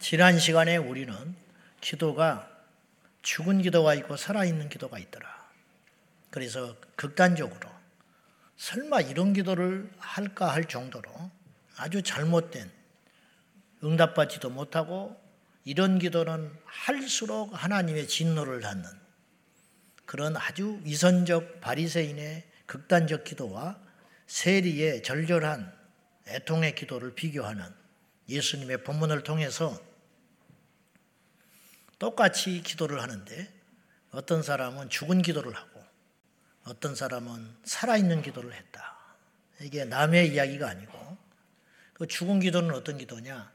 [0.00, 1.34] 지난 시간에 우리는
[1.80, 2.48] 기도가
[3.22, 5.28] 죽은 기도가 있고 살아있는 기도가 있더라.
[6.30, 7.68] 그래서 극단적으로
[8.56, 11.10] 설마 이런 기도를 할까 할 정도로
[11.76, 12.70] 아주 잘못된
[13.82, 15.20] 응답받지도 못하고
[15.64, 18.88] 이런 기도는 할수록 하나님의 진노를 받는
[20.06, 23.78] 그런 아주 위선적 바리새인의 극단적 기도와
[24.26, 25.72] 세리의 절절한
[26.28, 27.64] 애통의 기도를 비교하는
[28.28, 29.87] 예수님의 본문을 통해서
[31.98, 33.52] 똑같이 기도를 하는데
[34.10, 35.84] 어떤 사람은 죽은 기도를 하고
[36.64, 38.96] 어떤 사람은 살아있는 기도를 했다.
[39.60, 41.16] 이게 남의 이야기가 아니고
[41.94, 43.50] 그 죽은 기도는 어떤 기도냐?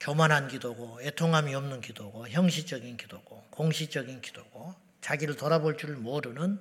[0.00, 6.58] 교만한 기도고 애통함이 없는 기도고 형식적인 기도고 공식적인 기도고 자기를 돌아볼 줄 모르는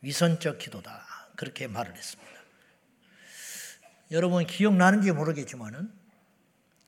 [0.00, 1.06] 위선적 기도다.
[1.36, 2.32] 그렇게 말을 했습니다.
[4.10, 5.92] 여러분 기억나는지 모르겠지만은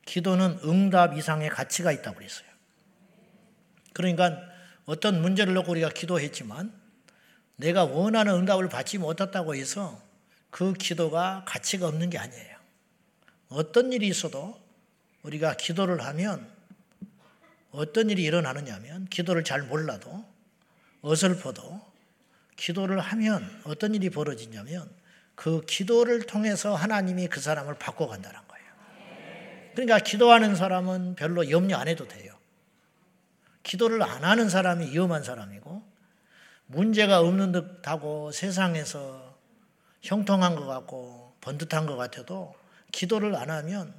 [0.05, 2.54] 기도는 응답 이상의 가치가 있다고 그랬어요.
[3.95, 4.39] 그러니까
[4.85, 6.71] 어떤 문제를 놓고 우리가 기도했지만
[7.57, 10.03] 내가 원하는 응답을 받지 못했다고 해서
[10.51, 12.57] 그 기도가 가치가 없는 게 아니에요.
[13.49, 14.61] 어떤 일이 있어도
[15.23, 16.53] 우리가 기도를 하면
[17.71, 20.25] 어떤 일이 일어나느냐면 기도를 잘 몰라도
[21.01, 21.95] 어설퍼도
[22.57, 24.89] 기도를 하면 어떤 일이 벌어지냐면
[25.35, 28.67] 그 기도를 통해서 하나님이 그 사람을 바꿔간다는 거예요.
[29.73, 32.34] 그러니까 기도하는 사람은 별로 염려 안 해도 돼요.
[33.65, 35.83] 기도를 안 하는 사람이 위험한 사람이고
[36.67, 39.35] 문제가 없는 듯하고 세상에서
[40.03, 42.55] 형통한 것 같고 번듯한 것 같아도
[42.93, 43.93] 기도를 안 하면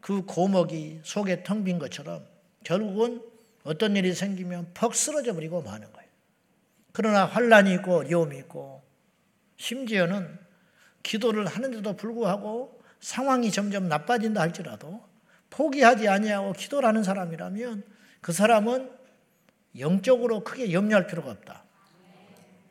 [0.00, 2.26] 그 고목이 속에 텅 빈 것처럼
[2.64, 3.22] 결국은
[3.62, 6.08] 어떤 일이 생기면 퍽 쓰러져 버리고 마는 거예요.
[6.92, 8.82] 그러나 환란이 있고 어려움이 있고
[9.56, 10.38] 심지어는
[11.02, 15.04] 기도를 하는데도 불구하고 상황이 점점 나빠진다 할지라도
[15.50, 17.93] 포기하지 아니하고 기도를 하는 사람이라면
[18.24, 18.90] 그 사람은
[19.78, 21.62] 영적으로 크게 염려할 필요가 없다.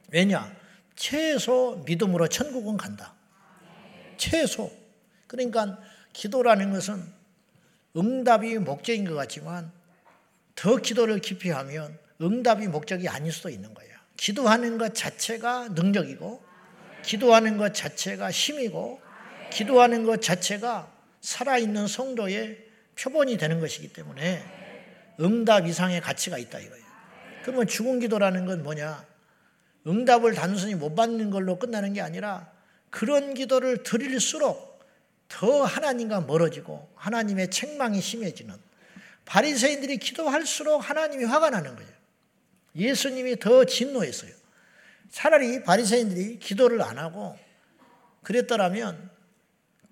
[0.09, 0.51] 왜냐?
[0.95, 3.13] 최소 믿음으로 천국은 간다.
[4.17, 4.71] 최소.
[5.27, 5.77] 그러니까
[6.11, 7.03] 기도라는 것은
[7.95, 9.71] 응답이 목적인 것 같지만
[10.55, 13.93] 더 기도를 깊이 하면 응답이 목적이 아닐 수도 있는 거예요.
[14.17, 16.43] 기도하는 것 자체가 능력이고,
[17.03, 18.99] 기도하는 것 자체가 힘이고,
[19.51, 22.57] 기도하는 것 자체가 살아있는 성도의
[22.95, 24.62] 표본이 되는 것이기 때문에
[25.19, 26.83] 응답 이상의 가치가 있다 이거예요.
[27.43, 29.05] 그러면 죽은 기도라는 건 뭐냐?
[29.85, 32.49] 응답을 단순히 못 받는 걸로 끝나는 게 아니라
[32.89, 34.73] 그런 기도를 드릴수록
[35.27, 38.55] 더 하나님과 멀어지고 하나님의 책망이 심해지는
[39.25, 41.91] 바리새인들이 기도할수록 하나님이 화가 나는 거예요.
[42.75, 44.31] 예수님이 더 진노했어요.
[45.09, 47.37] 차라리 바리새인들이 기도를 안 하고
[48.23, 49.09] 그랬더라면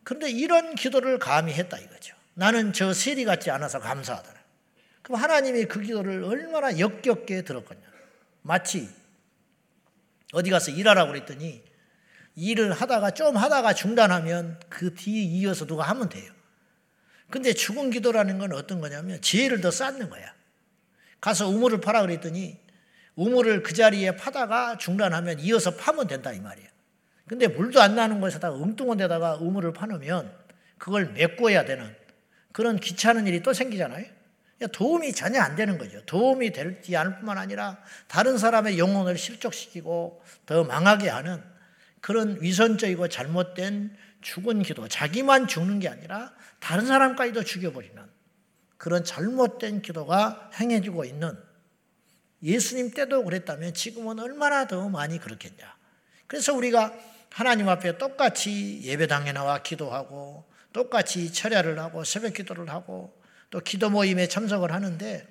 [0.04, 2.16] 그런데 이런 기도를 감히 했다 이거죠.
[2.34, 4.41] 나는 저 세리 같지 않아서 감사하더라.
[5.12, 7.82] 그럼 하나님이 그 기도를 얼마나 역겹게 들었거냐.
[8.44, 8.90] 마치
[10.32, 11.62] 어디 가서 일하라고 그랬더니
[12.36, 16.32] 일을 하다가 좀 하다가 중단하면 그 뒤에 이어서 누가 하면 돼요.
[17.30, 20.34] 근데 죽은 기도라는 건 어떤 거냐면 죄를 더 쌓는 거야.
[21.20, 22.58] 가서 우물을 파라 그랬더니
[23.16, 26.68] 우물을 그 자리에 파다가 중단하면 이어서 파면 된다 이 말이야.
[27.28, 30.34] 근데 물도 안 나는 곳에다가 엉뚱한 데다가 우물을 파놓으면
[30.78, 31.94] 그걸 메꿔야 되는
[32.54, 34.21] 그런 귀찮은 일이 또 생기잖아요.
[34.68, 36.04] 도움이 전혀 안 되는 거죠.
[36.06, 37.78] 도움이 되지 않을 뿐만 아니라
[38.08, 41.42] 다른 사람의 영혼을 실족시키고 더 망하게 하는
[42.02, 47.96] 그런 위선적이고 잘못된 죽은 기도, 자기만 죽는 게 아니라 다른 사람까지도 죽여버리는
[48.78, 51.38] 그런 잘못된 기도가 행해지고 있는
[52.44, 55.76] 예수님 때도 그랬다면 지금은 얼마나 더 많이 그렇겠냐.
[56.28, 56.94] 그래서 우리가
[57.32, 63.21] 하나님 앞에 똑같이 예배당에 나와 기도하고 똑같이 철야를 하고 새벽 기도를 하고
[63.52, 65.28] 또 기도 모임에 참석을 하는데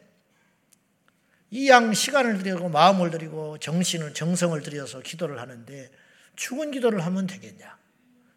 [1.50, 5.90] 이 양 시간을 들이고 마음을 들이고 정신을 정성을 들여서 기도를 하는데
[6.36, 7.76] 죽은 기도를 하면 되겠냐?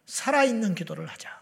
[0.06, 1.40] 살아있는 기도를 하자.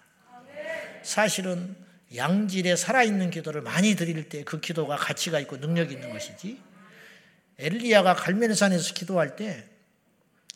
[1.02, 1.74] 사실은
[2.14, 6.60] 양질의 살아있는 기도를 많이 드릴 때 그 기도가 가치가 있고 능력이 있는 것이지.
[7.58, 9.66] 엘리야가 갈멜산에서 기도할 때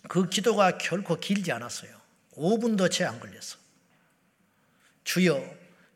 [0.08, 1.90] 그 기도가 결코 길지 않았어요.
[2.34, 3.58] 5분도 채 안 걸렸어.
[5.02, 5.42] 주여,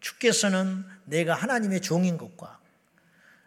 [0.01, 2.59] 주께서는 내가 하나님의 종인 것과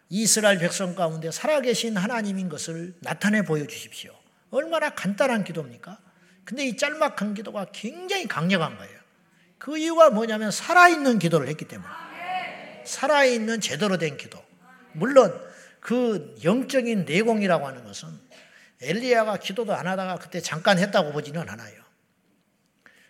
[0.08, 4.12] 이스라엘 백성 가운데 살아계신 하나님인 것을 나타내 보여주십시오.
[4.50, 5.98] 얼마나 간단한 기도입니까?
[6.44, 9.00] 근데 이 짤막한 기도가 굉장히 강력한 거예요.
[9.58, 11.90] 그 이유가 뭐냐면 살아있는 기도를 했기 때문에.
[12.84, 14.44] 살아있는 제대로 된 기도.
[14.92, 15.32] 물론
[15.80, 18.08] 그 영적인 내공이라고 하는 것은
[18.82, 21.82] 엘리야가 기도도 안 하다가 그때 잠깐 했다고 보지는 않아요.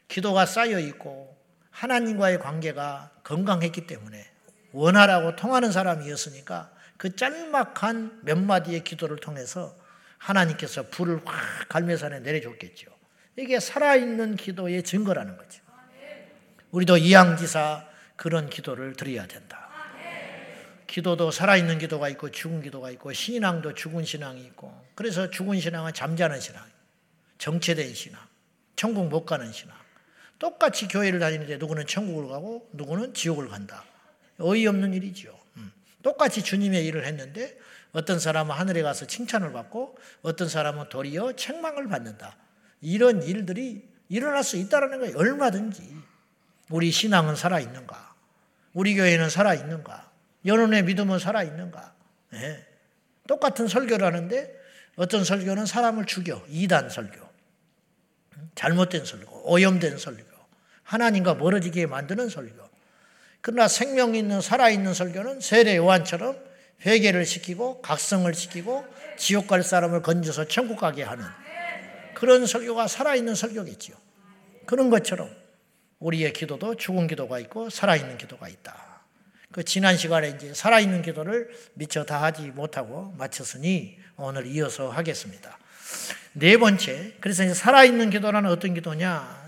[0.08, 1.37] 기도가 쌓여 있고
[1.70, 4.33] 하나님과의 관계가 건강했기 때문에
[4.74, 9.76] 원하라고 통하는 사람이었으니까 그 짤막한 몇 마디의 기도를 통해서
[10.18, 12.90] 하나님께서 불을 확 갈매산에 내려줬겠죠.
[13.36, 15.62] 이게 살아있는 기도의 증거라는 거죠.
[16.72, 17.86] 우리도 이양지사
[18.16, 19.70] 그런 기도를 드려야 된다.
[20.88, 26.40] 기도도 살아있는 기도가 있고 죽은 기도가 있고 신앙도 죽은 신앙이 있고 그래서 죽은 신앙은 잠자는
[26.40, 26.64] 신앙,
[27.38, 28.20] 정체된 신앙,
[28.76, 29.76] 천국 못 가는 신앙.
[30.38, 33.84] 똑같이 교회를 다니는데 누구는 천국을 가고 누구는 지옥을 간다.
[34.38, 35.38] 어이없는 일이죠.
[35.56, 35.72] 음.
[36.02, 37.56] 똑같이 주님의 일을 했는데
[37.92, 42.36] 어떤 사람은 하늘에 가서 칭찬을 받고 어떤 사람은 도리어 책망을 받는다.
[42.81, 45.16] 이런 일들이 일어날 수 있다는 거예요.
[45.16, 45.96] 얼마든지.
[46.70, 48.14] 우리 신앙은 살아 있는가?
[48.72, 50.10] 우리 교회는 살아 있는가?
[50.44, 51.94] 여론의 믿음은 살아 있는가?
[52.31, 52.66] 네.
[53.26, 54.54] 똑같은 설교를 하는데
[54.96, 56.44] 어떤 설교는 사람을 죽여.
[56.48, 57.25] 이단 설교.
[58.54, 59.50] 잘못된 설교.
[59.50, 60.25] 오염된 설교.
[60.82, 62.63] 하나님과 멀어지게 만드는 설교.
[63.46, 66.35] 그러나 생명 있는 살아있는 설교는 세례 요한처럼
[66.87, 68.87] 회개를 시키고 각성을 시키고
[69.19, 71.26] 지옥 갈 사람을 건져서 천국 가게 하는
[72.14, 73.96] 그런 설교가 살아있는 설교겠지요.
[74.64, 75.29] 그런 것처럼
[75.99, 79.02] 우리의 기도도 죽은 기도가 있고 살아있는 기도가 있다.
[79.52, 85.58] 그 지난 시간에 이제 살아있는 기도를 미처 다 하지 못하고 마쳤으니 오늘 이어서 하겠습니다.
[86.32, 89.44] 네 번째, 그래서 이제 살아있는 기도란 어떤 기도냐?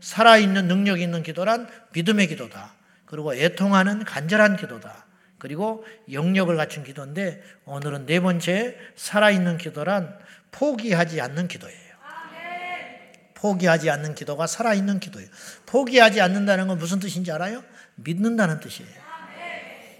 [0.00, 2.76] 살아있는 능력 있는 기도란 믿음의 기도다.
[3.08, 5.06] 그리고 애통하는 간절한 기도다.
[5.38, 10.18] 그리고 영역을 갖춘 기도인데 오늘은 네 번째 살아있는 기도란
[10.50, 11.88] 포기하지 않는 기도예요.
[13.32, 15.28] 포기하지 않는 기도가 살아있는 기도예요.
[15.64, 17.64] 포기하지 않는다는 건 무슨 뜻인지 알아요?
[17.94, 18.92] 믿는다는 뜻이에요.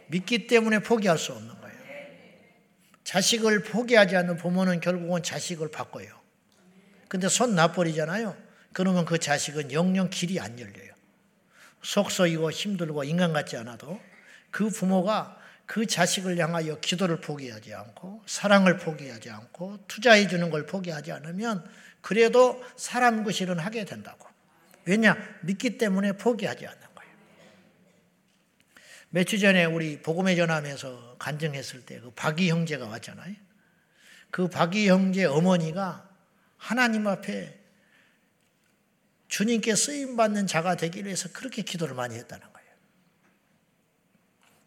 [0.09, 1.79] 믿기 때문에 포기할 수 없는 거예요.
[3.05, 6.09] 자식을 포기하지 않는 부모는 결국은 자식을 바꿔요.
[7.09, 8.37] 근데 손 놔버리잖아요.
[8.75, 10.98] 그러면 그 자식은 영영 길이 안 열려요.
[11.83, 14.01] 속썩이고 힘들고 인간 같지 않아도
[14.51, 21.13] 그 부모가 그 자식을 향하여 기도를 포기하지 않고 사랑을 포기하지 않고 투자해 주는 걸 포기하지
[21.13, 21.69] 않으면
[22.01, 24.27] 그래도 사람 구실은 하게 된다고.
[24.87, 25.17] 왜냐?
[25.43, 27.13] 믿기 때문에 포기하지 않는 거예요.
[29.11, 33.35] 몇주 전에 우리 복음의 전함에서 간증했을 때 그 박이 형제가 왔잖아요.
[34.31, 36.09] 그 박이 형제 어머니가
[36.57, 37.58] 하나님 앞에
[39.29, 42.69] 주님께 쓰임 받는 자가 되기 위해서 그렇게 기도를 많이 했다는 거예요.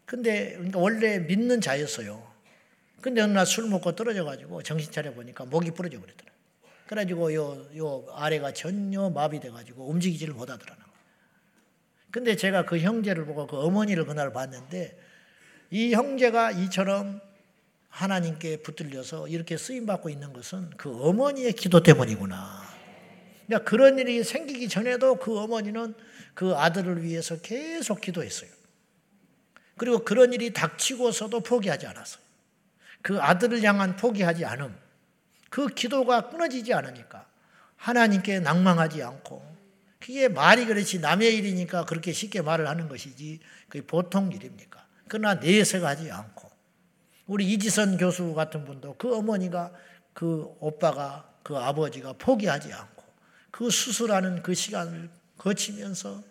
[0.06, 2.30] 근데 그러니까 원래 믿는 자였어요.
[3.00, 6.30] 근데 어느 날 술 먹고 떨어져 가지고 정신 차려 보니까 목이 부러져 버렸더라.
[6.86, 10.92] 그래 가지고 요, 요 아래가 전혀 마비돼 가지고 움직이지를 못하더라는 거예요.
[12.12, 14.96] 근데 제가 그 형제를 보고 그 어머니를 그날 봤는데
[15.70, 17.20] 이 형제가 이처럼
[17.88, 22.71] 하나님께 붙들려서 이렇게 쓰임 받고 있는 것은 그 어머니의 기도 때문이구나.
[23.52, 25.94] 그러니까 그런 일이 생기기 전에도 그 어머니는
[26.32, 28.50] 그 아들을 위해서 계속 기도했어요.
[29.76, 32.22] 그리고 그런 일이 닥치고서도 포기하지 않았어요.
[33.02, 34.74] 그 아들을 향한 포기하지 않음.
[35.50, 37.26] 그 기도가 끊어지지 않으니까
[37.76, 39.44] 하나님께 낭망하지 않고
[40.00, 44.86] 그게 말이 그렇지 남의 일이니까 그렇게 쉽게 말을 하는 것이지 그게 보통 일입니까?
[45.08, 46.50] 그러나 내색하지 않고
[47.26, 49.72] 우리 이지선 교수 같은 분도 그 어머니가
[50.14, 53.01] 그 오빠가 그 아버지가 포기하지 않고
[53.52, 55.08] 그 수술하는 그 시간을
[55.38, 56.24] 거치면서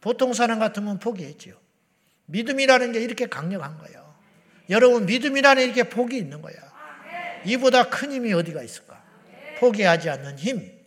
[0.00, 1.54] 보통 사람 같으면 포기했지요.
[2.26, 4.14] 믿음이라는 게 이렇게 강력한 거예요.
[4.70, 6.54] 여러분 믿음이라는 이렇게 복이 있는 거야.
[7.44, 9.04] 이보다 큰 힘이 어디가 있을까?
[9.58, 10.80] 포기하지 않는 힘.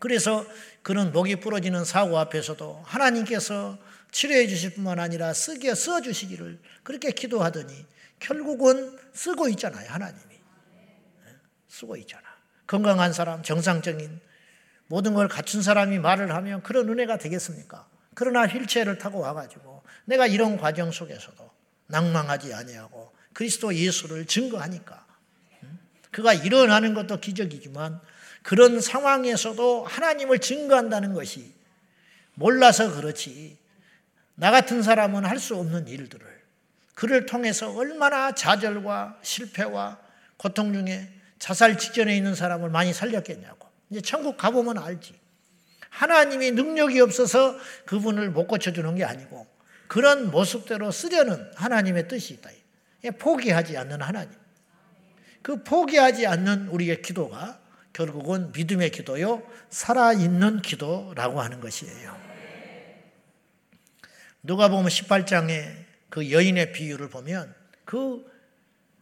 [0.00, 0.44] 그래서
[0.82, 3.78] 그런 목이 부러지는 사고 앞에서도 하나님께서
[4.10, 7.86] 치료해 주실 뿐만 아니라 쓰게 써 주시기를 그렇게 기도하더니
[8.18, 10.40] 결국은 쓰고 있잖아요, 하나님이.
[11.68, 12.22] 쓰고 있잖아.
[12.66, 14.20] 건강한 사람, 정상적인
[14.92, 17.88] 모든 걸 갖춘 사람이 말을 하면 그런 은혜가 되겠습니까?
[18.12, 21.50] 그러나 휠체어를 타고 와가지고 내가 이런 과정 속에서도
[21.86, 25.06] 낭망하지 아니하고 그리스도 예수를 증거하니까
[26.10, 28.02] 그가 일어나는 것도 기적이지만
[28.42, 31.54] 그런 상황에서도 하나님을 증거한다는 것이
[32.34, 33.56] 몰라서 그렇지
[34.34, 36.26] 나 같은 사람은 할 수 없는 일들을
[36.94, 39.98] 그를 통해서 얼마나 좌절과 실패와
[40.36, 41.08] 고통 중에
[41.38, 43.71] 자살 직전에 있는 사람을 많이 살렸겠냐고.
[43.92, 45.14] 이제 천국 가보면 알지.
[45.90, 49.46] 하나님이 능력이 없어서 그분을 못 고쳐주는 게 아니고
[49.86, 52.50] 그런 모습대로 쓰려는 하나님의 뜻이 있다.
[53.18, 54.32] 포기하지 않는 하나님.
[55.42, 57.60] 그 포기하지 않는 우리의 기도가
[57.92, 62.16] 결국은 믿음의 기도요, 살아있는 기도라고 하는 것이에요.
[64.42, 68.24] 누가 보면 18장에 그 여인의 비유를 보면 그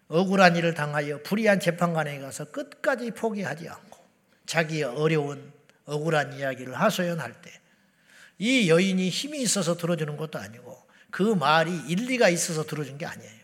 [0.08, 3.89] 억울한 일을 당하여 불의한 재판관에 가서 끝까지 포기하지 않고
[4.50, 5.52] 자기의 어려운
[5.84, 7.60] 억울한 이야기를 하소연할 때
[8.40, 10.74] 이 여인이 힘이 있어서 들어주는 것도 아니고
[11.10, 13.40] 그 말이 일리가 있어서 들어준 게 아니에요.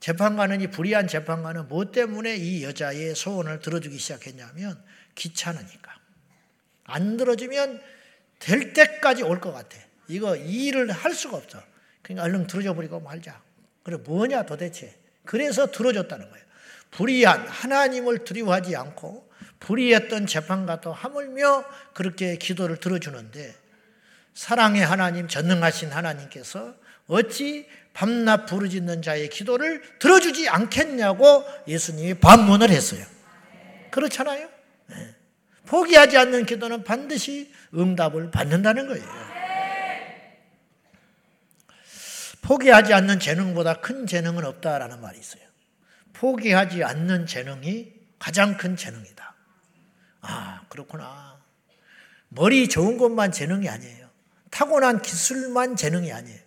[0.00, 5.96] 재판관은 이 불의한 재판관은 뭐 때문에 이 여자의 소원을 들어주기 시작했냐면 귀찮으니까.
[6.84, 7.80] 안 들어주면
[8.38, 9.78] 될 때까지 올 것 같아.
[10.08, 11.62] 이거 일을 할 수가 없어.
[12.02, 13.40] 그러니까 얼른 들어줘 버리고 말자.
[13.82, 14.94] 그래 뭐냐 도대체.
[15.24, 16.44] 그래서 들어줬다는 거예요.
[16.90, 19.31] 불의한 하나님을 두려워하지 않고
[19.62, 21.64] 불의했던 재판가도 하물며
[21.94, 23.54] 그렇게 기도를 들어주는데
[24.34, 26.74] 사랑의 하나님 전능하신 하나님께서
[27.06, 33.04] 어찌 밤낮 부르짖는 자의 기도를 들어주지 않겠냐고 예수님이 반문을 했어요.
[33.90, 34.48] 그렇잖아요.
[34.86, 35.14] 네.
[35.66, 39.04] 포기하지 않는 기도는 반드시 응답을 받는다는 거예요.
[42.40, 45.42] 포기하지 않는 재능보다 큰 재능은 없다라는 말이 있어요.
[46.14, 49.31] 포기하지 않는 재능이 가장 큰 재능이다.
[50.22, 51.36] 아, 그렇구나.
[52.28, 54.08] 머리 좋은 것만 재능이 아니에요.
[54.50, 56.40] 타고난 기술만 재능이 아니에요.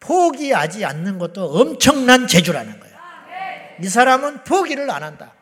[0.00, 2.96] 포기하지 않는 것도 엄청난 재주라는 거예요.
[3.80, 5.32] 이 사람은 포기를 안 한다.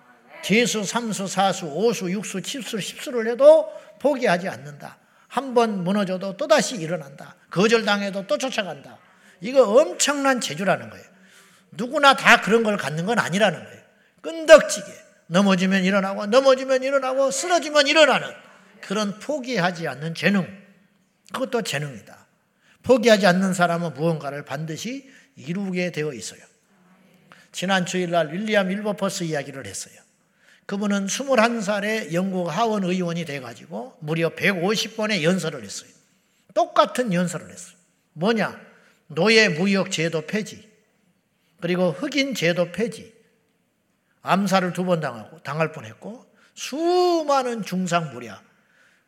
[0.43, 4.99] 재수, 삼수, 사수, 오수, 육수, 칠수, 십수를 해도 포기하지 않는다.
[5.29, 7.37] 한 번 무너져도 또다시 일어난다.
[7.51, 8.99] 거절당해도 또 쫓아간다.
[9.41, 11.05] 이거 엄청난 재주라는 거예요.
[11.73, 13.81] 누구나 다 그런 걸 갖는 건 아니라는 거예요.
[14.23, 14.87] 끈덕지게
[15.29, 18.29] 넘어지면 일어나고 넘어지면 일어나고 쓰러지면 일어나는
[18.81, 20.47] 그런 포기하지 않는 재능.
[21.33, 22.27] 그것도 재능이다.
[22.83, 26.41] 포기하지 않는 사람은 무언가를 반드시 이루게 되어 있어요.
[27.51, 29.95] 지난 주일날 윌리엄 윌버퍼스 이야기를 했어요.
[30.67, 35.91] 그분은 21살에 영국 하원 의원이 돼가지고 무려 150번의 연설을 했어요.
[36.55, 37.77] 똑같은 연설을 했어요.
[38.15, 38.61] 뭐냐?
[39.09, 40.69] 노예 무역 제도 폐지,
[41.61, 43.15] 그리고 흑인 제도 폐지,
[44.27, 48.43] 암살을 두 번 당하고 당할 뻔했고 수많은 중상부랴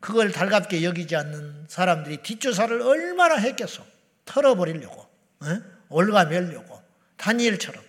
[0.00, 3.84] 그걸 달갑게 여기지 않는 사람들이 뒷조사를 얼마나 했겠어.
[4.24, 5.08] 털어버리려고.
[5.44, 5.60] 에?
[5.88, 6.80] 올가매려고.
[7.16, 7.82] 다니엘처럼.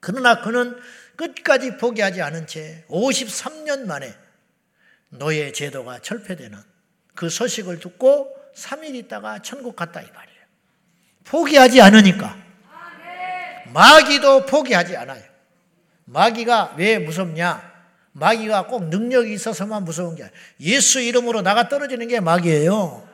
[0.00, 0.80] 그러나 그는
[1.16, 4.14] 끝까지 포기하지 않은 채 53년 만에
[5.10, 6.58] 노예 제도가 철폐되는
[7.14, 10.40] 그 소식을 듣고 3일 있다가 천국 갔다 이 말이에요.
[11.24, 12.36] 포기하지 않으니까.
[13.74, 15.22] 마귀도 포기하지 않아요.
[16.12, 17.72] 마귀가 왜 무섭냐?
[18.12, 20.36] 마귀가 꼭 능력이 있어서만 무서운 게 아니에요.
[20.60, 23.08] 예수 이름으로 나가 떨어지는 게 마귀예요.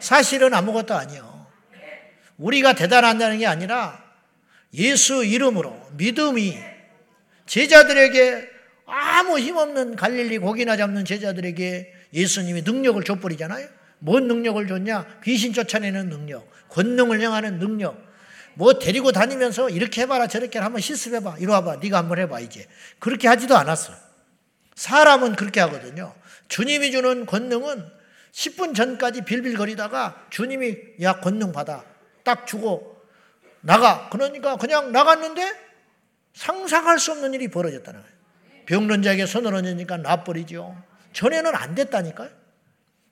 [0.00, 1.46] 사실은 아무것도 아니요.
[2.36, 4.02] 우리가 대단한다는 게 아니라
[4.74, 6.58] 예수 이름으로 믿음이
[7.46, 8.48] 제자들에게
[8.86, 13.68] 아무 힘없는 갈릴리 고기나 잡는 제자들에게 예수님이 능력을 줘버리잖아요.
[14.00, 15.20] 뭔 능력을 줬냐?
[15.22, 18.03] 귀신 쫓아내는 능력, 권능을 행하는 능력.
[18.54, 21.36] 뭐 데리고 다니면서 이렇게 해봐라 저렇게 한번 실습해봐.
[21.38, 21.76] 이리 와봐.
[21.76, 22.66] 네가 한번 해봐 이제.
[22.98, 23.92] 그렇게 하지도 않았어.
[24.74, 26.14] 사람은 그렇게 하거든요.
[26.48, 27.84] 주님이 주는 권능은
[28.32, 31.84] 10분 전까지 빌빌거리다가 주님이 야 권능 받아
[32.24, 33.00] 딱 주고
[33.60, 35.54] 나가 그러니까 그냥 나갔는데
[36.34, 38.14] 상상할 수 없는 일이 벌어졌다는 거예요.
[38.66, 40.76] 병론자에게 손을 얹으니까 놔버리죠.
[41.12, 42.30] 전에는 안 됐다니까요.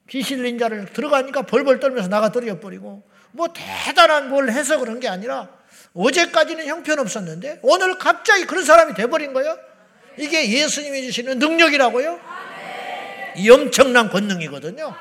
[0.09, 5.49] 귀신린 자를 들어가니까 벌벌 떨면서 나가 떨어져 버리고 뭐 대단한 뭘 해서 그런 게 아니라
[5.95, 9.59] 어제까지는 형편없었는데 오늘 갑자기 그런 사람이 돼버린 거예요.
[10.17, 12.21] 이게 예수님이 주시는 능력이라고요?
[13.37, 14.95] 이 엄청난 권능이거든요.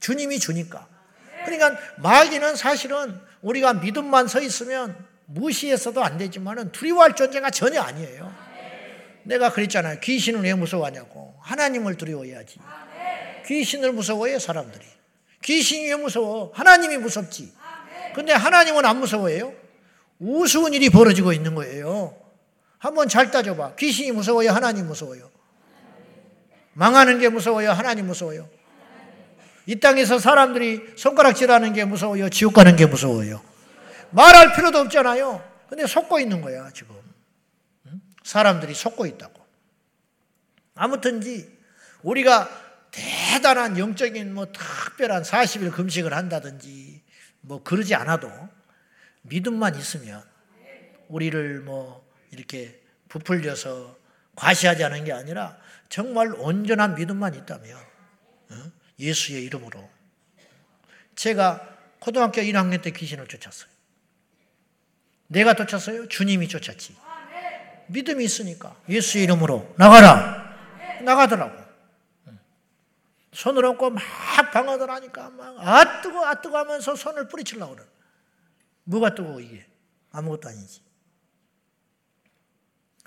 [0.00, 0.86] 주님이 주니까.
[1.44, 4.96] 그러니까 마귀는 사실은 우리가 믿음만 서 있으면
[5.26, 8.32] 무시해서도 안 되지만은 두려워할 존재가 전혀 아니에요.
[9.24, 10.00] 내가 그랬잖아요.
[10.00, 11.34] 귀신을 왜 무서워하냐고.
[11.40, 12.58] 하나님을 두려워해야지.
[13.46, 14.95] 귀신을 무서워해 사람들이.
[15.46, 16.50] 귀신이 왜 무서워?
[16.54, 17.52] 하나님이 무섭지.
[18.16, 19.54] 근데 하나님은 안 무서워해요.
[20.18, 22.16] 우스운 일이 벌어지고 있는 거예요.
[22.78, 23.76] 한번 잘 따져봐.
[23.76, 24.50] 귀신이 무서워요?
[24.50, 25.30] 하나님 무서워요?
[26.72, 27.70] 망하는 게 무서워요?
[27.70, 28.48] 하나님 무서워요?
[29.66, 32.28] 이 땅에서 사람들이 손가락질하는 게 무서워요?
[32.28, 33.40] 지옥 가는 게 무서워요?
[34.10, 35.42] 말할 필요도 없잖아요.
[35.68, 36.96] 근데 속고 있는 거야, 지금.
[38.24, 39.40] 사람들이 속고 있다고.
[40.74, 41.56] 아무튼지
[42.02, 42.65] 우리가
[42.96, 47.02] 대단한 영적인 뭐 특별한 40일 금식을 한다든지
[47.42, 48.30] 뭐 그러지 않아도
[49.22, 50.24] 믿음만 있으면
[51.08, 53.96] 우리를 뭐 이렇게 부풀려서
[54.34, 57.78] 과시하지 않은 게 아니라 정말 온전한 믿음만 있다면
[58.98, 59.88] 예수의 이름으로
[61.14, 63.70] 제가 고등학교 1학년 때 귀신을 쫓았어요.
[65.28, 66.08] 내가 쫓았어요?
[66.08, 66.96] 주님이 쫓았지.
[67.88, 70.56] 믿음이 있으니까 예수의 이름으로 나가라.
[71.02, 71.65] 나가더라고.
[73.36, 74.02] 손을 얹고 막
[74.52, 77.86] 방어들 하니까 막 아 뜨거 아 뜨거 하면서 손을 뿌리치려고 그래.
[78.84, 79.66] 뭐가 뜨거 이게?
[80.10, 80.82] 아무것도 아니지.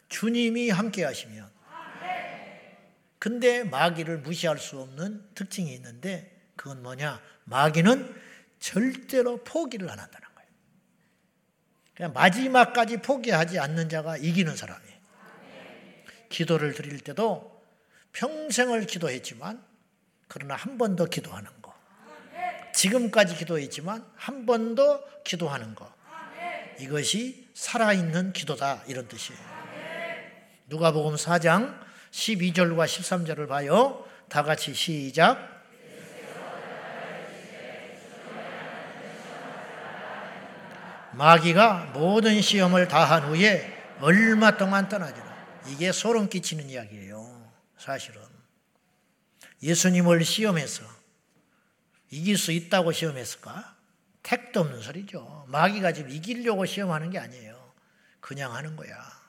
[0.07, 1.49] 주님이 함께 하시면.
[3.17, 7.19] 근데 마귀를 무시할 수 없는 특징이 있는데 그건 뭐냐?
[7.45, 8.15] 마귀는
[8.59, 10.49] 절대로 포기를 안 한다는 거예요.
[11.95, 14.99] 그냥 마지막까지 포기하지 않는 자가 이기는 사람이에요.
[16.29, 17.63] 기도를 드릴 때도
[18.13, 19.68] 평생을 기도했지만
[20.29, 21.73] 그러나 한 번 더 기도하는 거.
[22.73, 25.91] 지금까지 기도했지만 한 번 더 기도하는 거.
[26.79, 29.39] 이것이 살아있는 기도다 이런 뜻이에요.
[30.67, 31.77] 누가복음 4장
[32.11, 34.05] 12절과 13절을 봐요.
[34.29, 35.59] 다 같이 시작.
[41.13, 45.27] 마귀가 모든 시험을 다한 후에 얼마 동안 떠나지라.
[45.67, 47.51] 이게 소름 끼치는 이야기예요.
[47.77, 48.21] 사실은.
[49.61, 50.83] 예수님을 시험해서
[52.11, 53.75] 이길 수 있다고 시험했을까?
[54.23, 55.45] 택도 없는 소리죠.
[55.49, 57.73] 마귀가 지금 이기려고 시험하는 게 아니에요.
[58.19, 59.19] 그냥 하는 거야.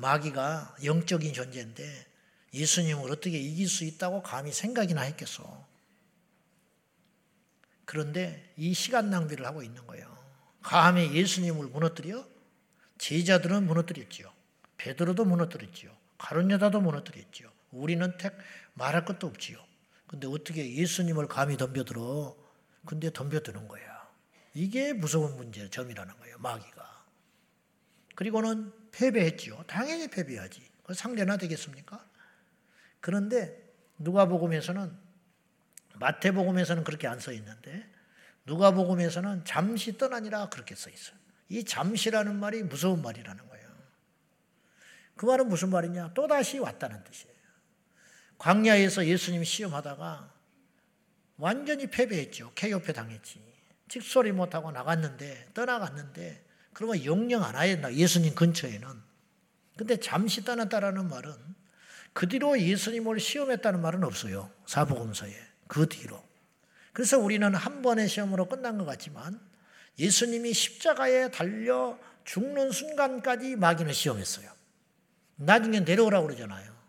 [0.00, 2.06] 마귀가 영적인 존재인데
[2.54, 5.66] 예수님을 어떻게 이길 수 있다고 감히 생각이나 했겠어.
[7.84, 10.16] 그런데 이 시간 낭비를 하고 있는 거예요.
[10.62, 12.24] 감히 예수님을 무너뜨려?
[12.98, 14.30] 제자들은 무너뜨렸지요.
[14.76, 15.90] 베드로도 무너뜨렸지요.
[16.18, 17.50] 가론 여자도 무너뜨렸지요.
[17.72, 18.36] 우리는 택
[18.74, 19.58] 말할 것도 없지요.
[20.06, 22.36] 근데 어떻게 예수님을 감히 덤벼들어?
[22.86, 24.08] 근데 덤벼드는 거야.
[24.54, 26.38] 이게 무서운 문제 점이라는 거예요.
[26.38, 27.04] 마귀가.
[28.16, 29.64] 그리고는 패배했지요.
[29.66, 30.68] 당연히 패배하지.
[30.82, 32.04] 그 상대나 되겠습니까?
[33.00, 35.10] 그런데 누가복음에서는
[35.94, 37.86] 마태복음에서는 그렇게 안 써 있는데
[38.46, 41.16] 누가복음에서는 잠시 떠나니라 그렇게 써 있어요.
[41.48, 43.70] 이 잠시라는 말이 무서운 말이라는 거예요.
[45.16, 46.14] 그 말은 무슨 말이냐?
[46.14, 47.29] 또다시 왔다는 뜻이에요.
[48.40, 50.32] 광야에서 예수님 시험하다가
[51.36, 52.52] 완전히 패배했죠.
[52.54, 53.38] 개요패 당했지.
[53.88, 56.42] 직소리 못하고 나갔는데, 떠나갔는데,
[56.72, 58.88] 그러면 영영 안 하였나, 예수님 근처에는.
[59.76, 61.34] 근데 잠시 떠났다라는 말은
[62.14, 64.50] 그 뒤로 예수님을 시험했다는 말은 없어요.
[64.66, 65.34] 사복음서에.
[65.66, 66.22] 그 뒤로.
[66.94, 69.38] 그래서 우리는 한 번의 시험으로 끝난 것 같지만
[69.98, 74.50] 예수님이 십자가에 달려 죽는 순간까지 마귀는 시험했어요.
[75.36, 76.79] 나중에 내려오라고 그러잖아요.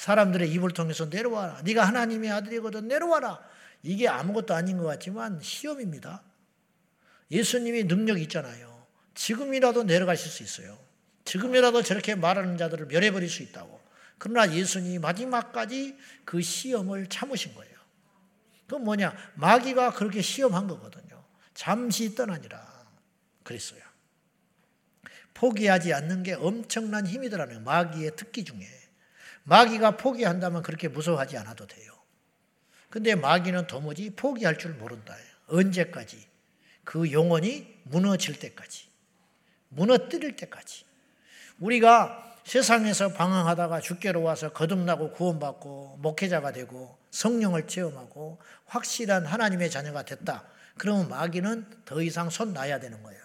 [0.00, 1.60] 사람들의 입을 통해서 내려와라.
[1.62, 3.38] 네가 하나님의 아들이거든 내려와라.
[3.82, 6.22] 이게 아무것도 아닌 것 같지만 시험입니다.
[7.30, 8.86] 예수님이 능력이 있잖아요.
[9.14, 10.78] 지금이라도 내려가실 수 있어요.
[11.26, 13.78] 지금이라도 저렇게 말하는 자들을 멸해버릴 수 있다고.
[14.16, 17.74] 그러나 예수님이 마지막까지 그 시험을 참으신 거예요.
[18.66, 19.14] 그건 뭐냐?
[19.34, 21.22] 마귀가 그렇게 시험한 거거든요.
[21.52, 22.86] 잠시 떠나니라.
[23.42, 23.82] 그랬어요.
[25.34, 28.79] 포기하지 않는 게 엄청난 힘이더라는 마귀의 특기 중에.
[29.50, 31.92] 마귀가 포기한다면 그렇게 무서워하지 않아도 돼요.
[32.88, 35.16] 근데 마귀는 도무지 포기할 줄 모른다.
[35.48, 36.24] 언제까지?
[36.84, 38.88] 그 영혼이 무너질 때까지.
[39.70, 40.84] 무너뜨릴 때까지.
[41.58, 50.44] 우리가 세상에서 방황하다가 죽게로 와서 거듭나고 구원받고 목회자가 되고 성령을 체험하고 확실한 하나님의 자녀가 됐다.
[50.78, 53.20] 그러면 마귀는 더 이상 손 놔야 되는 거예요.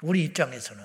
[0.00, 0.84] 우리 입장에서는.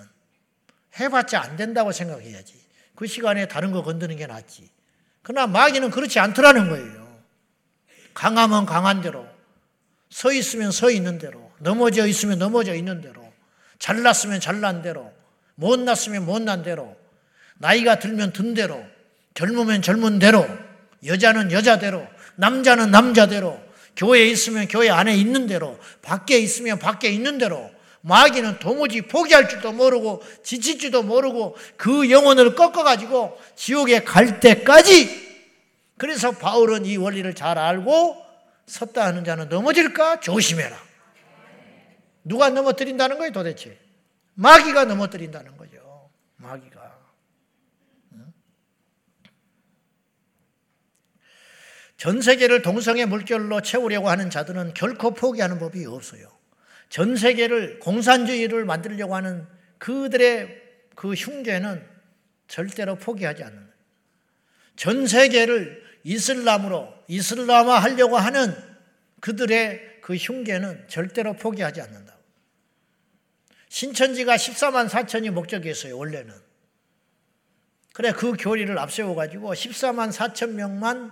[0.99, 2.62] 해봤자 안 된다고 생각해야지.
[2.95, 4.69] 그 시간에 다른 거 건드는 게 낫지.
[5.21, 7.03] 그러나 마귀는 그렇지 않더라는 거예요.
[8.13, 9.25] 강하면 강한 대로,
[10.09, 13.23] 서 있으면 서 있는 대로, 넘어져 있으면 넘어져 있는 대로,
[13.79, 15.11] 잘났으면 잘난 대로,
[15.55, 16.95] 못났으면 못난 대로,
[17.57, 18.83] 나이가 들면 든 대로,
[19.33, 20.47] 젊으면 젊은 대로,
[21.05, 23.59] 여자는 여자대로, 남자는 남자대로,
[23.95, 27.71] 교회에 있으면 교회 안에 있는 대로, 밖에 있으면 밖에 있는 대로,
[28.05, 35.23] 마귀는 도무지 포기할 줄도 모르고 지칠 줄도 모르고 그 영혼을 꺾어가지고 지옥에 갈 때까지
[35.97, 38.17] 그래서 바울은 이 원리를 잘 알고
[38.65, 40.77] 섰다 하는 자는 넘어질까 조심해라.
[42.25, 43.79] 누가 넘어뜨린다는 거예요 도대체?
[44.33, 46.09] 마귀가 넘어뜨린다는 거죠.
[46.37, 46.83] 마귀가.
[51.95, 56.42] 전 세계를 동성애 물결로 채우려고 하는 자들은 결코 포기하는 법이 없어요.
[56.93, 59.47] 전 세계를 공산주의를 만들려고 하는
[59.79, 60.61] 그들의
[60.93, 61.83] 그 흉계는
[62.47, 63.67] 절대로 포기하지 않는
[64.75, 68.55] 전 세계를 이슬람으로 이슬람화 하려고 하는
[69.21, 72.15] 그들의 그 흉계는 절대로 포기하지 않는다.
[73.69, 76.31] 신천지가 14만 4천이 목적이었어요, 원래는.
[77.93, 81.11] 그래, 그 교리를 앞세워가지고 14만 4천 명만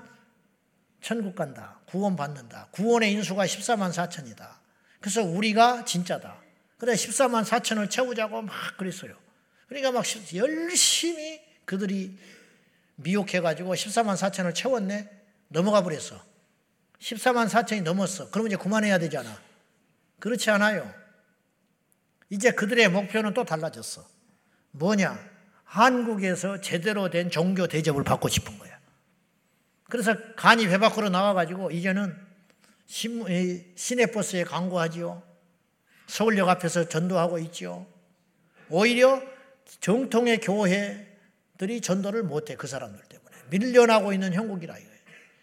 [1.02, 1.80] 천국 간다.
[1.88, 2.68] 구원 받는다.
[2.70, 4.61] 구원의 인수가 14만 4천이다.
[5.02, 6.42] 그래서 우리가 진짜다.
[6.78, 9.16] 그래 14만 4천을 채우자고 막 그랬어요.
[9.68, 12.18] 그러니까 막 열심히 그들이
[12.96, 15.10] 미혹해가지고 14만 4천을 채웠네?
[15.50, 16.24] 넘어가 버렸어.
[17.00, 18.30] 14만 4천이 넘었어.
[18.30, 19.42] 그러면 이제 그만해야 되잖아.
[20.20, 20.94] 그렇지 않아요.
[22.30, 24.08] 이제 그들의 목표는 또 달라졌어.
[24.72, 25.20] 뭐냐?
[25.64, 28.80] 한국에서 제대로 된 종교 대접을 받고 싶은 거야.
[29.90, 32.16] 그래서 간이 배 밖으로 나와가지고 이제는
[33.76, 35.24] 시내버스에 광고하지요.
[36.08, 37.88] 서울역 앞에서 전도하고 있지요.
[38.70, 39.22] 오히려
[39.80, 45.00] 정통의 교회들이 전도를 못해 그 사람들 때문에 밀려나고 있는 형국이라 이거예요.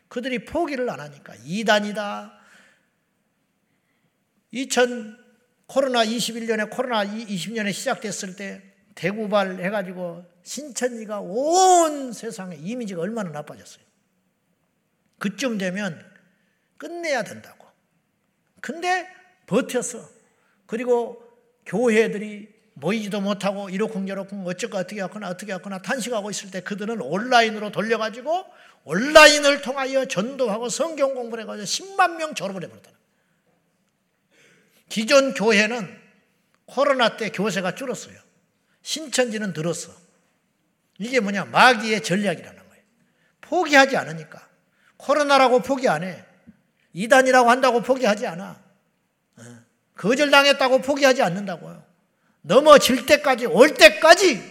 [0.08, 2.38] 그들이 포기를 안 하니까 이단이다.
[4.50, 5.16] 2000
[5.66, 8.62] 코로나 21년에 코로나 20년에 시작됐을 때
[8.94, 13.84] 대구발 해가지고 신천지가 온 세상에 이미지가 얼마나 나빠졌어요.
[15.18, 16.07] 그쯤 되면
[16.78, 17.66] 끝내야 된다고.
[18.60, 19.06] 근데
[19.46, 20.08] 버텼어.
[20.66, 21.22] 그리고
[21.66, 28.46] 교회들이 모이지도 못하고 이러쿵저러쿵 어쩌고 어떻게 하거나 어떻게 하거나 탄식하고 있을 때 그들은 온라인으로 돌려가지고
[28.84, 32.90] 온라인을 통하여 전도하고 성경 공부를 해가지고 10만 명 졸업을 해버렸다.
[34.88, 36.00] 기존 교회는
[36.66, 38.18] 코로나 때 교세가 줄었어요.
[38.82, 39.92] 신천지는 늘었어.
[40.98, 41.46] 이게 뭐냐?
[41.46, 42.82] 마귀의 전략이라는 거예요.
[43.40, 44.48] 포기하지 않으니까.
[44.96, 46.24] 코로나라고 포기 안 해.
[46.98, 48.60] 이단이라고 한다고 포기하지 않아.
[49.36, 49.42] 어.
[49.94, 51.84] 거절당했다고 포기하지 않는다고요.
[52.42, 54.42] 넘어질 때까지, 올 때까지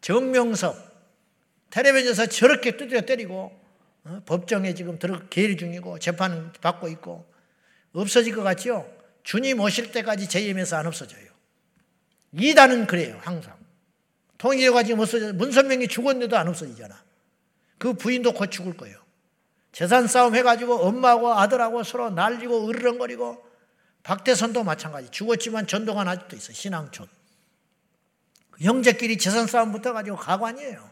[0.00, 0.74] 정명섭,
[1.70, 3.58] 텔레비전에서 저렇게 두드려 때리고,
[4.04, 4.22] 어?
[4.24, 7.30] 법정에 지금 들어 계리 중이고, 재판 받고 있고,
[7.92, 8.90] 없어질 것 같죠?
[9.22, 11.26] 주님 오실 때까지 재임에서 안 없어져요.
[12.32, 13.54] 이단은 그래요, 항상.
[14.38, 17.02] 통일교가 지금 없어져, 문선명이 죽었는데도 안 없어지잖아.
[17.78, 19.05] 그 부인도 곧 죽을 거예요.
[19.76, 23.44] 재산 싸움 해가지고 엄마하고 아들하고 서로 날리고 으르렁거리고
[24.04, 25.10] 박대선도 마찬가지.
[25.10, 26.54] 죽었지만 전도관 아직도 있어.
[26.54, 27.06] 신앙촌.
[28.58, 30.90] 형제끼리 재산 싸움 붙어가지고 가관이에요.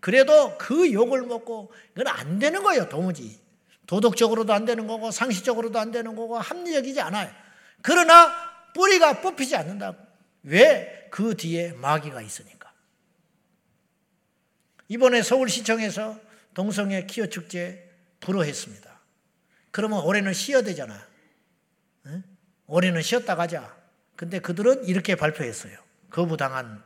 [0.00, 2.90] 그래도 그 욕을 먹고 이건 안 되는 거예요.
[2.90, 3.40] 도무지.
[3.86, 7.30] 도덕적으로도 안 되는 거고 상식적으로도 안 되는 거고 합리적이지 않아요.
[7.80, 8.30] 그러나
[8.74, 9.96] 뿌리가 뽑히지 않는다.
[10.42, 11.08] 왜?
[11.10, 12.70] 그 뒤에 마귀가 있으니까.
[14.88, 16.20] 이번에 서울시청에서
[16.52, 17.89] 동성애 키어 축제
[18.20, 19.00] 불허했습니다.
[19.70, 21.06] 그러면 올해는 쉬어야 되잖아.
[22.06, 22.22] 응?
[22.66, 23.76] 올해는 쉬었다 가자.
[24.16, 25.76] 근데 그들은 이렇게 발표했어요.
[26.10, 26.82] 거부당한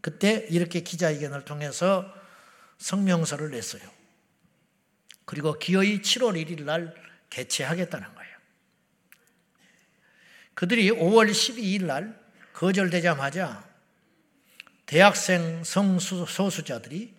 [0.00, 2.12] 그때 이렇게 기자회견을 통해서
[2.78, 3.82] 성명서를 냈어요.
[5.24, 6.94] 그리고 기어이 7월 1일 날
[7.30, 8.36] 개최하겠다는 거예요.
[10.54, 12.20] 그들이 5월 12일 날
[12.52, 13.64] 거절되자마자
[14.86, 17.14] 대학생 성소수자들이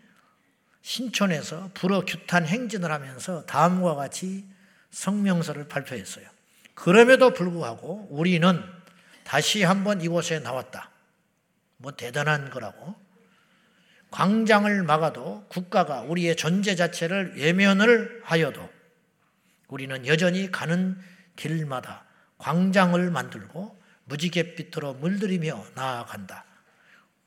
[0.84, 4.46] 신촌에서 불어 규탄 행진을 하면서 다음과 같이
[4.92, 6.28] 성명서를 발표했어요.
[6.76, 8.62] 그럼에도 불구하고 우리는
[9.24, 10.92] 다시 한번 이곳에 나왔다.
[11.78, 12.96] 뭐 대단한 거라고.
[14.12, 18.70] 광장을 막아도 국가가 우리의 존재 자체를 외면을 하여도
[19.70, 21.00] 우리는 여전히 가는
[21.36, 22.06] 길마다
[22.38, 26.46] 광장을 만들고 무지갯빛으로 물들이며 나아간다.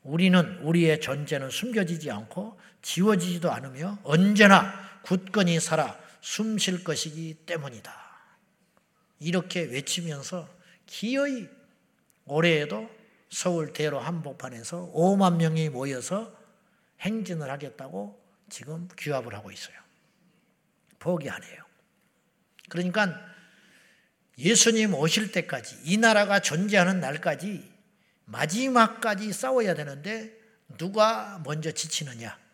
[0.03, 7.93] 우리는 우리의 존재는 숨겨지지 않고 지워지지도 않으며 언제나 굳건히 살아 숨 쉴 것이기 때문이다.
[9.19, 10.47] 이렇게 외치면서
[10.85, 11.49] 기어이
[12.25, 12.89] 올해에도
[13.29, 16.33] 서울 대로 한복판에서 5만 명이 모여서
[17.01, 19.75] 행진을 하겠다고 지금 규합을 하고 있어요.
[20.97, 21.63] 포기 안 해요.
[22.69, 23.13] 그러니까
[24.37, 27.69] 예수님 오실 때까지 이 나라가 존재하는 날까지
[28.23, 30.33] 마지막까지 싸워야 되는데
[30.77, 32.46] 누가 먼저 지치느냐,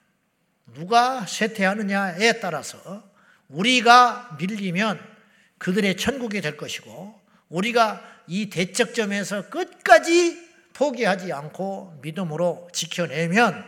[0.65, 3.03] 누가 쇠퇴하느냐에 따라서
[3.49, 4.99] 우리가 밀리면
[5.57, 10.41] 그들의 천국이 될 것이고 우리가 이 대척점에서 끝까지
[10.73, 13.63] 포기하지 않고 믿음으로 지켜내면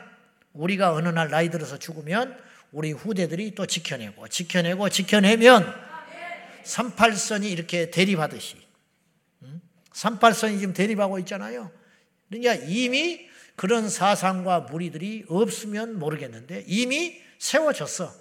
[0.53, 2.37] 우리가 어느 날 나이 들어서 죽으면
[2.71, 5.85] 우리 후대들이 또 지켜내고 지켜내고 지켜내면
[6.63, 8.57] 38선이 이렇게 대립하듯이
[9.91, 11.71] 38선이 지금 대립하고 있잖아요.
[12.27, 18.13] 그러니까 이미 그런 사상과 무리들이 없으면 모르겠는데 이미 세워졌어.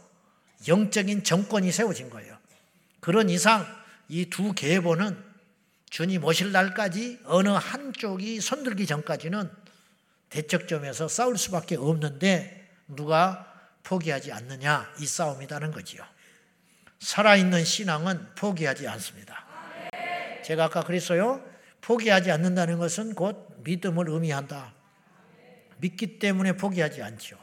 [0.68, 2.38] 영적인 정권이 세워진 거예요.
[3.00, 3.66] 그런 이상
[4.08, 5.22] 이 두 계보는
[5.90, 9.50] 주님 오실 날까지 어느 한쪽이 손들기 전까지는
[10.30, 13.52] 대척점에서 싸울 수밖에 없는데 누가
[13.84, 16.02] 포기하지 않느냐 이 싸움이라는 거지요.
[16.98, 19.44] 살아있는 신앙은 포기하지 않습니다.
[20.44, 21.44] 제가 아까 그랬어요.
[21.80, 24.72] 포기하지 않는다는 것은 곧 믿음을 의미한다.
[25.78, 27.38] 믿기 때문에 포기하지 않죠.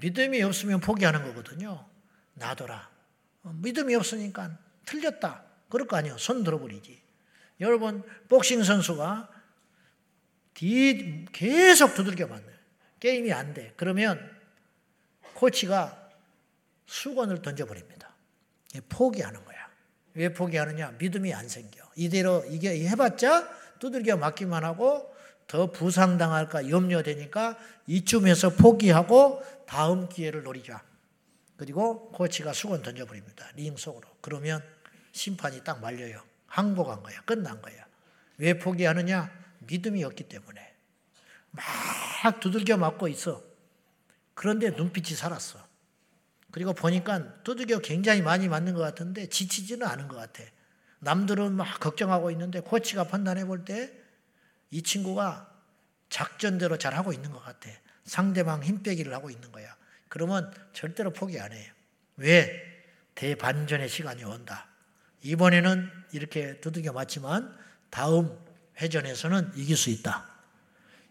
[0.00, 1.86] 믿음이 없으면 포기하는 거거든요.
[2.34, 2.90] 놔둬라.
[3.44, 5.44] 어, 믿음이 없으니까 틀렸다.
[5.68, 6.18] 그럴 거 아니에요.
[6.18, 7.02] 손 들어버리지.
[7.60, 9.28] 여러분, 복싱 선수가
[10.54, 12.46] 뒤 계속 두들겨 맞네
[13.00, 13.72] 게임이 안 돼.
[13.76, 14.36] 그러면
[15.34, 16.10] 코치가
[16.86, 18.14] 수건을 던져버립니다.
[18.88, 19.68] 포기하는 거야.
[20.14, 20.96] 왜 포기하느냐?
[20.98, 21.88] 믿음이 안 생겨.
[21.94, 25.14] 이대로 이게 해봤자 두들겨 맞기만 하고
[25.48, 30.82] 더 부상당할까 염려되니까 이쯤에서 포기하고 다음 기회를 노리자.
[31.56, 33.48] 그리고 코치가 수건 던져버립니다.
[33.56, 34.06] 링 속으로.
[34.20, 34.62] 그러면
[35.12, 36.22] 심판이 딱 말려요.
[36.46, 37.20] 항복한 거야.
[37.22, 37.84] 끝난 거야.
[38.36, 39.30] 왜 포기하느냐?
[39.60, 40.74] 믿음이 없기 때문에.
[41.50, 43.42] 막 두들겨 맞고 있어.
[44.34, 45.66] 그런데 눈빛이 살았어.
[46.52, 50.44] 그리고 보니까 두들겨 굉장히 많이 맞는 것 같은데 지치지는 않은 것 같아.
[51.00, 53.97] 남들은 막 걱정하고 있는데 코치가 판단해 볼 때
[54.70, 55.50] 이 친구가
[56.10, 57.70] 작전대로 잘 하고 있는 것 같아.
[58.04, 59.76] 상대방 힘 빼기를 하고 있는 거야.
[60.08, 61.70] 그러면 절대로 포기 안 해요.
[62.16, 62.68] 왜?
[63.14, 64.68] 대반전의 시간이 온다.
[65.22, 67.56] 이번에는 이렇게 두들겨 맞지만
[67.90, 68.38] 다음
[68.80, 70.26] 회전에서는 이길 수 있다.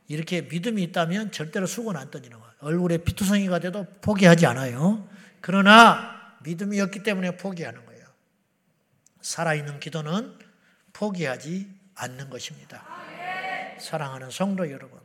[0.07, 2.53] 이렇게 믿음이 있다면 절대로 수고는 안 던지는 거야.
[2.59, 5.07] 얼굴에 피투성이가 돼도 포기하지 않아요.
[5.41, 8.05] 그러나 믿음이 없기 때문에 포기하는 거예요.
[9.21, 10.39] 살아있는 기도는
[10.93, 13.06] 포기하지 않는 것입니다.
[13.79, 14.99] 사랑하는 성도 여러분,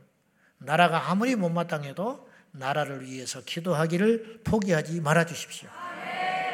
[0.59, 5.69] 나라가 아무리 못마땅해도 나라를 위해서 기도하기를 포기하지 말아 주십시오.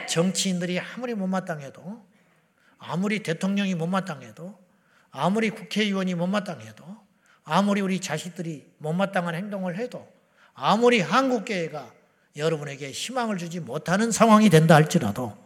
[0.09, 2.07] 정치인들이 아무리 못마땅해도
[2.79, 4.59] 아무리 대통령이 못마땅해도
[5.11, 6.85] 아무리 국회의원이 못마땅해도
[7.45, 10.07] 아무리 우리 자식들이 못마땅한 행동을 해도
[10.55, 11.93] 아무리 한국교회가
[12.37, 15.37] 여러분에게 희망을 주지 못하는 상황이 된다 할지라도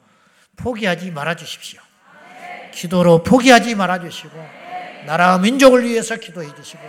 [0.57, 1.81] 포기하지 말아 주십시오.
[2.73, 4.62] 기도로 포기하지 말아 주시고
[5.07, 6.81] 나라 민족을 위해서 기도해 주시고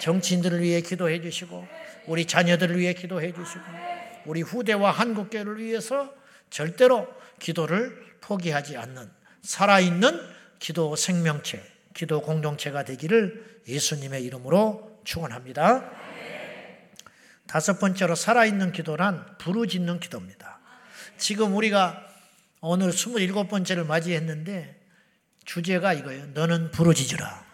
[0.00, 1.66] 정치인들을 위해 기도해 주시고
[2.06, 3.64] 우리 자녀들을 위해 기도해 주시고
[4.26, 6.12] 우리 후대와 한국교회를 위해서
[6.50, 9.10] 절대로 기도를 포기하지 않는
[9.42, 10.20] 살아있는
[10.58, 11.62] 기도 생명체,
[11.94, 15.90] 기도 공동체가 되기를 예수님의 이름으로 축원합니다.
[17.46, 20.60] 다섯 번째로 살아있는 기도란 부르짖는 기도입니다.
[21.16, 22.04] 지금 우리가
[22.60, 24.78] 오늘 27번째를 맞이했는데
[25.44, 26.26] 주제가 이거예요.
[26.34, 27.47] 너는 부르짖으라.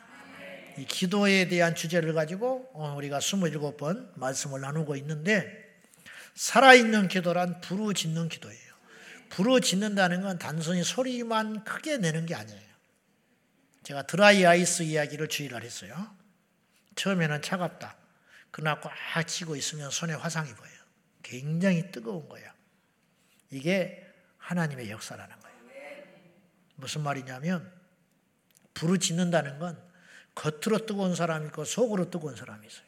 [0.77, 5.79] 이 기도에 대한 주제를 가지고 우리가 27번 말씀을 나누고 있는데
[6.35, 8.75] 살아있는 기도란 부르짖는 기도예요.
[9.29, 12.75] 부르짖는다는 건 단순히 소리만 크게 내는 게 아니에요.
[13.85, 15.95] 제가 드라이 아이스 이야기를 주의를 했어요.
[16.97, 17.97] 처음에는 차갑다.
[18.51, 20.75] 그러나 꽉 쥐고 있으면 손에 화상이 보여요.
[21.23, 22.51] 굉장히 뜨거운 거예요.
[23.51, 24.07] 이게
[24.39, 25.55] 하나님의 역사라는 거예요.
[26.77, 27.73] 무슨 말이냐면
[28.75, 29.94] 부르짖는다는 건
[30.35, 32.85] 겉으로 뜨거운 사람이 있고 속으로 뜨거운 사람이 있어요.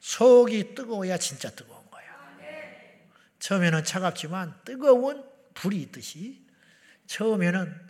[0.00, 2.12] 속이 뜨거워야 진짜 뜨거운 거예요.
[3.38, 6.46] 처음에는 차갑지만 뜨거운 불이 있듯이
[7.06, 7.86] 처음에는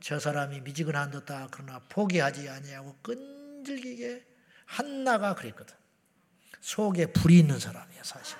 [0.00, 4.24] 저 사람이 미지근한 듯다 그러나 포기하지 아니하고 끈질기게
[4.66, 5.74] 한나가 그랬거든.
[6.60, 8.36] 속에 불이 있는 사람이에요, 사실.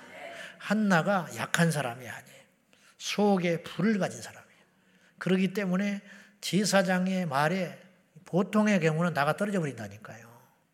[0.57, 2.43] 한나가 약한 사람이 아니에요.
[2.97, 4.59] 속에 불을 가진 사람이에요.
[5.17, 6.01] 그러기 때문에
[6.41, 7.81] 제사장의 말에
[8.29, 10.29] 보통의 경우는 나가 떨어져 버린다니까요.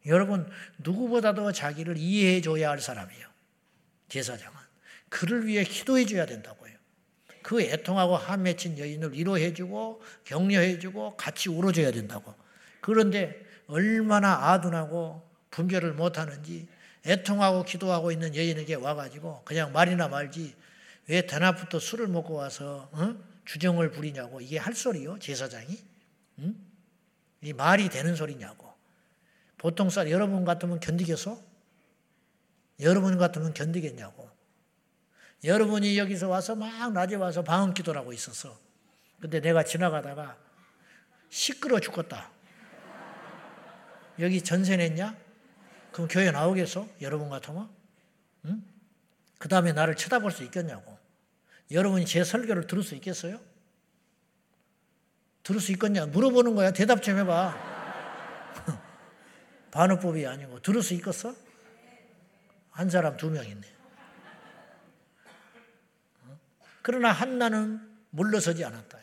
[0.08, 3.28] 여러분, 누구보다도 자기를 이해해 줘야 할 사람이에요.
[4.10, 4.58] 제사장은.
[5.10, 6.74] 그를 위해 기도해 줘야 된다고요.
[7.42, 12.34] 그 애통하고 한 맺힌 여인을 위로해 주고 격려해 주고 같이 울어 줘야 된다고.
[12.82, 16.68] 그런데 얼마나 아둔하고 분별을 못 하는지
[17.06, 20.54] 애통하고 기도하고 있는 여인에게 와 가지고 그냥 말이나 말지
[21.08, 23.16] 왜 대낮부터 술을 먹고 와서 어?
[23.46, 25.78] 주정을 부리냐고 이게 할 소리요 제사장이
[26.40, 26.56] 응?
[27.46, 28.74] 이 말이 되는 소리냐고
[29.58, 31.40] 보통 쌀 여러분 같으면 견디겠어?
[32.82, 34.30] 여러분 같으면 견디겠냐고
[35.44, 38.58] 여러분이 여기서 와서 막 낮에 와서 방언 기도를 하고 있었어
[39.22, 40.38] 근데 내가 지나가다가
[41.30, 42.36] 시끄러 죽겠다
[44.20, 45.16] 여기 전세 냈냐?
[45.92, 46.88] 그럼 교회 나오겠어?
[47.02, 47.70] 여러분 같으면?
[48.46, 48.64] 응?
[49.38, 50.98] 그 다음에 나를 쳐다볼 수 있겠냐고.
[51.72, 53.40] 여러분이 제 설교를 들을 수 있겠어요?
[55.46, 56.08] 들을 수 있겠냐?
[56.08, 56.72] 물어보는 거야.
[56.72, 57.56] 대답 좀 해봐.
[59.72, 60.60] 반어법이 아니고.
[60.62, 61.36] 들을 수 있겠어?
[62.72, 63.62] 한 사람 두 명 있네.
[66.82, 67.80] 그러나 한나는
[68.10, 68.98] 물러서지 않았다.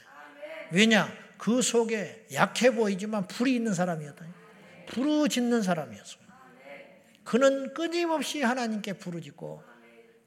[0.73, 1.13] 왜냐?
[1.39, 4.25] 그 속에 약해 보이지만 불이 있는 사람이었다.
[4.89, 6.19] 부르짖는 사람이었어.
[7.25, 9.63] 그는 끊임없이 하나님께 부르짖고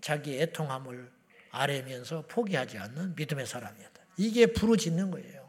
[0.01, 1.12] 자기 애통함을
[1.51, 4.01] 아뢰면서 포기하지 않는 믿음의 사람이었다.
[4.17, 5.44] 이게 부르짖는 거예요.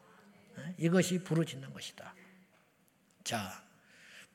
[0.78, 2.14] 이것이 부르짖는 것이다.
[3.24, 3.62] 자,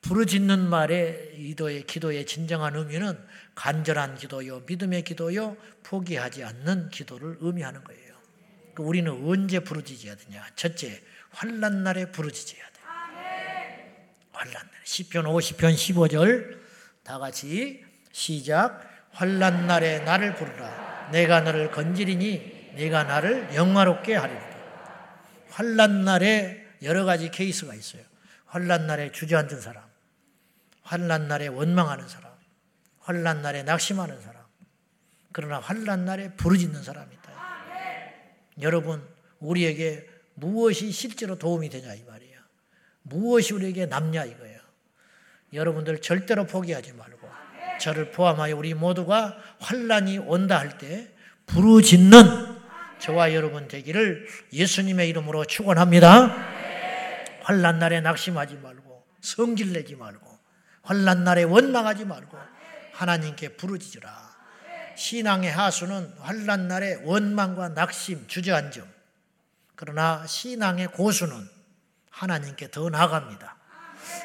[0.01, 3.17] 부르짖는 말의 기도의 기도의 진정한 의미는
[3.55, 8.15] 간절한 기도요, 믿음의 기도요, 포기하지 않는 기도를 의미하는 거예요.
[8.73, 10.45] 그러니까 우리는 언제 부르짖어야 되냐?
[10.55, 12.81] 첫째, 환란 날에 부르짖어야 돼.
[14.31, 14.71] 환란 날.
[14.83, 16.57] 시편 50편 15절
[17.03, 18.89] 다 같이 시작.
[19.11, 21.09] 환란 날에 나를 부르라.
[21.11, 24.50] 내가 너를 건지리니 내가 나를 영화롭게 하리로다.
[25.51, 28.01] 환란 날에 여러 가지 케이스가 있어요.
[28.45, 29.83] 환란 날에 주저앉은 사람,
[30.83, 32.31] 환란 날에 원망하는 사람,
[32.99, 34.41] 환란 날에 낙심하는 사람.
[35.31, 37.31] 그러나 환란 날에 부르짖는 사람이 있다.
[38.61, 39.07] 여러분,
[39.39, 42.39] 우리에게 무엇이 실제로 도움이 되냐 이 말이에요.
[43.03, 44.59] 무엇이 우리에게 남냐 이거예요.
[45.53, 47.29] 여러분들 절대로 포기하지 말고
[47.79, 51.11] 저를 포함하여 우리 모두가 환란이 온다 할 때
[51.45, 52.50] 부르짖는
[53.01, 56.35] 저와 여러분 되기를 예수님의 이름으로 축원합니다.
[57.41, 60.29] 환란 날에 낙심하지 말고 성질 내지 말고
[60.83, 62.37] 환란 날에 원망하지 말고
[62.93, 64.31] 하나님께 부르짖으라.
[64.95, 68.83] 신앙의 하수는 환란 날에 원망과 낙심, 주저앉음.
[69.75, 71.49] 그러나 신앙의 고수는
[72.11, 73.57] 하나님께 더 나아갑니다.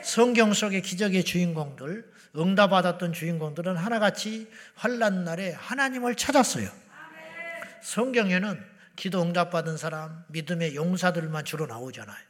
[0.02, 6.68] 성경 속의 기적의 주인공들, 응답받았던 주인공들은 하나같이 환란 날에 하나님을 찾았어요.
[7.82, 12.26] 성경에는 기도 응답받은 사람, 믿음의 용사들만 주로 나오잖아요.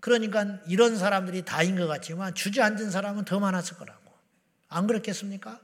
[0.00, 4.00] 그러니까 이런 사람들이 다인 것 같지만 주저앉은 사람은 더 많았을 거라고.
[4.68, 5.60] 안 그렇겠습니까?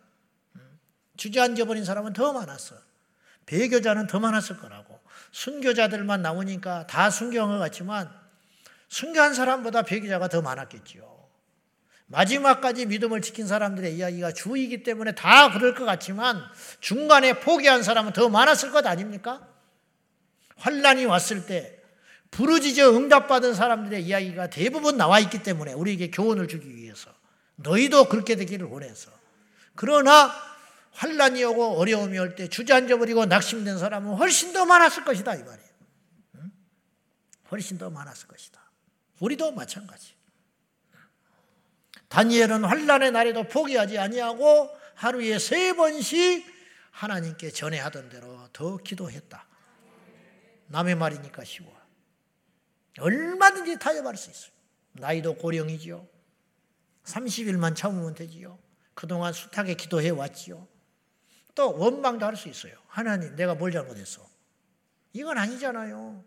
[0.56, 0.78] 음.
[1.16, 2.76] 주저앉아 버린 사람은 더 많았어.
[3.46, 5.00] 배교자는 더 많았을 거라고.
[5.32, 8.10] 순교자들만 나오니까 다 순교한 것 같지만
[8.88, 11.15] 순교한 사람보다 배교자가 더 많았겠지요.
[12.06, 16.40] 마지막까지 믿음을 지킨 사람들의 이야기가 주이기 때문에 다 그럴 것 같지만
[16.80, 19.48] 중간에 포기한 사람은 더 많았을 것 아닙니까?
[20.56, 21.80] 환란이 왔을 때
[22.30, 27.10] 부르짖어 응답받은 사람들의 이야기가 대부분 나와 있기 때문에 우리에게 교훈을 주기 위해서
[27.56, 29.10] 너희도 그렇게 되기를 원해서
[29.74, 30.32] 그러나
[30.92, 35.66] 환란이 오고 어려움이 올 때 주저앉아 버리고 낙심된 사람은 훨씬 더 많았을 것이다 이 말이에요.
[37.50, 38.60] 훨씬 더 많았을 것이다.
[39.20, 40.15] 우리도 마찬가지.
[42.16, 46.46] 다니엘은 환란의 날에도 포기하지 아니하고 하루에 세 번씩
[46.90, 49.46] 하나님께 전해하던 대로 더 기도했다.
[50.68, 51.70] 남의 말이니까 쉬워.
[52.98, 54.50] 얼마든지 타협할 수 있어요.
[54.92, 56.08] 나이도 고령이지요.
[57.04, 58.58] 30일만 참으면 되지요.
[58.94, 60.66] 그동안 숱하게 기도해 왔지요.
[61.54, 62.78] 또 원망도 할 수 있어요.
[62.86, 64.26] 하나님, 내가 뭘 잘못했어?
[65.12, 66.24] 이건 아니잖아요.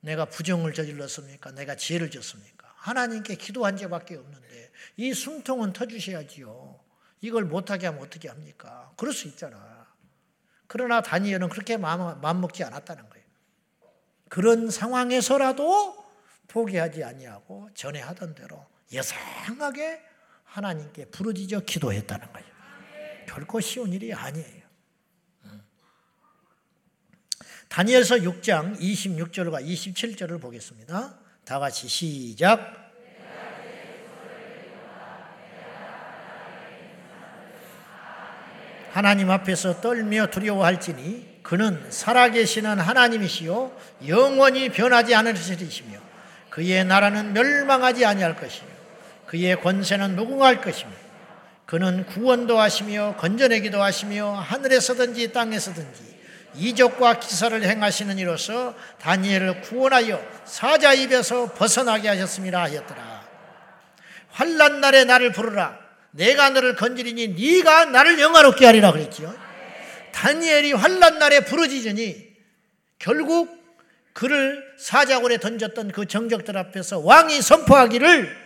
[0.00, 1.52] 내가 부정을 저질렀습니까?
[1.52, 2.58] 내가 지혜를 졌습니까?
[2.78, 4.47] 하나님께 기도한 죄밖에 없는데
[4.96, 6.80] 이 숨통은 터주셔야지요.
[7.20, 8.92] 이걸 못하게 하면 어떻게 합니까?
[8.96, 9.86] 그럴 수 있잖아.
[10.66, 13.24] 그러나 다니엘은 그렇게 마음, 먹지 않았다는 거예요.
[14.28, 16.06] 그런 상황에서라도
[16.48, 20.02] 포기하지 아니하고 전에 하던 대로 예상하게
[20.44, 22.48] 하나님께 부르짖어 기도했다는 거예요.
[23.26, 24.62] 결코 쉬운 일이 아니에요.
[25.44, 25.62] 음.
[27.68, 31.18] 다니엘서 6장 26절과 27절을 보겠습니다.
[31.44, 32.87] 다 같이 시작.
[38.92, 43.72] 하나님 앞에서 떨며 두려워할지니 그는 살아계시는 하나님이시요
[44.06, 45.98] 영원히 변하지 않으시리시며
[46.50, 48.68] 그의 나라는 멸망하지 아니할 것이며
[49.26, 50.90] 그의 권세는 무궁할 것이며
[51.66, 56.18] 그는 구원도 하시며 건져내기도 하시며 하늘에서든지 땅에서든지
[56.54, 63.22] 이적과 기사를 행하시는 이로서 다니엘을 구원하여 사자 입에서 벗어나게 하셨습니다 하였더라.
[64.30, 65.87] 환란 날에 나를 부르라.
[66.10, 69.34] 내가 너를 건지리니 네가 나를 영화롭게 하리라 그랬지요.
[70.12, 72.28] 다니엘이 환란 날에 부르짖으니
[72.98, 73.56] 결국
[74.12, 78.36] 그를 사자굴에 던졌던 그 정적들 앞에서 왕이 선포하기를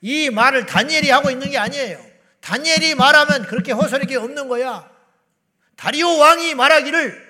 [0.00, 2.02] 이 말을 다니엘이 하고 있는 게 아니에요.
[2.40, 3.72] 다니엘이 말하면 그렇게
[4.06, 4.88] 게 없는 거야.
[5.76, 7.28] 다리오 왕이 말하기를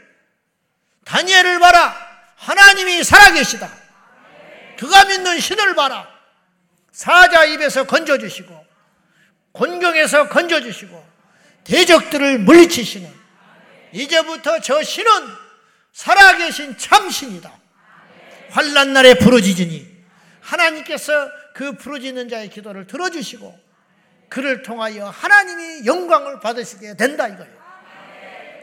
[1.04, 1.96] 다니엘을 봐라.
[2.36, 3.68] 하나님이 살아계시다.
[4.78, 6.08] 그가 믿는 신을 봐라.
[6.92, 8.67] 사자 입에서 건져주시고
[9.52, 11.06] 곤경에서 건져주시고
[11.64, 13.10] 대적들을 물리치시는
[13.92, 15.10] 이제부터 저 신은
[15.92, 17.52] 살아계신 참신이다.
[18.50, 19.86] 환란 날에 부르짖으니
[20.40, 23.58] 하나님께서 그 부르짖는 자의 기도를 들어주시고
[24.28, 27.58] 그를 통하여 하나님이 영광을 받으시게 된다 이거예요.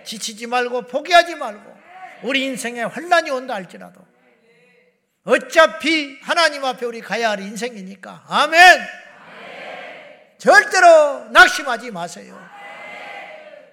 [0.05, 1.75] 지치지 말고 포기하지 말고
[2.23, 4.05] 우리 인생에 환란이 온다 할지라도
[5.23, 9.04] 어차피 하나님 앞에 우리 가야 할 인생이니까 아멘.
[10.37, 12.55] 절대로 낙심하지 마세요.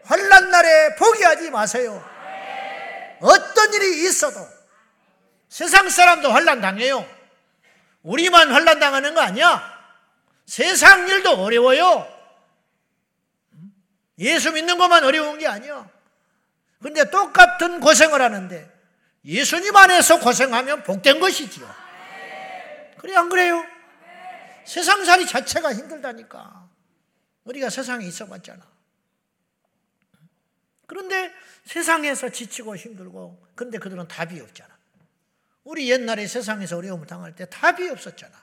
[0.05, 2.05] 환란 날에 포기하지 마세요.
[3.21, 4.41] 어떤 일이 있어도
[5.49, 7.07] 세상 사람도 환란 당해요.
[8.03, 9.63] 우리만 환란 당하는 거 아니야.
[10.47, 12.09] 세상 일도 어려워요.
[14.19, 15.89] 예수 믿는 것만 어려운 게 아니야.
[16.83, 18.71] 근데 똑같은 고생을 하는데
[19.25, 21.73] 예수님 안에서 고생하면 복된 것이지요.
[22.99, 23.65] 그래 안 그래요?
[24.67, 26.71] 세상살이 자체가 힘들다니까.
[27.45, 28.71] 우리가 세상에 있어 봤잖아.
[30.87, 31.33] 그런데
[31.65, 34.77] 세상에서 지치고 힘들고, 근데 그들은 답이 없잖아.
[35.65, 38.37] 우리 옛날에 세상에서 어려움을 당할 때 답이 없었잖아.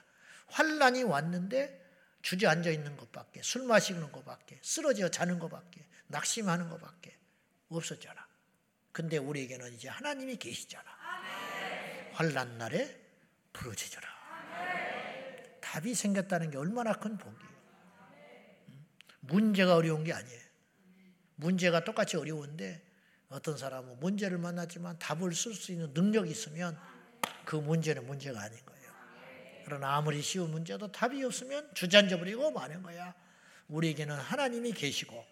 [0.48, 1.80] 환란이 왔는데
[2.22, 7.16] 주저앉아 있는 것밖에, 술 마시는 것밖에, 쓰러져 자는 것밖에, 낙심하는 것밖에
[7.68, 8.26] 없었잖아.
[8.92, 10.84] 근데 우리에게는 이제 하나님이 계시잖아.
[12.12, 13.00] 환란 날에
[13.52, 14.08] 부르짖으라.
[15.70, 17.50] 답이 생겼다는 게 얼마나 큰 복이에요.
[19.20, 20.40] 문제가 어려운 게 아니에요.
[21.36, 22.82] 문제가 똑같이 어려운데
[23.28, 26.76] 어떤 사람은 문제를 만났지만 답을 쓸 수 있는 능력이 있으면
[27.44, 28.90] 그 문제는 문제가 아닌 거예요.
[29.64, 33.14] 그러나 아무리 쉬운 문제도 답이 없으면 주저앉아 버리고 마는 거야.
[33.68, 35.24] 우리에게는 하나님이 계시고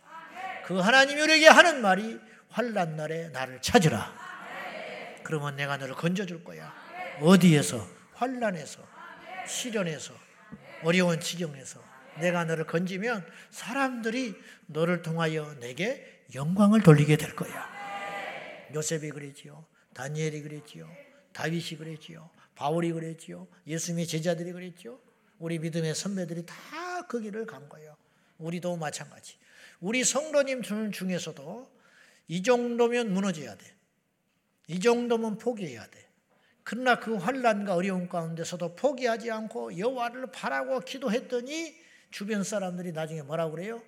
[0.66, 4.14] 그 하나님이 우리에게 하는 말이 환란 날에 나를 찾으라.
[5.24, 6.72] 그러면 내가 너를 건져 줄 거야.
[7.20, 7.84] 어디에서?
[8.14, 8.86] 환란에서,
[9.46, 10.27] 시련에서,
[10.82, 11.82] 어려운 지경에서
[12.20, 14.34] 내가 너를 건지면 사람들이
[14.66, 17.68] 너를 통하여 내게 영광을 돌리게 될 거야.
[18.74, 19.64] 요셉이 그랬지요.
[19.94, 20.88] 다니엘이 그랬지요.
[21.32, 22.28] 다윗이 그랬지요.
[22.54, 23.46] 바울이 그랬지요.
[23.66, 24.98] 예수님의 제자들이 그랬지요.
[25.38, 27.96] 우리 믿음의 선배들이 다 그 길을 간 거예요.
[28.38, 29.36] 우리도 마찬가지.
[29.80, 30.62] 우리 성도님
[30.92, 31.70] 중에서도
[32.28, 33.74] 이 정도면 무너져야 돼.
[34.68, 36.07] 이 정도면 포기해야 돼.
[36.70, 41.74] 그러나 그 환란과 어려움 가운데서도 포기하지 않고 여호와를 바라고 기도했더니
[42.10, 43.82] 주변 사람들이 나중에 뭐라고 그래요?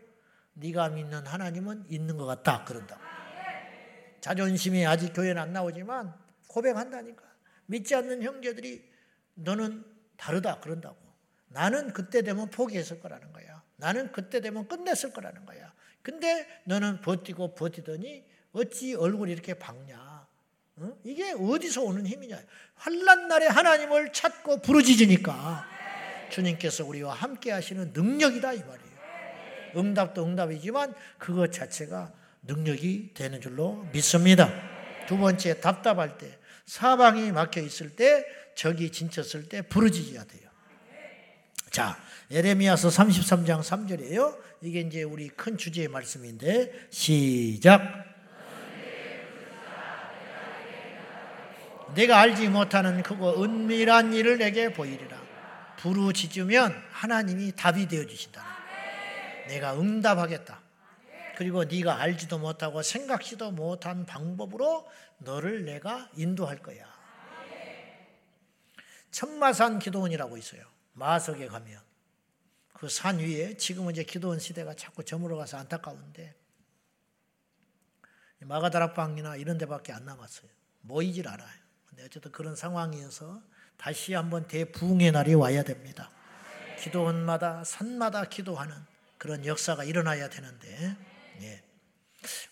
[0.55, 2.99] 네가 믿는 하나님은 있는 것 같다 그런다.
[4.22, 6.14] 자존심이 아직 교회는 안 나오지만
[6.49, 7.22] 고백한다니까.
[7.66, 8.91] 믿지 않는 형제들이
[9.35, 9.85] 너는
[10.16, 10.97] 다르다 그런다고.
[11.49, 13.62] 나는 그때 되면 포기했을 거라는 거야.
[13.76, 15.70] 나는 그때 되면 끝냈을 거라는 거야.
[16.01, 20.10] 근데 너는 버티고 버티더니 어찌 얼굴이 이렇게 밝냐?
[20.81, 20.97] 어?
[21.05, 22.41] 이게 어디서 오는 힘이냐?
[22.74, 25.66] 환란 날에 하나님을 찾고 부르짖으니까
[26.31, 28.91] 주님께서 우리와 함께 하시는 능력이다 이 말이에요.
[29.76, 32.12] 응답도 응답이지만 그것 자체가
[32.43, 34.51] 능력이 되는 줄로 믿습니다.
[35.07, 38.24] 두 번째 답답할 때 사방이 막혀 있을 때
[38.55, 40.49] 적이 진쳤을 때 부르짖어야 돼요.
[41.70, 44.39] 자, 에레미야서 33장 3절이에요.
[44.62, 48.10] 이게 이제 우리 큰 주제의 말씀인데 시작.
[51.95, 55.20] 내가 알지 못하는 그거 은밀한 일을 내게 보이리라.
[55.78, 58.45] 부르짖으면 하나님이 답이 되어 주신다.
[59.49, 60.61] 내가 응답하겠다.
[61.36, 64.86] 그리고 네가 알지도 못하고 생각지도 못한 방법으로
[65.18, 66.84] 너를 내가 인도할 거야.
[69.11, 70.62] 천마산 기도원이라고 있어요.
[70.93, 71.80] 마석에 가면
[72.74, 76.34] 그 산 위에 지금은 이제 기도원 시대가 자꾸 저물어 가서 안타까운데
[78.41, 80.49] 마가다락방이나 이런 데밖에 안 남았어요.
[80.82, 81.60] 모이질 않아요.
[82.01, 83.43] 근데 어쨌든 그런 상황이어서
[83.77, 86.11] 다시 한번 대부흥의 날이 와야 됩니다.
[86.79, 88.75] 기도원마다 산마다 기도하는
[89.19, 90.97] 그런 역사가 일어나야 되는데
[91.43, 91.63] 예.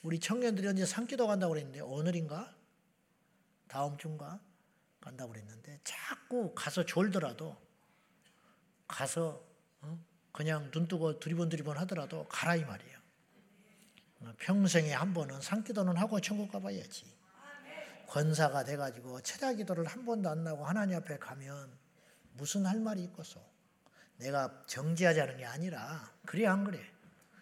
[0.03, 2.55] 우리 청년들이 언제 산기도 간다고 그랬는데 오늘인가
[3.69, 4.39] 다음 주인가
[5.01, 7.57] 간다고 그랬는데 자꾸 가서 졸더라도
[8.87, 9.43] 가서
[9.81, 9.99] 어?
[10.33, 12.99] 그냥 눈 뜨고 두리번 두리번 하더라도 가라 이 말이에요.
[14.41, 17.18] 평생에 한 번은 산기도는 하고 천국 가봐야지.
[18.09, 21.71] 권사가 돼가지고 철야 기도를 한 번도 안 나고 하나님 앞에 가면
[22.33, 23.41] 무슨 할 말이 있겠어.
[24.17, 26.81] 내가 정지하자는 게 아니라 그래 안 그래.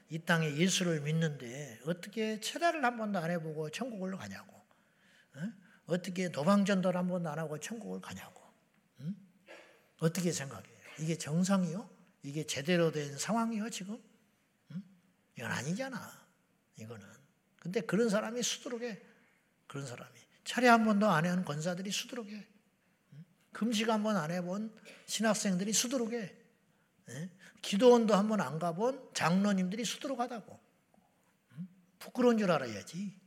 [0.08, 4.54] 이 땅에 예수를 믿는데 어떻게 철야를 한 번도 안 해보고 천국을 가냐고.
[5.86, 5.98] 어?
[5.98, 8.42] 떻게 노방전도를 한 번도 안 하고 천국을 가냐고.
[9.00, 9.14] 응?
[9.98, 10.76] 어떻게 생각해요?
[10.98, 11.88] 이게 정상이요?
[12.22, 14.02] 이게 제대로 된 상황이요 지금?
[14.72, 14.82] 응?
[15.36, 16.26] 이건 아니잖아.
[16.76, 17.06] 이거는.
[17.60, 19.00] 근데 그런 사람이 수두룩해.
[19.68, 20.25] 그런 사람이.
[20.46, 22.46] 차례 한 번도 안 해온 권사들이 수두룩해.
[23.52, 24.72] 금식 한 번 안 해본
[25.06, 26.32] 신학생들이 수두룩해.
[27.62, 30.58] 기도원도 한 번 안 가본 장로님들이 수두룩하다고.
[31.98, 33.18] 부끄러운 줄 알아야지.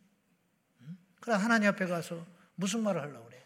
[1.20, 3.44] 그래 하나님 앞에 가서 무슨 말을 하려고 그래?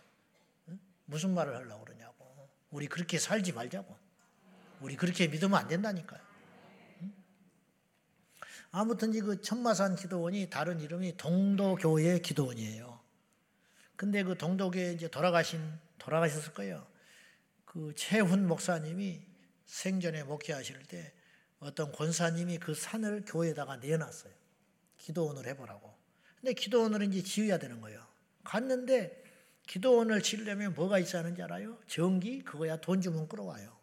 [1.06, 2.50] 무슨 말을 하려고 그러냐고.
[2.70, 3.98] 우리 그렇게 살지 말자고.
[4.82, 6.22] 우리 그렇게 믿으면 안 된다니까요.
[8.70, 12.93] 아무튼 그 천마산 기도원이 다른 이름이 동도교회 기도원이에요.
[14.04, 15.62] 근데 그 동독에 이제 돌아가신
[15.98, 16.86] 돌아가셨을 거예요.
[17.64, 19.22] 그 최훈 목사님이
[19.64, 21.14] 생전에 목회하실 때
[21.60, 24.34] 어떤 권사님이 그 산을 교회에다가 내놨어요.
[24.98, 25.96] 기도원을 해보라고.
[26.36, 28.06] 근데 기도원을 이제 지어야 되는 거예요.
[28.44, 29.24] 갔는데
[29.68, 31.80] 기도원을 지으려면 뭐가 있어야 하는지 알아요?
[31.88, 33.74] 전기 그거야 돈 주면 끌어와요.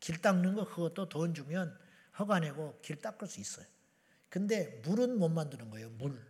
[0.00, 1.78] 길 닦는 거 그것도 돈 주면
[2.18, 3.66] 허가 내고 길 닦을 수 있어요.
[4.28, 5.90] 근데 물은 못 만드는 거예요.
[5.90, 6.20] 물.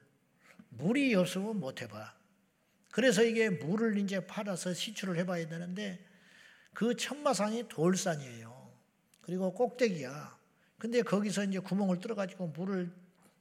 [0.69, 2.20] 물이 없으면 못 해봐.
[2.91, 6.05] 그래서 이게 물을 이제 팔아서 시추를 해봐야 되는데
[6.75, 8.71] 그 천마산이 돌산이에요.
[9.23, 10.39] 그리고 꼭대기야.
[10.79, 12.93] 근데 거기서 이제 구멍을 뚫어가지고 물을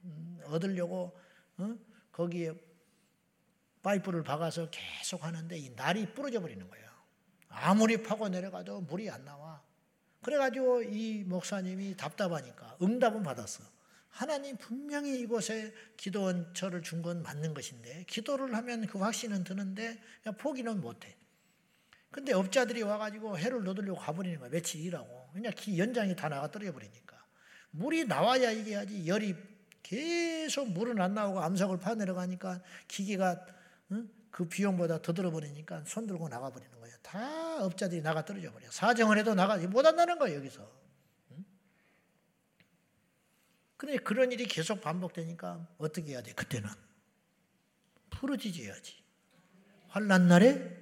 [0.04, 1.18] 음, 얻으려고
[1.58, 1.76] 어?
[2.12, 2.52] 거기에
[3.82, 6.90] 파이프를 박아서 계속 하는데 이 날이 부러져 버리는 거예요.
[7.48, 9.62] 아무리 파고 내려가도 물이 안 나와.
[10.22, 13.64] 그래가지고 이 목사님이 답답하니까 응답은 받았어.
[14.10, 19.98] 하나님 분명히 이곳에 기도원처를 준 건 맞는 것인데 기도를 하면 그 확신은 드는데
[20.38, 21.16] 포기는 못해.
[22.10, 24.50] 근데 업자들이 와가지고 해를 넣으려고 가버리는 거야.
[24.50, 25.30] 며칠 일하고.
[25.32, 27.16] 그냥 기 연장이 다 나가 떨어져 버리니까.
[27.70, 29.06] 물이 나와야 이게 하지.
[29.06, 29.36] 열이
[29.82, 33.46] 계속 물은 안 나오고 암석을 파 내려가니까 기계가
[33.92, 34.10] 응?
[34.30, 36.96] 그 비용보다 더 들어버리니까 손 들고 나가버리는 거예요.
[37.02, 38.68] 다 업자들이 나가 떨어져 버려.
[38.70, 40.68] 사정을 해도 나가 못 한다는 거예요 여기서.
[43.80, 43.86] 응?
[43.86, 46.32] 그래 그런 일이 계속 반복되니까 어떻게 해야 돼?
[46.32, 46.68] 그때는
[48.10, 49.02] 부르짖어야지.
[49.88, 50.76] 환란 날에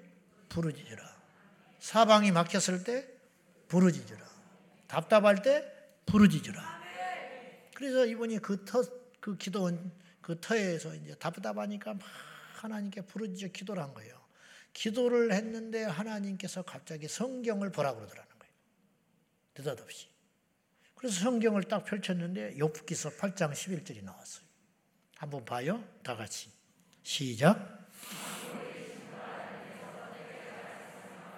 [0.49, 1.17] 부르짖으라.
[1.79, 3.09] 사방이 막혔을 때
[3.69, 4.27] 부르짖으라.
[4.89, 5.65] 답답할 때
[6.07, 6.79] 부르짖으라.
[7.75, 8.83] 그래서 이분이 그 터,
[9.21, 12.03] 그 기도원 그 터에서 이제 답답하니까 막
[12.55, 14.19] 하나님께 부르짖어 기도를 한 거예요.
[14.73, 18.55] 기도를 했는데 하나님께서 갑자기 성경을 보라 그러더라는 거예요.
[19.57, 20.09] 느닷없이.
[20.99, 24.45] 그래서 성경을 딱 펼쳤는데 욥기서 8장 11절이 나왔어요.
[25.17, 25.85] 한번 봐요.
[26.03, 26.51] 다 같이.
[27.05, 27.89] 시작.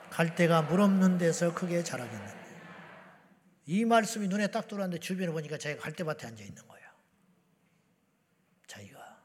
[0.08, 2.40] 갈대가 물 없는 데서 크게 자라겠는데.
[3.66, 6.88] 이 말씀이 눈에 딱 들어왔는데 주변에 보니까 자기가 갈대밭에 앉아 있는 거예요.
[8.66, 9.22] 자기가.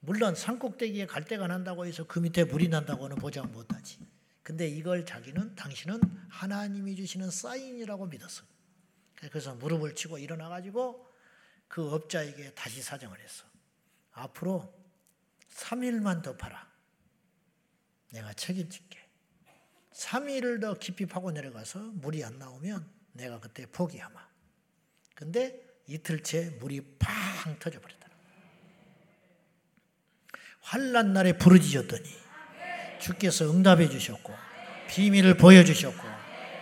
[0.00, 4.00] 물론 산꼭대기에 갈대가 난다고 해서 그 밑에 물이 난다고는 보장 못하지.
[4.42, 5.98] 근데 이걸 자기는 당신은
[6.28, 8.55] 하나님이 주시는 사인이라고 믿었어요.
[9.16, 11.06] 그래서 무릎을 치고 일어나 가지고
[11.68, 13.44] 그 업자에게 다시 사정을 했어.
[14.12, 14.72] 앞으로
[15.50, 16.66] 3일만 더 팔아.
[18.12, 19.04] 내가 책임질게.
[19.92, 24.26] 3일을 더 깊이 파고 내려가서 물이 안 나오면 내가 그때 포기하마.
[25.14, 28.06] 근데 이틀째 물이 팡 터져버렸다.
[30.60, 32.26] 환란 날에 부르짖었더니
[33.00, 34.34] 주께서 응답해 주셨고
[34.88, 36.02] 비밀을 보여주셨고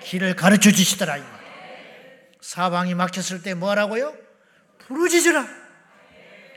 [0.03, 1.44] 길을 가르쳐 주시더라 이 말.
[2.49, 4.15] 사방이 막혔을 때 뭐하라고요?
[4.81, 5.49] 부르짖으라.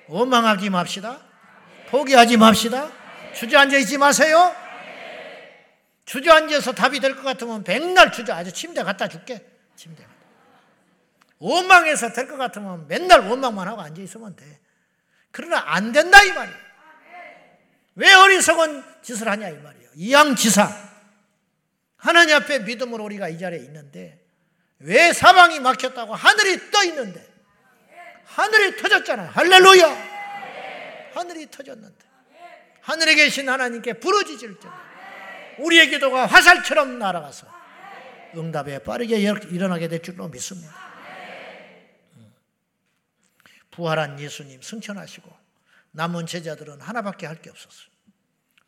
[0.10, 1.22] 원망하지 맙시다.
[1.90, 2.92] 포기하지 맙시다.
[3.34, 4.54] 주저앉아 있지 마세요.
[6.04, 9.46] 주저앉아서 답이 될 것 같으면 백날 주저앉아 침대 갖다 줄게.
[9.78, 10.06] 침대.
[11.40, 14.60] 원망해서 될 것 같으면 맨날 원망만 하고 앉아 있으면 돼.
[15.32, 16.58] 그러나 안 된다 이 말이에요.
[17.96, 19.90] 왜 어리석은 짓을 하냐 이 말이에요.
[19.96, 20.70] 이양지사.
[21.96, 24.27] 하나님 앞에 믿음으로 우리가 이 자리에 있는데
[24.80, 27.26] 왜 사방이 막혔다고 하늘이 떠 있는데
[28.26, 29.30] 하늘이 터졌잖아요.
[29.32, 30.18] 할렐루야.
[31.16, 32.06] 하늘이 터졌는데
[32.82, 34.68] 하늘에 계신 하나님께 부르짖을 때
[35.60, 37.48] 우리의 기도가 화살처럼 날아가서
[38.36, 40.76] 응답에 빠르게 일어나게 될 줄로 믿습니다.
[42.18, 42.34] 음.
[43.72, 45.36] 부활한 예수님 승천하시고
[45.92, 47.88] 남은 제자들은 하나밖에 할 게 없었어요.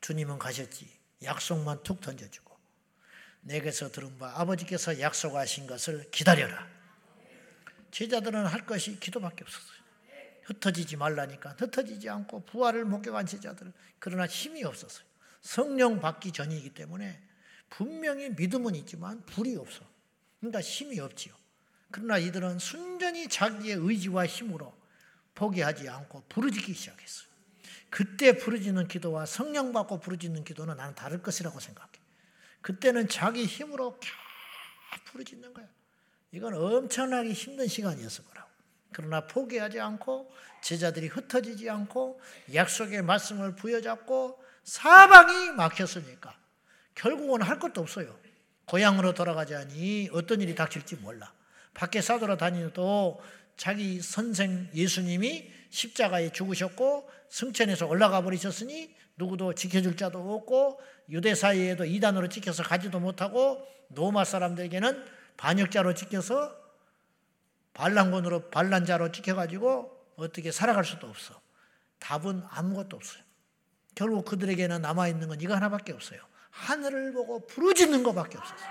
[0.01, 0.89] 주님은 가셨지.
[1.23, 2.48] 약속만 툭 던져주고
[3.41, 6.67] 내게서 들은 바 아버지께서 약속하신 것을 기다려라.
[7.91, 9.79] 제자들은 할 것이 기도밖에 없었어요.
[10.43, 15.05] 흩어지지 말라니까 흩어지지 않고 부활을 목격한 제자들 그러나 힘이 없었어요.
[15.41, 17.21] 성령 받기 전이기 때문에
[17.69, 19.85] 분명히 믿음은 있지만 불이 없어.
[20.39, 21.33] 그러니까 힘이 없지요.
[21.91, 24.75] 그러나 이들은 순전히 자기의 의지와 힘으로
[25.35, 27.29] 포기하지 않고 부르짖기 시작했어요.
[27.89, 31.91] 그때 부르짖는 기도와 성령 받고 부르짖는 기도는 나는 다를 것이라고 생각해.
[32.61, 35.67] 그때는 자기 힘으로 캬 부르짖는 거야.
[36.31, 38.49] 이건 엄청나게 힘든 시간이었을 거라고.
[38.91, 40.31] 그러나 포기하지 않고
[40.61, 42.19] 제자들이 흩어지지 않고
[42.53, 46.37] 약속의 말씀을 부여잡고 사방이 막혔으니까
[46.95, 48.19] 결국은 할 것도 없어요.
[48.65, 51.33] 고향으로 돌아가자니 어떤 일이 닥칠지 몰라.
[51.73, 53.21] 밖에 싸돌아 다니도
[53.57, 62.29] 자기 선생 예수님이 십자가에 죽으셨고 승천해서 올라가 버리셨으니 누구도 지켜줄 자도 없고 유대 사이에도 이단으로
[62.29, 65.05] 찍혀서 가지도 못하고 로마 사람들에게는
[65.37, 66.57] 반역자로 찍혀서
[67.73, 71.39] 반란군으로 반란자로 찍혀가지고 어떻게 살아갈 수도 없어.
[71.99, 73.21] 답은 아무것도 없어요.
[73.93, 76.21] 결국 그들에게는 남아있는 건 이거 하나밖에 없어요.
[76.51, 78.69] 하늘을 보고 부르짖는 것밖에 없었어요.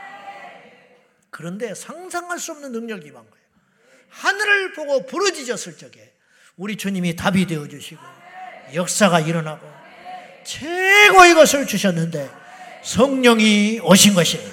[1.31, 3.47] 그런데 상상할 수 없는 능력이 임한 거예요.
[4.09, 6.15] 하늘을 보고 부르짖었을 적에
[6.57, 8.01] 우리 주님이 답이 되어 주시고
[8.75, 9.78] 역사가 일어나고
[10.49, 12.31] 최고의 것을 주셨는데
[12.83, 14.49] 성령이 오신 것이에요.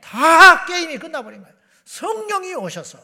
[0.00, 1.54] 다 게임이 끝나버린 거예요.
[1.84, 2.98] 성령이 오셔서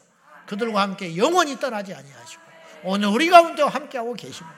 [0.46, 2.42] 그들과 함께 영원히 떠나지 아니하시고
[2.82, 4.56] 오늘 우리 가운데 함께하고 계십니다.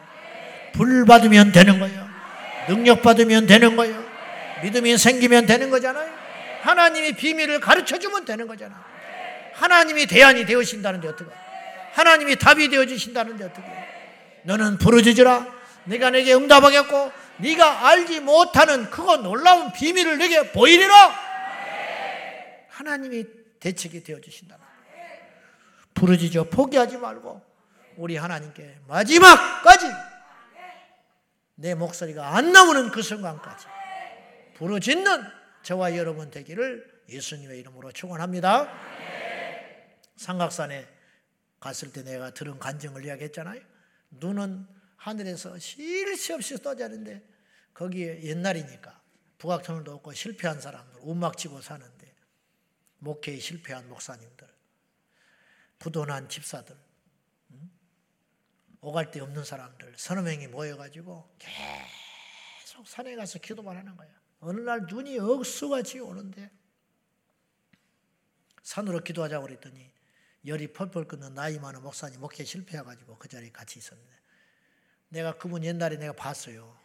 [0.72, 2.08] 불 받으면 되는 거예요.
[2.66, 4.02] 능력 받으면 되는 거예요.
[4.62, 6.10] 믿음이 생기면 되는 거잖아요.
[6.62, 8.80] 하나님이 비밀을 가르쳐 주면 되는 거잖아요.
[9.52, 11.30] 하나님이 대안이 되어신다는데 어떻게?
[11.92, 13.66] 하나님이 답이 되어 주신다는데 어떻게?
[14.44, 15.55] 너는 부르짖으라.
[15.86, 21.26] 내가 내게 응답하겠고 네가 알지 못하는 그거 놀라운 비밀을 내게 보이리라.
[22.68, 23.24] 하나님이
[23.60, 24.58] 대책이 되어 주신다.
[25.94, 27.42] 부르짖어 포기하지 말고
[27.96, 29.86] 우리 하나님께 마지막까지
[31.54, 33.66] 내 목소리가 안 나오는 그 순간까지
[34.54, 35.22] 부르짖는
[35.62, 38.68] 저와 여러분 되기를 예수님의 이름으로 축원합니다.
[40.16, 40.86] 삼각산에
[41.60, 43.60] 갔을 때 내가 들은 간증을 이야기했잖아요.
[44.10, 44.66] 눈은
[45.06, 47.22] 하늘에서 쉴새 없이 떠자는데
[47.74, 49.00] 거기에 옛날이니까
[49.38, 52.12] 부각터널도 없고 실패한 사람들 움막 치고 사는데
[52.98, 54.48] 목회에 실패한 목사님들
[55.78, 56.76] 부도난 집사들
[58.80, 64.08] 오갈 데 없는 사람들 서너 명이 모여가지고 계속 산에 가서 기도만 하는 거야.
[64.40, 66.50] 어느 날 눈이 억수같이 오는데
[68.62, 69.92] 산으로 기도하자고 그랬더니
[70.44, 74.15] 열이 펄펄 끓는 나이 많은 목사님 목회 실패해가지고 그 자리에 같이 있었는데
[75.08, 76.76] 내가 그분 옛날에 내가 봤어요.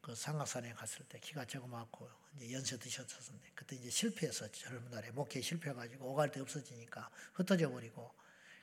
[0.00, 5.40] 그 상각산에 갔을 때 키가 조그맣고 이제 연세 드셨었는데 그때 이제 실패해서 젊은 날에 목회
[5.40, 8.14] 실패해가지고 오갈 데 없어지니까 흩어져 버리고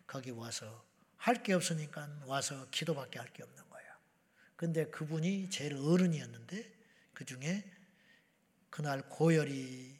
[0.08, 0.86] 거기 와서
[1.18, 3.94] 할 게 없으니까 와서 기도밖에 할 게 없는 거예요.
[4.56, 6.74] 근데 그분이 제일 어른이었는데
[7.14, 7.64] 그 중에
[8.70, 10.00] 그날 고열이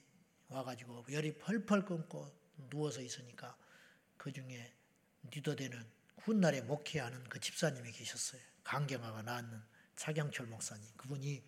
[0.50, 2.32] 와가지고 열이 펄펄 끊고
[2.70, 3.56] 누워서 있으니까
[4.18, 4.74] 그 중에
[5.34, 5.93] 니도되는
[6.24, 8.42] 훗날에 목회하는 그 집사님이 계셨어요.
[8.64, 9.62] 강경화가 낳는
[9.96, 10.88] 차경철 목사님.
[10.96, 11.44] 그분이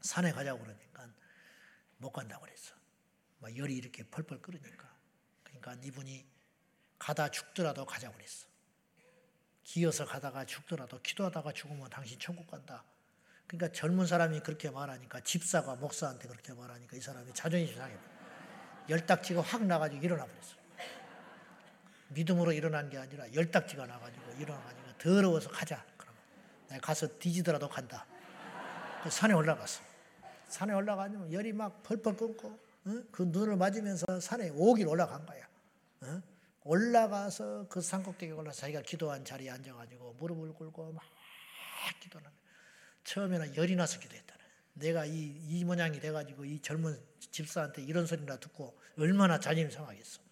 [0.00, 1.08] 산에 가자고 그러니까
[1.98, 2.74] 못 간다고 그랬어.
[3.38, 4.96] 막 열이 이렇게 펄펄 끓으니까.
[5.44, 6.26] 그러니까 이분이
[6.98, 8.46] 가다 죽더라도 가자고 그랬어.
[9.62, 12.84] 기어서 가다가 죽더라도 기도하다가 죽으면 당신 천국 간다.
[13.46, 17.96] 그러니까 젊은 사람이 그렇게 말하니까 집사가 목사한테 그렇게 말하니까 이 사람이 자존심 상해.
[18.88, 20.65] 열딱지가 확 나가지고 일어나 버렸어.
[22.08, 25.84] 믿음으로 일어난 게 아니라 열딱지가 나가지고 일어나가지고 더러워서 가자.
[25.96, 26.20] 그러면
[26.68, 28.06] 내가 가서 뒤지더라도 간다.
[29.02, 29.82] 그 산에 올라갔어.
[30.48, 32.48] 산에 올라가면 열이 막 펄펄 끓고
[32.86, 33.02] 어?
[33.10, 35.48] 그 눈을 맞으면서 산에 5길 올라간 거야.
[36.02, 36.22] 어?
[36.64, 41.02] 올라가서 그 산꼭대기에 올라서 자기가 기도한 자리에 앉아가지고 무릎을 꿇고 막
[42.00, 42.30] 기도하는
[43.04, 44.42] 처음에는 열이 나서 기도했다네.
[44.74, 45.12] 내가 이,
[45.48, 50.25] 이 모양이 돼가지고 이 젊은 집사한테 이런 소리나 듣고 얼마나 자존심 상하겠어.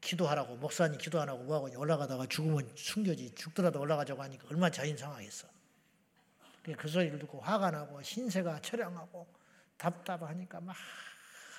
[0.00, 5.48] 기도하라고 목사님 기도하라고 뭐하고 올라가다가 죽으면 숨겨지 죽더라도 올라가자고 하니까 얼마나 자존심 상하겠어.
[6.76, 9.26] 그 소리를 듣고 화가 나고 신세가 철량하고
[9.76, 10.76] 답답하니까 막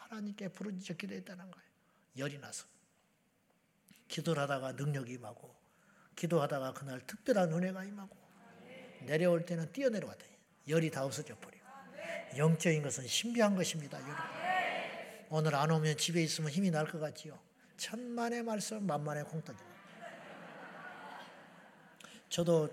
[0.01, 1.69] 하나님께 부르짖어 기도했다는 거예요.
[2.17, 2.65] 열이 나서.
[4.07, 5.55] 기도를 하다가 능력이 임하고
[6.15, 8.17] 기도하다가 그날 특별한 은혜가 임하고
[9.01, 10.31] 내려올 때는 뛰어내려왔더니
[10.67, 11.65] 열이 다 없어져 버리고
[12.37, 13.99] 영적인 것은 신비한 것입니다.
[14.01, 14.15] 여러분.
[15.29, 17.39] 오늘 안 오면 집에 있으면 힘이 날 것 같지요.
[17.79, 19.57] 천만의 말씀 만만의 공덕이
[22.29, 22.69] 저도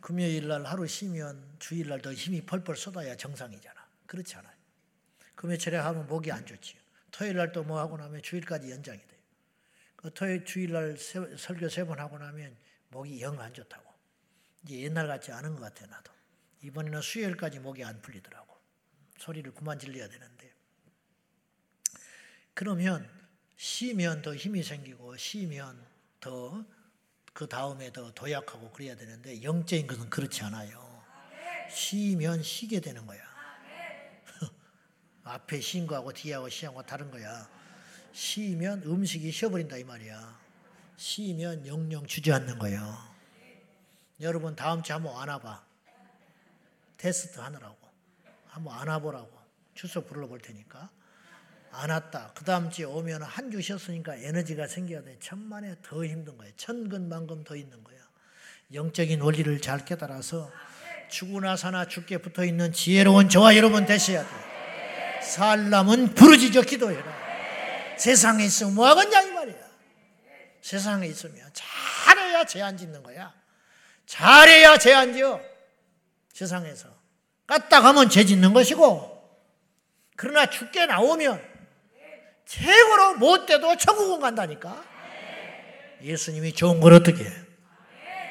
[0.00, 3.88] 금요일 날 하루 쉬면 주일 날 더 힘이 펄펄 쏟아야 정상이잖아.
[4.06, 4.54] 그렇지 않아요.
[5.34, 6.80] 금요일 하면 목이 안 좋지요.
[7.10, 9.20] 토요일 날 또 뭐 하고 나면 주일까지 연장이 돼요.
[9.96, 12.54] 그 토요일 주일 날 설교 세 번 하고 나면
[12.90, 13.92] 목이 영 안 좋다고.
[14.64, 16.12] 이제 옛날 같지 않은 것 같아 나도.
[16.62, 18.54] 이번에는 수요일까지 목이 안 풀리더라고.
[19.18, 20.52] 소리를 그만 질려야 되는데.
[22.52, 23.08] 그러면
[23.64, 25.82] 쉬면 더 힘이 생기고 쉬면
[26.20, 26.62] 더
[27.34, 31.02] 그 다음에 더 도약하고 그래야 되는데 영적인 것은 그렇지 않아요.
[31.68, 33.20] 쉬면 쉬게 되는 거야.
[35.24, 37.50] 앞에 쉰 거하고 뒤하고 쉬하고 다른 거야.
[38.12, 40.40] 쉬면 음식이 쉬어버린다 이 말이야.
[40.96, 42.96] 쉬면 영영 주저앉는 거예요.
[44.20, 45.64] 여러분 다음 주 한번 안아봐.
[46.98, 47.76] 테스트 하느라고.
[48.46, 49.28] 한번 안아보라고.
[49.74, 50.88] 주소 불러볼 테니까.
[51.76, 52.30] 안 왔다.
[52.34, 55.16] 그 다음 주에 오면 한 주 쉬었으니까 에너지가 생겨야 돼.
[55.20, 56.52] 천만에 더 힘든 거예요.
[56.56, 57.96] 천근만금 더 있는 거야.
[58.72, 60.50] 영적인 원리를 잘 깨달아서
[61.10, 65.20] 죽으나 사나 죽게 붙어 있는 지혜로운 저와 여러분 되셔야 돼.
[65.22, 67.04] 살람은 부르짖어 기도해라.
[67.98, 69.64] 세상에 있으면 뭐 하겠냐 이 말이야.
[70.62, 73.32] 세상에 있으면 잘해야 죄안 짓는 거야.
[74.06, 75.40] 잘해야 죄안 지어.
[76.32, 76.88] 세상에서.
[77.46, 79.12] 까딱하면 죄 짓는 것이고
[80.16, 81.53] 그러나 죽게 나오면
[82.46, 84.84] 최고로 못돼도 천국은 간다니까.
[86.02, 87.30] 예수님이 좋은 걸 어떻게 해?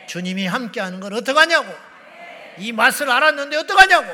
[0.07, 1.73] 주님이 함께하는 걸 어떡하냐고.
[2.59, 4.13] 이 맛을 알았는데 어떡하냐고.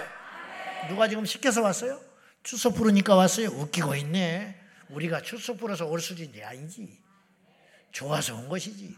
[0.88, 2.00] 누가 지금 시켜서 왔어요?
[2.44, 3.50] 추석 부르니까 왔어요.
[3.50, 4.56] 웃기고 있네.
[4.90, 6.98] 우리가 추석 부러서 올 수준이 아니지.
[7.92, 8.96] 좋아서 온 것이지.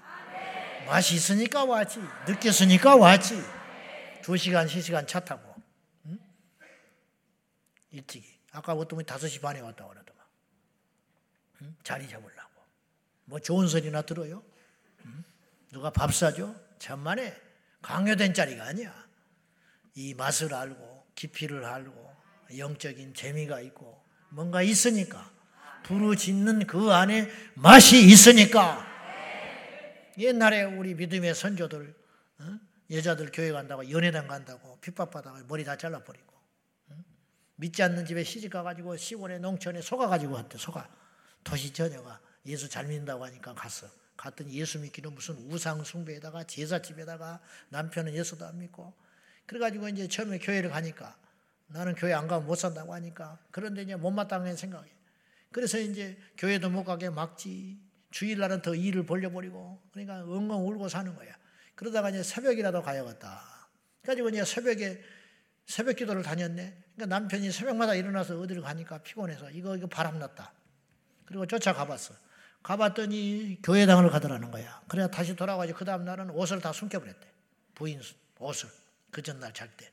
[0.86, 2.00] 맛이 있으니까 왔지.
[2.28, 3.42] 느꼈으니까 왔지.
[4.22, 5.56] 두 시간, 세 시간 차 타고.
[6.06, 6.20] 응?
[7.92, 8.26] 일찍이.
[8.52, 10.11] 아까 어떤 분이 다섯 시 반에 왔다고 그러더
[11.84, 12.62] 자리 잡으려고.
[13.26, 14.44] 뭐 좋은 소리나 들어요?
[15.06, 15.24] 응?
[15.72, 16.54] 누가 밥 사줘?
[16.80, 17.36] 천만에
[17.82, 18.94] 강요된 자리가 아니야.
[19.96, 22.16] 이 맛을 알고, 깊이를 알고,
[22.58, 25.32] 영적인 재미가 있고, 뭔가 있으니까,
[25.84, 28.88] 부르짖는 그 안에 맛이 있으니까,
[30.18, 31.96] 옛날에 우리 믿음의 선조들,
[32.40, 32.60] 어?
[32.92, 36.32] 여자들 교회 간다고, 연회당 간다고, 핍박받다가 머리 다 잘라버리고,
[37.62, 40.58] 믿지 않는 집에 시집 가가지고 시골에 농촌에 속아 가지고 왔대.
[40.58, 40.90] 속아
[41.44, 43.88] 도시 전혀가 예수 잘 믿는다고 하니까 갔어.
[44.18, 47.40] 갔더니 예수 믿기는 무슨 우상 숭배에다가 제사집에다가
[47.70, 48.94] 남편은 예수도 안 믿고
[49.48, 51.18] 그래가지고 이제 처음에 교회를 가니까
[51.68, 54.90] 나는 교회 안 가면 못 산다고 하니까 그런데 이제 못마땅한 생각이
[55.52, 57.80] 그래서 이제 교회도 못 가게 막지
[58.12, 61.36] 주일날은 더 일을 벌려버리고 그러니까 엉엉 울고 사는 거야.
[61.76, 63.42] 그러다가 이제 새벽이라도 가야겠다.
[64.02, 65.02] 그래가지고 이제 새벽에
[65.66, 66.84] 새벽 기도를 다녔네.
[66.96, 70.54] 그러니까 남편이 새벽마다 일어나서 어디를 가니까 피곤해서 이거 이거 바람났다.
[71.32, 72.14] 그리고 쫓아가 봤어.
[72.62, 74.82] 가봤더니 교회당을 가더라는 거야.
[74.90, 75.72] 그래야 다시 돌아가지.
[75.72, 77.26] 그 다음 날은 옷을 다 숨겨버렸대.
[77.74, 78.02] 부인
[78.38, 78.70] 옷을.
[79.12, 79.90] 그 전날 잘 때.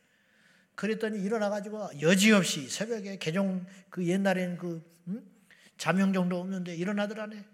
[0.74, 5.22] 그랬더니 일어나가지고 여지없이 새벽에 개종 그 옛날엔 그 음?
[5.76, 7.44] 자명 정도 없는데 일어나더라네.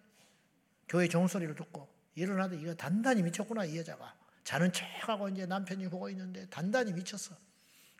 [0.89, 4.15] 교회 종소리를 듣고 일어나도 이거 단단히 미쳤구나 이 여자가.
[4.45, 7.37] 자는 척하고 이제 남편이 보고 있는데 단단히 미쳤어.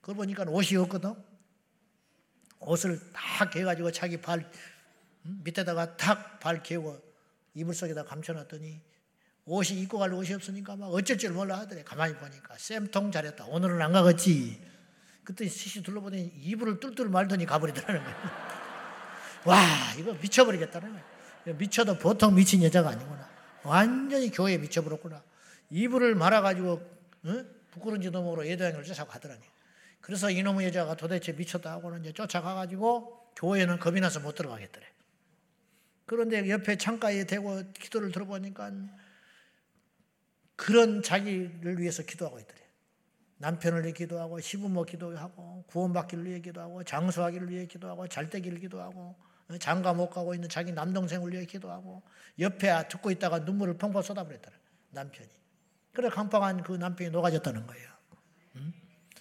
[0.01, 1.15] 그걸 보니까 옷이 없거든.
[2.61, 4.51] 옷을 다 개가지고 자기 발
[5.25, 7.01] 밑에다가 탁 발 개고
[7.55, 8.81] 이불 속에다 감춰놨더니
[9.47, 11.83] 옷이 입고 갈 옷이 없으니까 막 어쩔 줄 몰라 하더래.
[11.83, 13.47] 가만히 보니까 쌤통 잘했다.
[13.47, 14.61] 오늘은 안 가겠지.
[15.23, 18.15] 그때 시시 둘러보니 이불을 뚫뚫 말더니 가버리더라는 거야.
[19.45, 19.59] 와
[19.99, 21.55] 이거 미쳐버리겠다는 거야.
[21.57, 23.29] 미쳐도 보통 미친 여자가 아니구나.
[23.63, 25.23] 완전히 교회에 미쳐버렸구나.
[25.71, 26.71] 이불을 말아가지고
[27.25, 27.45] 어?
[27.73, 29.41] 부끄러운지도 모르고 예도양을 쫓아가더라니.
[30.01, 34.94] 그래서 이놈의 여자가 도대체 미쳤다 하고는 이제 쫓아가가지고 교회는 겁이 나서 못 들어가겠더래.
[36.07, 38.71] 그런데 옆에 창가에 대고 기도를 들어보니까
[40.57, 42.61] 그런 자기를 위해서 기도하고 있더래.
[43.39, 49.17] 남편을 위해 기도하고 시부모 기도하고 구원받기를 위해 기도하고 장수하기를 위해 기도하고 잘되기를 기도하고
[49.59, 52.03] 장가 못 가고 있는 자기 남동생을 위해 기도하고
[52.39, 54.57] 옆에 듣고 있다가 눈물을 펑펑 쏟아버렸더래
[54.91, 55.29] 남편이.
[55.93, 57.91] 그래 강박한 그 남편이 녹아졌다는 거예요.
[58.57, 58.73] 응?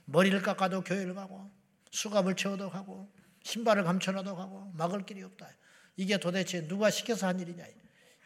[0.05, 1.51] 머리를 깎아도 교회를 가고
[1.91, 3.11] 수갑을 채워도 가고
[3.43, 5.49] 신발을 감춰놔도 가고 막을 길이 없다.
[5.95, 7.63] 이게 도대체 누가 시켜서 한 일이냐.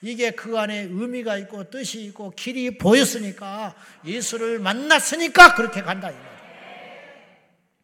[0.02, 6.12] 이게 그 안에 의미가 있고 뜻이 있고 길이 보였으니까 예수를 만났으니까 그렇게 간다.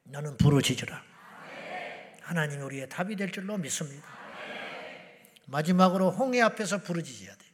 [0.04, 1.02] 나는 부러지주라.
[2.22, 4.08] 하나님이 우리의 답이 될 줄로 믿습니다.
[5.48, 7.46] 마지막으로 홍해 앞에서 부르짖어야 돼.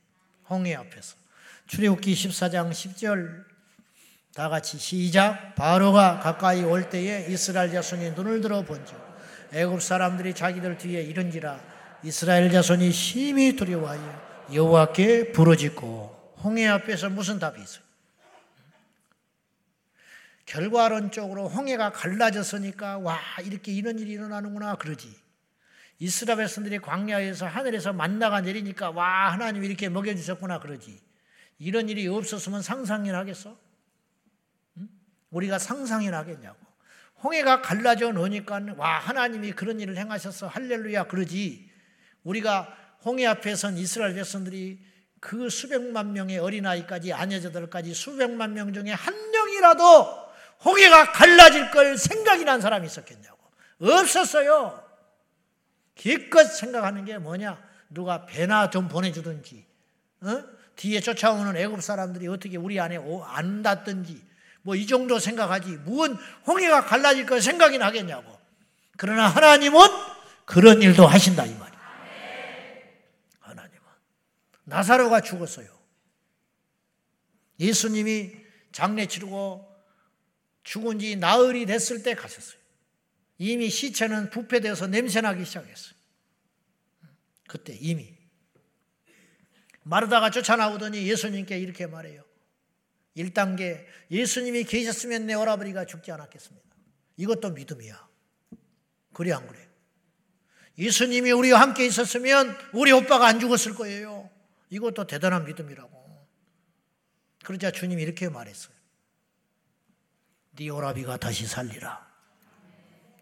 [0.49, 1.15] 홍해 앞에서.
[1.67, 3.45] 출애굽기 14장 10절
[4.33, 5.55] 다 같이 시작.
[5.55, 8.95] 바로가 가까이 올 때에 이스라엘 자손이 눈을 들어 본즉
[9.53, 17.61] 애굽 사람들이 자기들 뒤에 이른지라 이스라엘 자손이 심히 두려워하여 여호와께 부르짖고 홍해 앞에서 무슨 답이
[17.61, 17.83] 있어요?
[20.45, 25.13] 결과론적으로 홍해가 갈라졌으니까 와 이렇게 이런 일이 일어나는구나 그러지.
[25.99, 30.99] 이스라엘 백성들이 광야에서 하늘에서 만나가 내리니까 와 하나님 이렇게 먹여 주셨구나 그러지.
[31.59, 33.55] 이런 일이 없었으면 상상이나 하겠어?
[34.77, 34.89] 응?
[35.29, 36.57] 우리가 상상이나 하겠냐고.
[37.21, 41.68] 홍해가 갈라져 놓으니까 와 하나님이 그런 일을 행하셨어 할렐루야 그러지.
[42.29, 42.75] 우리가
[43.05, 44.79] 홍해 앞에 선 이스라엘 백성들이
[45.19, 50.29] 그 수백만 명의 어린아이까지 아녀자들까지 수백만 명 중에 한 명이라도
[50.63, 53.37] 홍해가 갈라질 걸 생각이 난 사람이 있었겠냐고.
[53.81, 54.83] 없었어요.
[55.95, 57.61] 기껏 생각하는 게 뭐냐?
[57.89, 59.65] 누가 배나 좀 보내주든지,
[60.21, 60.43] 어?
[60.75, 64.21] 뒤에 쫓아오는 애굽 사람들이 어떻게 우리 안에 안 닿든지,
[64.61, 65.79] 뭐 이 정도 생각하지.
[65.85, 66.15] 무슨
[66.45, 68.37] 홍해가 갈라질 걸 생각이 나겠냐고.
[68.97, 69.79] 그러나 하나님은
[70.45, 71.68] 그런 일도 하신다 이 말.
[74.69, 75.67] 나사로가 죽었어요.
[77.59, 78.35] 예수님이
[78.71, 79.67] 장례 치르고
[80.63, 82.59] 죽은 지 나흘이 됐을 때 가셨어요.
[83.39, 85.93] 이미 시체는 부패되어서 냄새나기 시작했어요.
[87.47, 88.15] 그때 이미.
[89.83, 92.23] 마르다가 쫓아나오더니 예수님께 이렇게 말해요.
[93.17, 96.69] 1단계, 예수님이 계셨으면 내 오라버리가 죽지 않았겠습니다.
[97.17, 98.07] 이것도 믿음이야.
[99.13, 99.67] 그래, 안 그래?
[100.77, 104.29] 예수님이 우리와 함께 있었으면 우리 오빠가 안 죽었을 거예요.
[104.69, 106.27] 이것도 대단한 믿음이라고.
[107.43, 108.73] 그러자 주님이 이렇게 말했어요.
[110.55, 112.07] 네 오라비가 다시 살리라.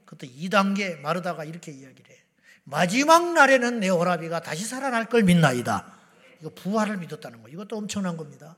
[0.06, 2.24] 그때 2단계 마르다가 이렇게 이야기를 해.
[2.64, 5.98] 마지막 날에는 내 오라비가 다시 살아날 걸 믿나이다.
[6.42, 7.50] 이거 부활을 믿었다는 거.
[7.50, 8.58] 이것도 엄청난 겁니다.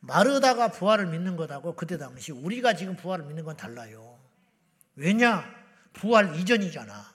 [0.00, 4.18] 마르다가 부활을 믿는 것하고 그때 당시 우리가 지금 부활을 믿는 건 달라요.
[4.94, 5.44] 왜냐?
[5.92, 7.14] 부활 이전이잖아.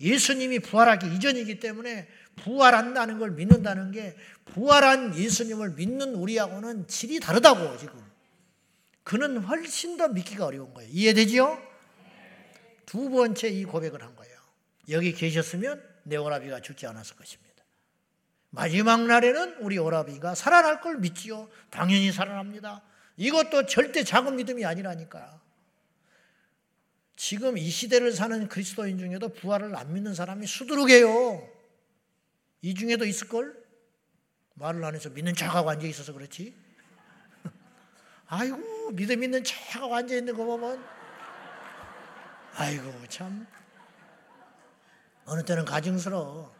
[0.00, 4.16] 예수님이 부활하기 이전이기 때문에 부활한다는 걸 믿는다는 게
[4.46, 8.02] 부활한 예수님을 믿는 우리하고는 질이 다르다고 지금.
[9.02, 10.90] 그는 훨씬 더 믿기가 어려운 거예요.
[10.92, 11.62] 이해되지요?
[12.86, 14.34] 두 번째 이 고백을 한 거예요.
[14.90, 17.64] 여기 계셨으면 내 오라비가 죽지 않았을 것입니다.
[18.50, 21.48] 마지막 날에는 우리 오라비가 살아날 걸 믿지요.
[21.70, 22.82] 당연히 살아납니다.
[23.16, 25.40] 이것도 절대 작은 믿음이 아니라니까.
[27.16, 31.53] 지금 이 시대를 사는 그리스도인 중에도 부활을 안 믿는 사람이 수두룩해요.
[32.64, 33.62] 이 중에도 있을걸?
[34.54, 36.56] 말을 안 해서 믿는 척하고 앉아 있어서 그렇지.
[38.26, 40.82] 아이고 믿음 있는 척하고 앉아 있는 거 보면
[42.54, 43.46] 아이고 참
[45.26, 46.54] 어느 때는 가증스러워.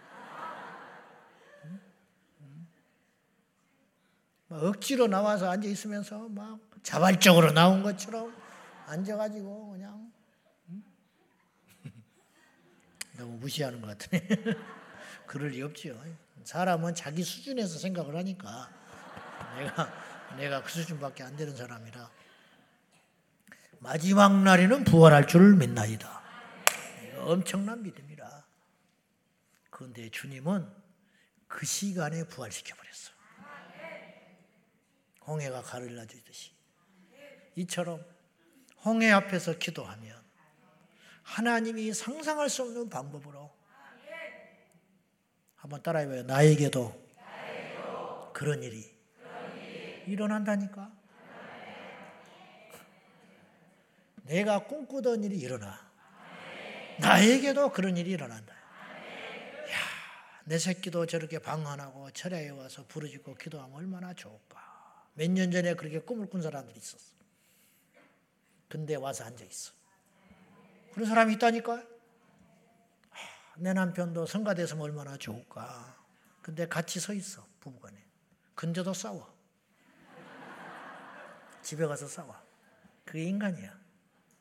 [4.50, 8.36] 억지로 나와서 앉아 있으면서 막 자발적으로 나온 것처럼
[8.88, 10.12] 앉아가지고 그냥
[13.16, 14.28] 너무 무시하는 것 같으네.
[15.34, 16.00] 그럴 리 없지요.
[16.44, 18.70] 사람은 자기 수준에서 생각을 하니까
[19.58, 22.08] 내가 내가 그 수준밖에 안 되는 사람이라
[23.80, 26.22] 마지막 날에는 부활할 줄을 믿나이다.
[27.18, 28.44] 엄청난 믿음이라.
[29.70, 30.72] 그런데 주님은
[31.48, 33.10] 그 시간에 부활시켜 버렸어.
[35.26, 36.52] 홍해가 가르려 주듯이
[37.56, 38.06] 이처럼
[38.84, 40.22] 홍해 앞에서 기도하면
[41.24, 43.63] 하나님이 상상할 수 없는 방법으로
[45.64, 46.24] 한번 따라해봐요.
[46.24, 46.92] 나에게도,
[48.34, 48.84] 그런 일이,
[50.06, 50.92] 일어난다니까.
[54.24, 55.80] 내가 꿈꾸던 일이 일어나.
[56.98, 58.52] 나에게도 그런 일이 일어난다.
[58.54, 59.78] 야,
[60.44, 65.08] 내 새끼도 저렇게 방언하고 철야에 와서 부르짖고 기도하면 얼마나 좋을까.
[65.14, 67.14] 몇 년 전에 그렇게 꿈을 꾼 사람들이 있었어.
[68.68, 69.72] 근데 와서 앉아 있어.
[70.92, 71.93] 그런 사람이 있다니까.
[73.58, 75.96] 내 남편도 성가대서 얼마나 좋을까.
[76.42, 77.96] 근데 같이 서 있어, 부부간에.
[78.54, 79.32] 근데도 싸워.
[81.62, 82.36] 집에 가서 싸워.
[83.04, 83.78] 그게 인간이야.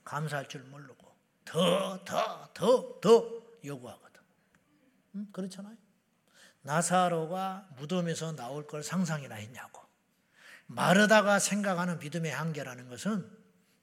[0.03, 1.14] 감사할 줄 모르고.
[1.45, 4.22] 더, 더, 더, 더 요구하거든.
[5.16, 5.28] 응?
[5.32, 5.78] 그렇잖아요.
[6.61, 9.82] 나사로가 무덤에서 나올 걸 상상이나 했냐고.
[10.66, 13.30] 마르다가 생각하는 믿음의 한계라는 것은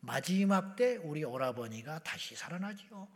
[0.00, 3.06] 마지막 때 우리 오라버니가 다시 살아나지요.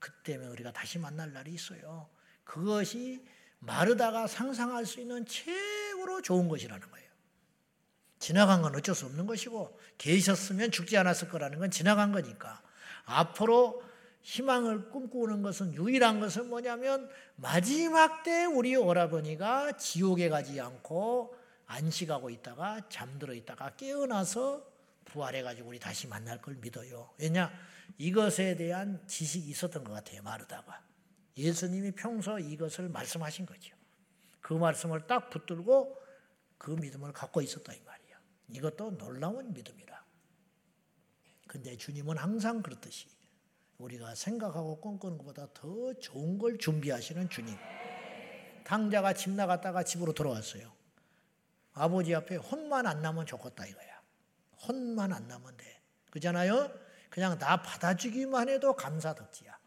[0.00, 2.08] 그때면 우리가 다시 만날 날이 있어요.
[2.44, 3.24] 그것이
[3.60, 7.10] 마르다가 상상할 수 있는 최고로 좋은 것이라는 거예요.
[8.18, 12.62] 지나간 건 어쩔 수 없는 것이고 계셨으면 죽지 않았을 거라는 건 지나간 거니까
[13.04, 13.82] 앞으로
[14.22, 21.34] 희망을 꿈꾸는 것은 유일한 것은 뭐냐면 마지막 때 우리 오라버니가 지옥에 가지 않고
[21.66, 24.66] 안식하고 있다가 잠들어 있다가 깨어나서
[25.04, 27.12] 부활해 가지고 우리 다시 만날 걸 믿어요.
[27.18, 27.52] 왜냐?
[27.98, 30.22] 이것에 대한 지식이 있었던 것 같아요.
[30.22, 30.82] 마르다가.
[31.36, 33.74] 예수님이 평소 이것을 말씀하신 거죠.
[34.40, 35.96] 그 말씀을 딱 붙들고
[36.58, 38.20] 그 믿음을 갖고 있었다 이 말이야.
[38.48, 40.04] 이것도 놀라운 믿음이라.
[41.46, 43.08] 근데 주님은 항상 그렇듯이
[43.78, 47.56] 우리가 생각하고 꿈꾸는 것보다 더 좋은 걸 준비하시는 주님.
[48.64, 50.72] 당자가 집 나갔다가 집으로 돌아왔어요.
[51.72, 53.89] 아버지 앞에 혼만 안 나면 좋겠다 이거야.
[54.66, 55.82] 혼만 안 나면 돼.
[56.10, 56.70] 그잖아요?
[57.08, 59.58] 그냥 나 받아주기만 해도 감사덕지야.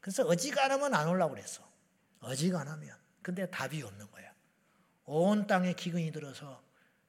[0.00, 1.62] 그래서 어지간하면 안 올라고 그랬어.
[2.20, 2.96] 어지간하면.
[3.22, 4.32] 근데 답이 없는 거야.
[5.04, 6.62] 온 땅에 기근이 들어서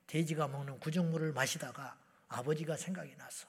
[0.08, 3.48] 돼지가 먹는 구정물을 마시다가 아버지가 생각이 났어.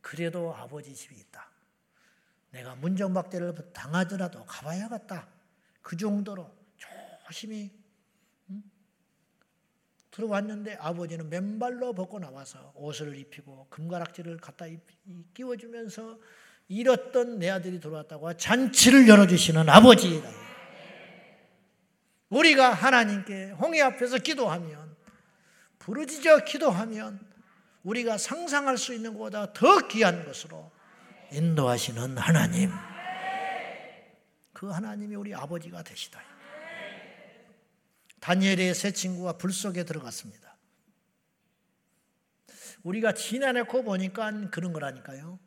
[0.00, 1.50] 그래도 아버지 집이 있다.
[2.50, 5.28] 내가 문정박대를 당하더라도 가봐야겠다.
[5.82, 6.50] 그 정도로
[7.26, 7.79] 조심히
[10.20, 14.66] 들어왔는데 아버지는 맨발로 벗고 나와서 옷을 입히고 금가락지를 갖다
[15.34, 16.18] 끼워주면서
[16.68, 20.28] 잃었던 내 아들이 들어왔다고 잔치를 열어주시는 아버지이다.
[22.28, 24.94] 우리가 하나님께 홍해 앞에서 기도하면
[25.78, 27.18] 부르짖어 기도하면
[27.82, 30.70] 우리가 상상할 수 있는 것보다 더 귀한 것으로
[31.32, 32.70] 인도하시는 하나님.
[34.52, 36.20] 그 하나님이 우리 아버지가 되시다.
[38.20, 40.56] 다니엘의 세 친구가 불 속에 들어갔습니다.
[42.82, 45.38] 우리가 지나놓고 보니까 그런 거라니까요.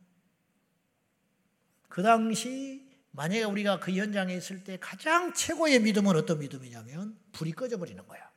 [1.90, 8.06] 그 당시 만약에 우리가 그 현장에 있을 때 가장 최고의 믿음은 어떤 믿음이냐면 불이 꺼져버리는
[8.08, 8.32] 거야.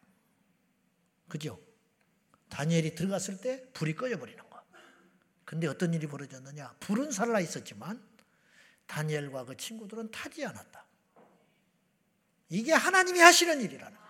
[1.28, 1.58] 그죠?
[2.50, 4.62] 다니엘이 들어갔을 때 불이 꺼져버리는 거야.
[5.44, 6.76] 근데 어떤 일이 벌어졌느냐?
[6.80, 8.06] 불은 살아 있었지만
[8.86, 10.84] 다니엘과 그 친구들은 타지 않았다.
[12.50, 14.05] 이게 하나님이 하시는 일이라는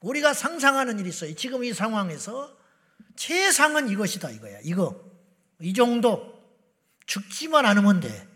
[0.00, 1.34] 우리가 상상하는 일이 있어요.
[1.34, 2.56] 지금 이 상황에서
[3.16, 4.58] 최상은 이것이다 이거야.
[4.62, 5.00] 이거.
[5.60, 6.38] 이 정도.
[7.06, 8.28] 죽지만 않으면 돼.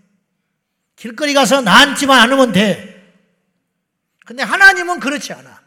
[0.96, 2.92] 길거리 가서 나앉지만 않으면 돼.
[4.24, 5.62] 근데 하나님은 그렇지 않아.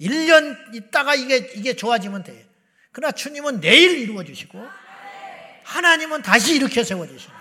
[0.00, 2.46] 1년 있다가 이게, 이게 좋아지면 돼.
[2.92, 4.64] 그러나 주님은 내일 이루어 주시고,
[5.64, 7.36] 하나님은 다시 일으켜 세워 주시는.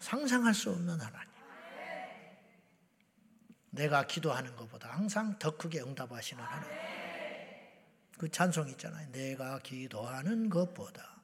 [0.00, 1.25] 상상할 수 없는 하나님.
[3.76, 6.76] 내가 기도하는 것보다 항상 더 크게 응답하시는 하나님.
[8.18, 9.12] 그 찬송 있잖아요.
[9.12, 11.22] 내가 기도하는 것보다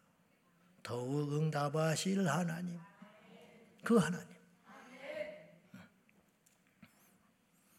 [0.82, 2.78] 더욱 응답하실 하나님.
[3.82, 4.28] 그 하나님.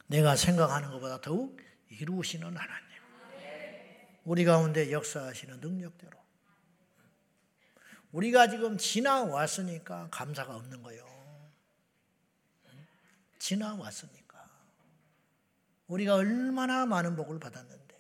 [0.08, 1.60] 내가 생각하는 것보다 더욱
[1.90, 2.84] 이루시는 하나님.
[4.26, 6.18] 우리 가운데 역사하시는 능력대로.
[8.12, 11.06] 우리가 지금 지나왔으니까 감사가 없는 거예요.
[13.38, 14.23] 지나왔으니까.
[15.94, 17.96] 우리가 얼마나 많은 복을 받았는데,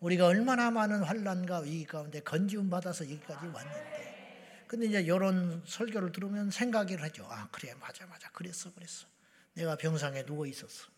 [0.00, 6.50] 우리가 얼마나 많은 환란과 위기 가운데 건지움 받아서 여기까지 왔는데, 근데 이제 이런 설교를 들으면
[6.50, 7.26] 생각을 하죠.
[7.30, 8.28] 아, 그래, 맞아, 맞아.
[8.32, 9.06] 그랬어, 그랬어.
[9.54, 10.88] 내가 병상에 누워 있었어.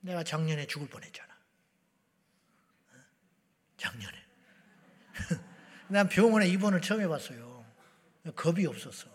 [0.00, 1.32] 내가 작년에 죽을 뻔했잖아.
[3.76, 4.18] 작년에.
[5.88, 7.64] 난 병원에 입원을 처음 해봤어요.
[8.36, 9.08] 겁이 없었어.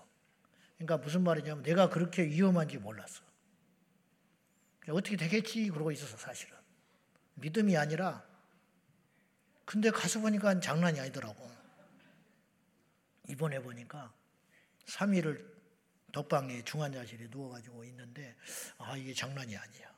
[0.77, 3.26] 그러니까 무슨 말이냐면 내가 그렇게 위험한지 몰랐어.
[4.93, 6.57] 어떻게 되겠지 그러고 있었어 사실은.
[7.35, 8.25] 믿음이 아니라
[9.65, 11.51] 근데 가서 보니까 장난이 아니더라고.
[13.27, 14.13] 입원해 보니까
[14.85, 15.45] 3일을
[16.13, 18.35] 독방에 중환자실에 누워가지고 있는데
[18.77, 19.95] 아 이게 장난이 아니야.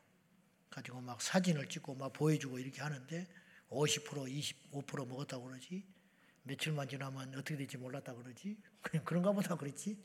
[0.70, 3.28] 가지고 막 사진을 찍고 막 보여주고 이렇게 하는데
[3.70, 4.28] 50%
[4.72, 5.86] 25% 먹었다고 그러지.
[6.44, 8.58] 며칠만 지나면 어떻게 될지 몰랐다 그러지.
[8.82, 10.04] 그냥 그런가 보다 그랬지.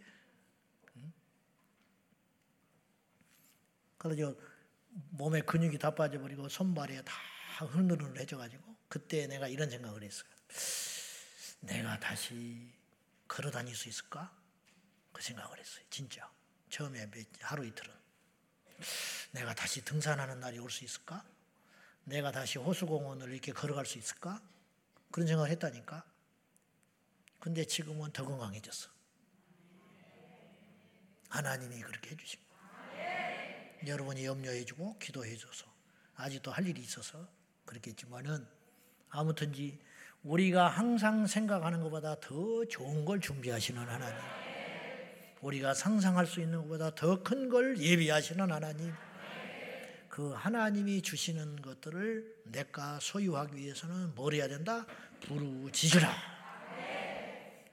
[3.96, 4.36] 그래서
[5.10, 7.14] 몸에 근육이 다 빠져버리고 손발이 다
[7.66, 10.28] 흐느흐느해져가지고 그때 내가 이런 생각을 했어요.
[11.60, 12.72] 내가 다시
[13.26, 14.32] 걸어 다닐 수 있을까?
[15.12, 15.84] 그 생각을 했어요.
[15.90, 16.30] 진짜.
[16.70, 17.08] 처음에
[17.40, 17.94] 하루 이틀은.
[19.32, 21.24] 내가 다시 등산하는 날이 올 수 있을까?
[22.04, 24.42] 내가 다시 호수공원을 이렇게 걸어갈 수 있을까?
[25.10, 26.04] 그런 생각을 했다니까.
[27.40, 28.90] 근데 지금은 더 건강해졌어.
[31.30, 32.43] 하나님이 그렇게 해주신 거.
[33.88, 35.66] 여러분이 염려해주고 기도해줘서
[36.16, 37.26] 아직도 할 일이 있어서
[37.64, 38.46] 그렇겠지만은
[39.10, 39.78] 아무튼지
[40.22, 44.16] 우리가 항상 생각하는 것보다 더 좋은 걸 준비하시는 하나님.
[45.42, 48.94] 우리가 상상할 수 있는 것보다 더 큰 걸 예비하시는 하나님.
[50.08, 54.86] 그 하나님이 주시는 것들을 내가 소유하기 위해서는 뭘 해야 된다?
[55.26, 56.10] 부르짖으라.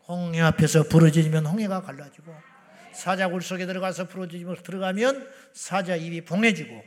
[0.07, 2.35] 홍해 앞에서 부러지면 홍해가 갈라지고
[2.93, 6.83] 사자 굴 속에 들어가서 부러지면 들어가면 사자 입이 봉해지고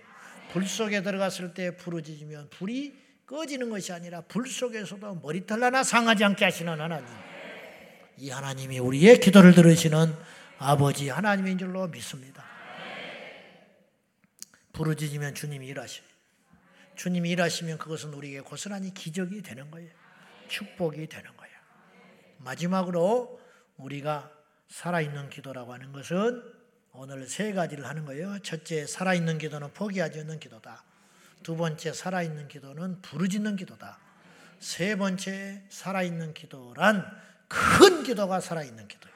[0.52, 2.94] 불 속에 들어갔을 때 부러지면 불이
[3.26, 7.08] 꺼지는 것이 아니라 불 속에서도 머리털 하나 상하지 않게 하시는 하나님.
[8.18, 10.14] 이 하나님이 우리의 기도를 들으시는
[10.58, 12.44] 아버지 하나님인 줄로 믿습니다.
[14.72, 16.06] 부르짖으면 주님이 일하셔요.
[16.96, 19.90] 주님이 일하시면 그것은 우리에게 고스란히 기적이 되는 거예요.
[20.48, 21.54] 축복이 되는 거예요.
[22.38, 23.40] 마지막으로
[23.76, 24.30] 우리가
[24.68, 26.42] 살아있는 기도라고 하는 것은
[26.92, 28.38] 오늘 세 가지를 하는 거예요.
[28.40, 30.84] 첫째, 살아있는 기도는 포기하지 않는 기도다.
[31.42, 33.98] 두 번째, 살아있는 기도는 부르짖는 기도다.
[34.60, 37.04] 세 번째, 살아있는 기도란
[37.48, 39.14] 큰 기도가 살아있는 기도예요.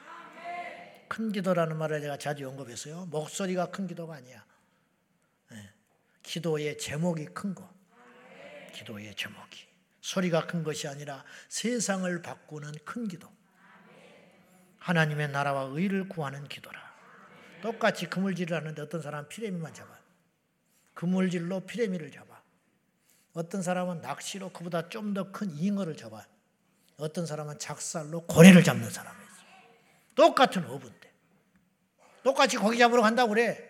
[1.07, 3.07] 큰 기도라는 말을 제가 자주 언급했어요.
[3.07, 4.45] 목소리가 큰 기도가 아니야.
[5.49, 5.69] 네.
[6.21, 7.67] 기도의 제목이 큰 거.
[8.73, 9.67] 기도의 제목이.
[10.01, 13.27] 소리가 큰 것이 아니라 세상을 바꾸는 큰 기도.
[14.79, 16.79] 하나님의 나라와 의를 구하는 기도라.
[17.61, 19.97] 똑같이 그물질을 하는데 어떤 사람은 피레미만 잡아.
[20.93, 22.41] 그물질로 피레미를 잡아.
[23.33, 26.25] 어떤 사람은 낚시로 그보다 좀 더 큰 잉어를 잡아.
[26.97, 29.43] 어떤 사람은 작살로 고래를 잡는 사람이 있어.
[30.15, 31.09] 똑같은 어부인데.
[32.23, 33.65] 똑같이 고기 잡으러 간다고 그래.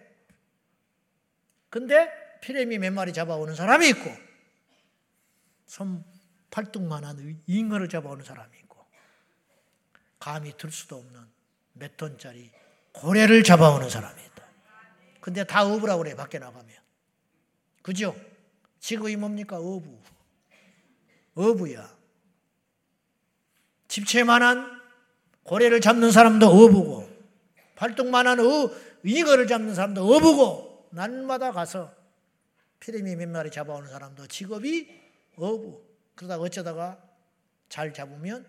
[1.69, 2.09] 근데
[2.41, 4.09] 피레미 몇 마리 잡아오는 사람이 있고,
[5.67, 6.03] 손
[6.49, 8.68] 팔뚝만한 잉어를 잡아오는 사람이 있고
[10.19, 11.19] 감히 들 수도 없는
[11.73, 12.51] 몇 톤짜리
[12.91, 14.43] 고래를 잡아오는 사람이 있다.
[15.21, 16.69] 근데 다 어부라고 그래 밖에 나가면.
[17.81, 18.15] 그죠?
[18.79, 19.57] 직업이 뭡니까?
[19.57, 19.99] 어부.
[21.35, 21.97] 어부야.
[23.87, 24.81] 집채만한
[25.43, 27.09] 고래를 잡는 사람도 어부고
[27.75, 28.71] 팔뚝만한 어,
[29.03, 31.93] 잉어를 잡는 사람도 어부고 날마다 가서
[32.79, 34.87] 피레미 몇 마리 잡아오는 사람도 직업이
[35.37, 35.83] 어부.
[36.15, 37.01] 그러다가 어쩌다가
[37.69, 38.45] 잘 잡으면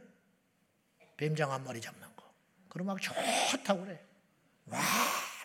[1.20, 2.34] 뱀장 한 마리 잡는 거.
[2.70, 4.02] 그럼 막 좋다고 그래.
[4.64, 4.80] 와,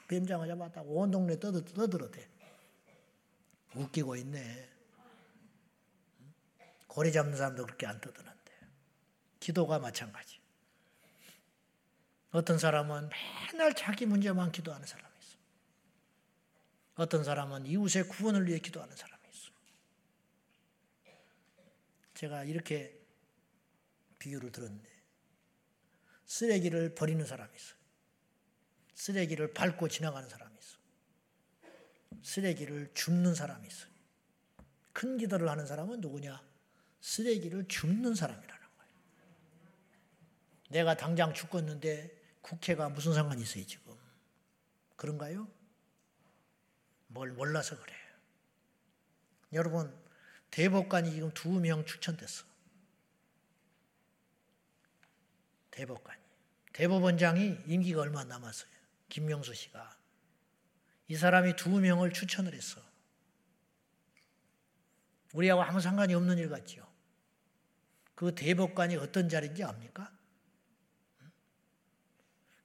[0.08, 2.26] 뱀장을 잡았다고 온 동네 떠들, 떠들어대.
[3.74, 4.70] 웃기고 있네.
[6.88, 8.52] 고래 잡는 사람도 그렇게 안 떠드는데.
[9.42, 10.40] 기도가 마찬가지.
[12.32, 13.10] 어떤 사람은
[13.52, 15.38] 맨날 자기 문제만 기도하는 사람이 있어.
[16.96, 19.16] 어떤 사람은 이웃의 구원을 위해 기도하는 사람.
[22.14, 22.98] 제가 이렇게
[24.20, 24.95] 비유를 들었는데
[26.26, 27.76] 쓰레기를 버리는 사람이 있어.
[28.96, 30.78] 쓰레기를 밟고 지나가는 사람이 있어.
[32.24, 33.88] 쓰레기를 줍는 사람이 있어.
[34.94, 36.42] 큰 기도를 하는 사람은 누구냐?
[37.02, 38.94] 쓰레기를 줍는 사람이라는 거예요.
[40.70, 43.96] 내가 당장 죽겠는데 국회가 무슨 상관이 있어요, 지금.
[44.96, 45.48] 그런가요?
[47.08, 47.98] 뭘 몰라서 그래요.
[49.54, 49.94] 여러분,
[50.52, 52.46] 대법관이 지금 두 명 추천됐어.
[55.76, 56.22] 대법관이.
[56.74, 58.70] 대법원장이 임기가 얼마 남았어요.
[59.10, 59.98] 김명수 씨가.
[61.10, 62.82] 이 사람이 두 명을 추천을 했어.
[65.34, 66.88] 우리하고 아무 상관이 없는 일 같지요.
[68.16, 70.12] 그 대법관이 어떤 자리인지 압니까?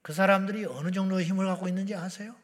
[0.02, 2.36] 그 사람들이 어느 정도의 힘을 갖고 있는지 아세요?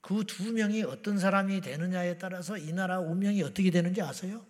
[0.00, 4.46] 그 두 명이 어떤 사람이 되느냐에 따라서 이 나라 운명이 어떻게 되는지 아세요?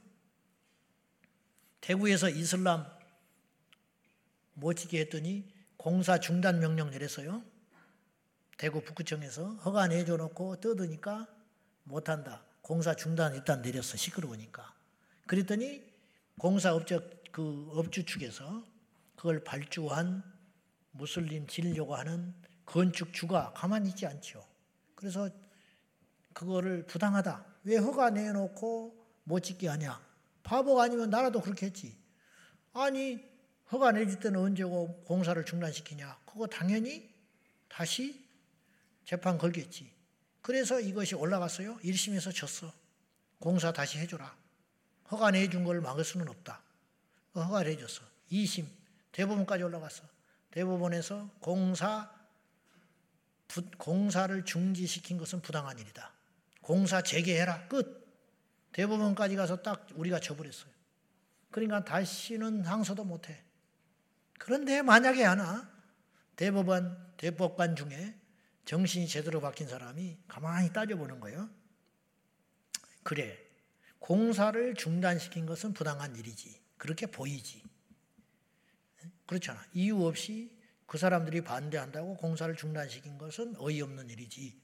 [1.80, 2.97] 대구에서 이슬람
[4.58, 7.42] 못지게 했더니 공사 중단 명령 내렸어요.
[8.56, 11.28] 대구 북구청에서 허가 내줘 놓고 뜯으니까
[11.84, 12.44] 못한다.
[12.60, 13.96] 공사 중단 일단 내렸어.
[13.96, 14.74] 시끄러우니까.
[15.26, 15.82] 그랬더니
[16.38, 18.64] 공사 업적 그 업주 측에서
[19.14, 20.22] 그걸 발주한
[20.90, 22.34] 무슬림 지려고 하는
[22.66, 24.44] 건축주가 가만히 있지 않죠.
[24.94, 25.30] 그래서
[26.32, 27.44] 그거를 부당하다.
[27.64, 30.00] 왜 허가 내놓고 못 짓게 하냐?
[30.42, 31.96] 바보가 아니면 나라도 그렇게 했지.
[32.72, 33.27] 아니
[33.70, 36.20] 허가 내줄 때는 언제고 공사를 중단시키냐?
[36.24, 37.08] 그거 당연히
[37.68, 38.26] 다시
[39.04, 39.92] 재판 걸겠지.
[40.40, 41.76] 그래서 이것이 올라갔어요.
[41.78, 42.72] 1심에서 졌어.
[43.38, 44.34] 공사 다시 해줘라.
[45.10, 46.62] 허가 내준 걸 막을 수는 없다.
[47.34, 48.02] 허가를 해줬어.
[48.32, 48.66] 2심
[49.12, 50.04] 대법원까지 올라갔어.
[50.50, 52.10] 대법원에서 공사
[53.46, 56.12] 부, 공사를 중지시킨 것은 부당한 일이다.
[56.60, 57.68] 공사 재개해라.
[57.68, 58.06] 끝.
[58.72, 60.70] 대법원까지 가서 딱 우리가 쳐버렸어요.
[61.50, 63.42] 그러니까 다시는 항소도 못해.
[64.38, 65.70] 그런데 만약에 하나
[66.36, 68.14] 대법원 대법관 중에
[68.64, 71.50] 정신이 제대로 바뀐 사람이 가만히 따져보는 거예요.
[73.02, 73.38] 그래.
[73.98, 76.60] 공사를 중단시킨 것은 부당한 일이지.
[76.76, 77.62] 그렇게 보이지.
[79.26, 79.62] 그렇잖아.
[79.72, 84.60] 이유 없이 그 사람들이 반대한다고 공사를 중단시킨 것은 어이없는 일이지.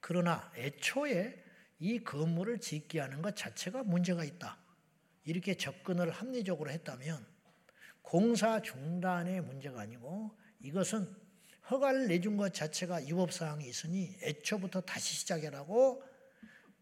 [0.00, 1.44] 그러나 애초에
[1.78, 4.58] 이 건물을 짓게 하는 것 자체가 문제가 있다.
[5.24, 7.31] 이렇게 접근을 합리적으로 했다면
[8.02, 11.08] 공사 중단의 문제가 아니고 이것은
[11.70, 16.02] 허가를 내준 것 자체가 위법사항이 있으니 애초부터 다시 시작해라고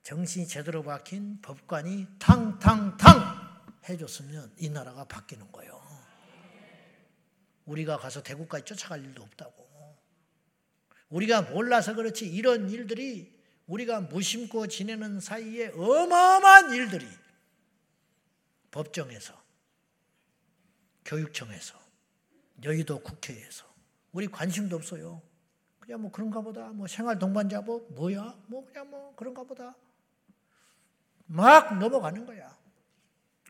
[0.03, 3.51] 정신이 제대로 박힌 법관이 탕탕탕
[3.89, 5.81] 해줬으면 이 나라가 바뀌는 거예요.
[7.67, 9.61] 우리가 가서 대구까지 쫓아갈 일도 없다고.
[11.11, 17.07] 우리가 몰라서 그렇지 이런 일들이 우리가 무심코 지내는 사이에 어마어마한 일들이
[18.71, 19.40] 법정에서,
[21.05, 21.79] 교육청에서,
[22.63, 23.65] 여의도 국회에서
[24.13, 25.23] 우리 관심도 없어요.
[25.79, 26.69] 그냥 뭐 그런가 보다.
[26.69, 28.39] 뭐 생활 동반자법 뭐야?
[28.47, 29.75] 뭐 그냥 뭐 그런가 보다.
[31.27, 32.57] 막 넘어가는 거야.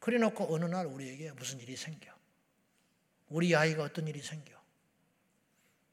[0.01, 2.11] 그래 놓고 어느 날 우리에게 무슨 일이 생겨.
[3.29, 4.59] 우리 아이가 어떤 일이 생겨.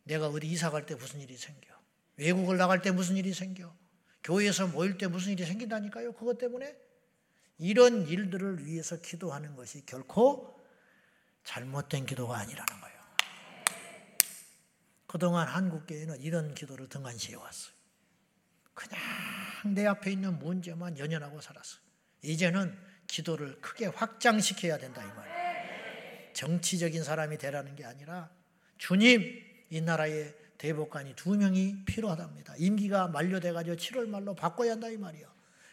[0.03, 1.75] 내가 어디 이사 갈 때 무슨 일이 생겨.
[2.17, 3.73] 외국을 나갈 때 무슨 일이 생겨.
[4.23, 6.13] 교회에서 모일 때 무슨 일이 생긴다니까요.
[6.13, 6.77] 그것 때문에
[7.57, 10.56] 이런 일들을 위해서 기도하는 것이 결코
[11.47, 12.97] 잘못된 기도가 아니라는 거예요.
[15.07, 17.73] 그동안 한국교회는 이런 기도를 등한시해 왔어요.
[18.73, 18.99] 그냥
[19.73, 21.81] 내 앞에 있는 문제만 연연하고 살았어요.
[22.21, 26.33] 이제는 기도를 크게 확장시켜야 된다 이 말이에요.
[26.33, 28.29] 정치적인 사람이 되라는 게 아니라
[28.77, 32.55] 주님 이 나라에 대법관이 두 명이 필요하답니다.
[32.57, 35.31] 임기가 만료돼 가지고 7월 말로 바꿔야 한다 이 말이에요.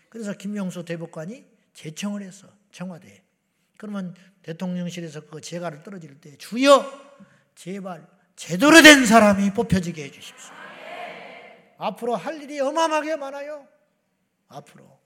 [0.08, 1.44] 그래서 김명수 대법관이
[1.74, 3.23] 제청을 했어 청와대에.
[3.76, 6.84] 그러면 대통령실에서 그 재가를 떨어질 때 주여
[7.54, 8.06] 제발
[8.36, 10.52] 제대로 된 사람이 뽑혀지게 해주십시오.
[11.78, 13.66] 앞으로 할 일이 어마어마하게 많아요.
[14.48, 14.98] 앞으로.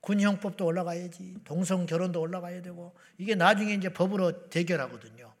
[0.00, 1.36] 군형법도 올라가야지.
[1.44, 2.94] 동성 결혼도 올라가야 되고.
[3.18, 5.32] 이게 나중에 이제 법으로 대결하거든요.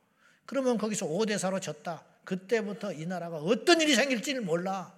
[0.46, 2.02] 그러면 거기서 5대 4로 졌다.
[2.24, 4.94] 그때부터 이 나라가 어떤 일이 생길지를 몰라.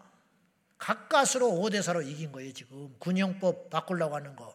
[0.78, 2.94] 가까스로 5대 4로 이긴 거예요, 지금.
[2.98, 4.54] 군형법 바꾸려고 하는 거.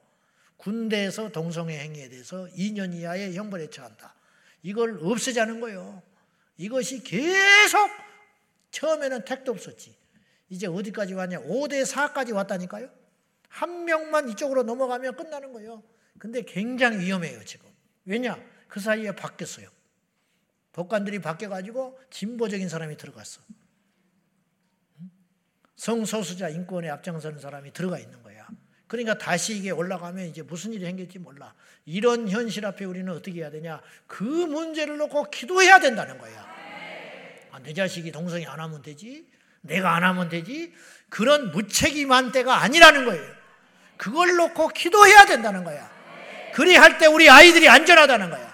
[0.61, 4.13] 군대에서 동성애 행위에 대해서 2년 이하의 형벌에 처한다.
[4.61, 6.03] 이걸 없애자는 거예요.
[6.57, 7.89] 이것이 계속
[8.69, 9.95] 처음에는 택도 없었지.
[10.49, 11.39] 이제 어디까지 왔냐?
[11.41, 12.89] 5대 4까지 왔다니까요.
[13.47, 15.83] 한 명만 이쪽으로 넘어가면 끝나는 거예요.
[16.19, 17.67] 근데 굉장히 위험해요, 지금.
[18.05, 18.39] 왜냐?
[18.67, 19.67] 그 사이에 바뀌었어요.
[20.73, 23.41] 법관들이 바뀌어가지고 진보적인 사람이 들어갔어.
[25.75, 28.20] 성소수자 인권에 앞장서는 사람이 들어가 있는.
[28.91, 31.53] 그러니까 다시 이게 올라가면 이제 무슨 일이 생길지 몰라.
[31.85, 33.79] 이런 현실 앞에 우리는 어떻게 해야 되냐?
[34.05, 36.45] 그 문제를 놓고 기도해야 된다는 거야.
[37.51, 39.25] 아, 내 자식이 동성이 안 하면 되지?
[39.61, 40.73] 내가 안 하면 되지?
[41.07, 43.23] 그런 무책임한 때가 아니라는 거예요.
[43.95, 45.89] 그걸 놓고 기도해야 된다는 거야.
[46.53, 48.53] 그리 할 때 우리 아이들이 안전하다는 거야.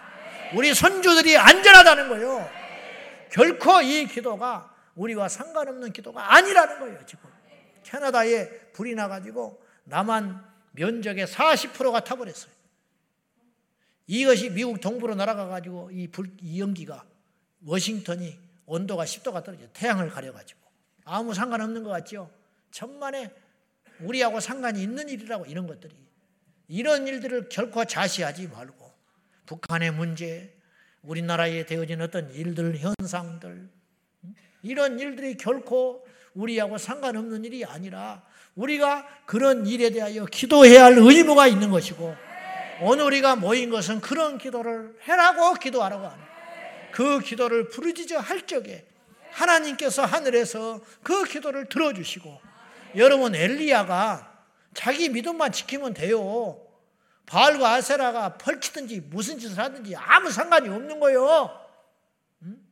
[0.54, 2.48] 우리 손주들이 안전하다는 거예요.
[3.32, 7.28] 결코 이 기도가 우리와 상관없는 기도가 아니라는 거예요, 지금.
[7.82, 12.52] 캐나다에 불이 나가지고 남한 면적의 40%가 타버렸어요.
[14.08, 17.06] 이것이 미국 동부로 날아가가지고 이, 불, 이 연기가
[17.66, 20.60] 워싱턴이 온도가 10도가 떨어져 태양을 가려가지고
[21.04, 22.30] 아무 상관없는 것 같죠?
[22.72, 23.34] 천만에
[24.02, 25.96] 우리하고 상관이 있는 일이라고 이런 것들이
[26.68, 28.92] 이런 일들을 결코 자시하지 말고
[29.46, 30.54] 북한의 문제,
[31.02, 33.70] 우리나라에 되어진 어떤 일들, 현상들
[34.62, 38.24] 이런 일들이 결코 우리하고 상관없는 일이 아니라
[38.58, 42.16] 우리가 그런 일에 대하여 기도해야 할 의무가 있는 것이고
[42.82, 46.26] 오늘 우리가 모인 것은 그런 기도를 해라고 기도하라고 하는
[46.92, 48.86] 그 기도를 부르짖어 할 적에
[49.32, 52.42] 하나님께서 하늘에서 그 기도를 들어주시고
[52.96, 54.36] 여러분 엘리야가
[54.74, 56.64] 자기 믿음만 지키면 돼요.
[57.28, 61.60] 바알과 아세라가 펼치든지 무슨 짓을 하든지 아무 상관이 없는 거예요.
[62.44, 62.66] 음?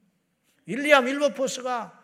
[0.66, 2.03] 일리암 일버포스가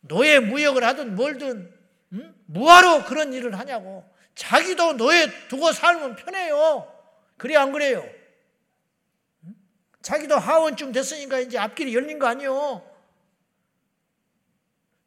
[0.00, 1.75] 노예 무역을 하든 뭘든
[2.16, 2.34] 음?
[2.46, 4.04] 뭐하러 그런 일을 하냐고.
[4.34, 6.92] 자기도 노예 두고 살면 편해요.
[7.36, 8.04] 그래 안 그래요?
[9.44, 9.54] 음?
[10.02, 12.82] 자기도 하원쯤 됐으니까 이제 앞길이 열린 거 아니요.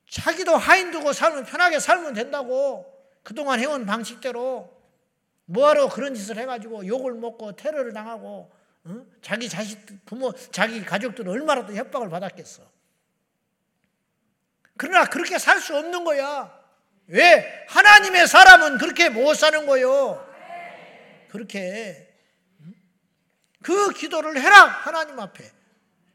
[0.10, 2.86] 자기도 하인 두고 살면 편하게 살면 된다고.
[3.24, 4.76] 그동안 해온 방식대로
[5.46, 8.52] 뭐하러 그런 짓을 해가지고 욕을 먹고 테러를 당하고
[8.86, 9.06] 어?
[9.22, 12.64] 자기 자식 부모 자기 가족들은 얼마나 또 협박을 받았겠어.
[14.78, 16.59] 그러나 그렇게 살 수 없는 거야.
[17.10, 17.66] 왜?
[17.68, 20.26] 하나님의 사람은 그렇게 못 사는 거요.
[21.30, 22.08] 그렇게
[23.62, 25.52] 그 기도를 해라 하나님 앞에.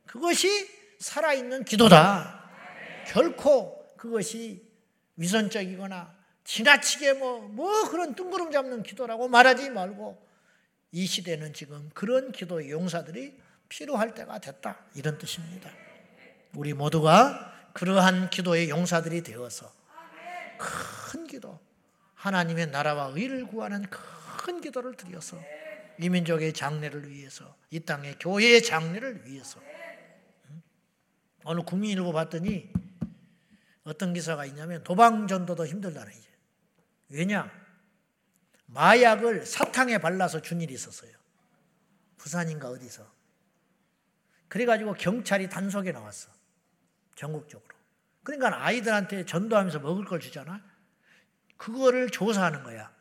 [0.07, 2.49] 그것이 살아있는 기도다.
[3.09, 4.63] 결코 그것이
[5.17, 6.15] 위선적이거나
[6.45, 10.25] 지나치게 뭐, 뭐 그런 뜬구름 잡는 기도라고 말하지 말고
[10.93, 13.37] 이 시대는 지금 그런 기도의 용사들이
[13.69, 14.79] 필요할 때가 됐다.
[14.95, 15.71] 이런 뜻입니다.
[16.55, 19.73] 우리 모두가 그러한 기도의 용사들이 되어서
[20.59, 21.61] 큰 기도,
[22.15, 25.41] 하나님의 나라와 의를 구하는 큰 기도를 드려서
[25.99, 29.61] 이 민족의 장래를 위해서, 이 땅의 교회의 장래를 위해서.
[31.45, 32.73] 어느 국민일보 봤더니
[33.85, 36.29] 어떤 기사가 있냐면 도방 전도도 힘들다는 이제.
[37.11, 37.51] 왜냐?
[38.67, 41.13] 마약을 사탕에 발라서 준 일이 있었어요.
[42.17, 43.07] 부산인가 어디서.
[44.49, 46.31] 그래가지고 경찰이 단속에 나왔어.
[47.15, 47.74] 전국적으로.
[48.25, 50.61] 그러니까 아이들한테 전도하면서 먹을 걸 주잖아.
[51.57, 52.93] 그거를 조사하는 거야.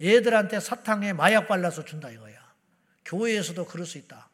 [0.00, 2.38] 애들한테 사탕에 마약 발라서 준다 이거야.
[3.04, 4.30] 교회에서도 그럴 수 있다.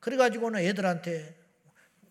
[0.00, 1.36] 그래가지고는 애들한테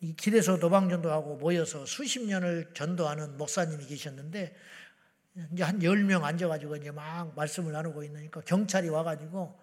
[0.02, 4.56] 이 길에서 도방전도하고 모여서 수십 년을 전도하는 목사님이 계셨는데
[5.54, 9.60] 이제 한 열 명 앉아가지고 이제 막 말씀을 나누고 있으니까 경찰이 와가지고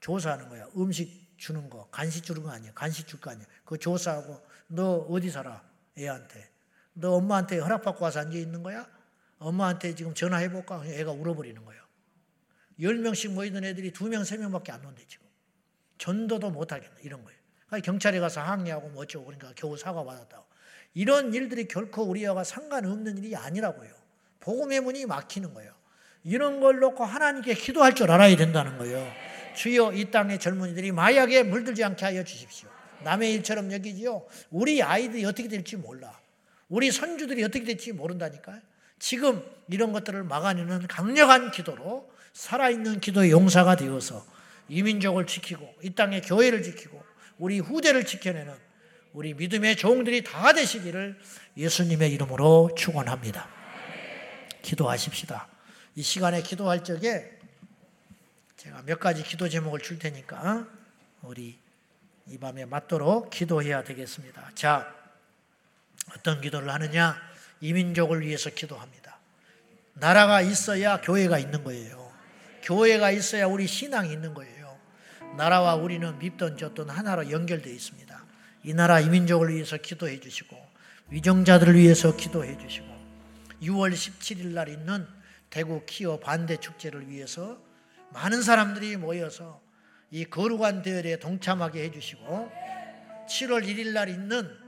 [0.00, 0.66] 조사하는 거야.
[0.76, 2.72] 음식 주는 거, 간식 주는 거 아니야.
[2.72, 3.44] 간식 줄 거 아니야.
[3.64, 5.62] 그거 조사하고 너 어디 살아?
[5.98, 6.48] 애한테.
[7.00, 8.88] 너 엄마한테 허락받고 와서 앉아 있는 거야?
[9.38, 10.84] 엄마한테 지금 전화해볼까?
[10.84, 11.80] 애가 울어버리는 거예요.
[12.80, 15.26] 열 명씩 모이던 애들이 두 명, 세 명밖에 안 온대, 지금.
[15.98, 17.38] 전도도 못하겠네, 이런 거예요.
[17.82, 20.44] 경찰에 가서 항의하고 뭐 어쩌고 그러니까 겨우 사과받았다고.
[20.94, 23.90] 이런 일들이 결코 우리와 상관없는 일이 아니라고요.
[24.40, 25.72] 복음의 문이 막히는 거예요.
[26.24, 29.06] 이런 걸 놓고 하나님께 기도할 줄 알아야 된다는 거예요.
[29.54, 32.68] 주여 이 땅의 젊은이들이 마약에 물들지 않게 하여 주십시오.
[33.04, 34.26] 남의 일처럼 여기지요.
[34.50, 36.18] 우리 아이들이 어떻게 될지 몰라.
[36.68, 38.60] 우리 선주들이 어떻게 될지 모른다니까요.
[38.98, 44.24] 지금 이런 것들을 막아내는 강력한 기도로 살아있는 기도의 용사가 되어서
[44.68, 47.02] 이민족을 지키고 이 땅의 교회를 지키고
[47.38, 48.54] 우리 후대를 지켜내는
[49.12, 51.18] 우리 믿음의 종들이 다 되시기를
[51.56, 53.48] 예수님의 이름으로 축원합니다.
[54.62, 55.48] 기도하십시다.
[55.94, 57.38] 이 시간에 기도할 적에
[58.56, 60.66] 제가 몇 가지 기도 제목을 줄 테니까
[61.22, 61.58] 우리
[62.26, 64.50] 이 밤에 맞도록 기도해야 되겠습니다.
[64.54, 64.94] 자,
[66.14, 67.20] 어떤 기도를 하느냐?
[67.60, 69.18] 이민족을 위해서 기도합니다.
[69.94, 72.12] 나라가 있어야 교회가 있는 거예요.
[72.62, 74.78] 교회가 있어야 우리 신앙이 있는 거예요.
[75.36, 78.24] 나라와 우리는 밉던 졌던 하나로 연결되어 있습니다.
[78.64, 80.56] 이 나라 이민족을 위해서 기도해 주시고
[81.10, 82.86] 위정자들을 위해서 기도해 주시고
[83.62, 85.06] 6월 17일 날 있는
[85.50, 87.58] 대구 키어 반대 축제를 위해서
[88.10, 89.60] 많은 사람들이 모여서
[90.10, 92.50] 이 거룩한 대열에 동참하게 해주시고
[93.28, 94.67] 7월 1일 날 있는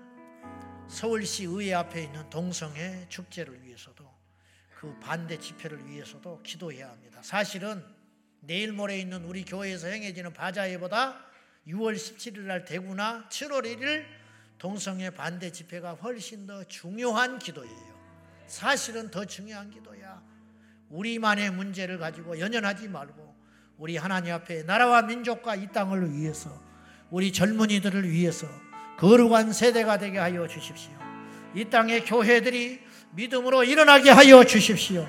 [0.91, 4.05] 서울시 의회 앞에 있는 동성애 축제를 위해서도
[4.75, 7.21] 그 반대 집회를 위해서도 기도해야 합니다.
[7.23, 7.83] 사실은
[8.41, 11.25] 내일 모레 있는 우리 교회에서 행해지는 바자회보다
[11.69, 14.05] 6월 17일 날 대구나 7월 1일
[14.59, 18.01] 동성애 반대 집회가 훨씬 더 중요한 기도예요.
[18.49, 20.21] 사실은 더 중요한 기도야.
[20.89, 23.37] 우리만의 문제를 가지고 연연하지 말고
[23.79, 26.51] 우리 하나님 앞에 나라와 민족과 이 땅을 위해서
[27.11, 28.49] 우리 젊은이들을 위해서
[29.01, 30.93] 거룩한 세대가 되게 하여 주십시오.
[31.55, 32.81] 이 땅의 교회들이
[33.13, 35.07] 믿음으로 일어나게 하여 주십시오.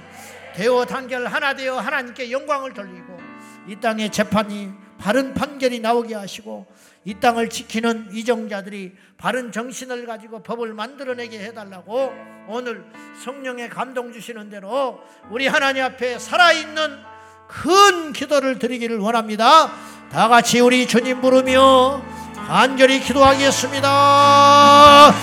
[0.56, 3.20] 대오 단결 하나 되어 하나님께 영광을 돌리고
[3.68, 6.68] 이 땅의 재판이 바른 판결이 나오게 하시고
[7.04, 12.14] 이 땅을 지키는 이정자들이 바른 정신을 가지고 법을 만들어내게 해달라고
[12.48, 12.86] 오늘
[13.24, 15.00] 성령의 감동 주시는 대로
[15.30, 17.00] 우리 하나님 앞에 살아있는
[17.48, 19.72] 큰 기도를 드리기를 원합니다.
[20.12, 22.02] 다 같이 우리 주님 부르며
[22.48, 25.14] 간절히 기도하겠습니다.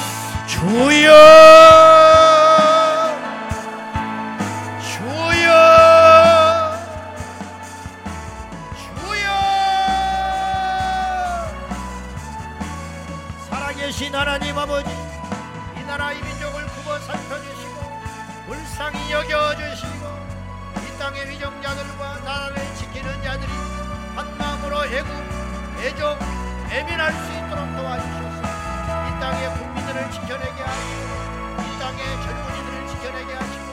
[0.46, 1.58] 주여!
[14.18, 14.90] 하나님 아버지
[15.76, 17.72] 이 나라 이 민족을 굽어 살펴주시고
[18.46, 20.06] 불쌍히 여겨주시고
[20.76, 23.52] 이 땅의 위정자들과 나라를 지키는 자들이
[24.16, 25.08] 한 마음으로 애국,
[25.80, 26.18] 애족,
[26.70, 28.38] 애민할 수 있도록 도와주셔서.
[29.08, 31.02] 이 땅의 국민들을 지켜내게 하시고
[31.64, 33.66] 이 땅의 젊은이들을 지켜내게 하시고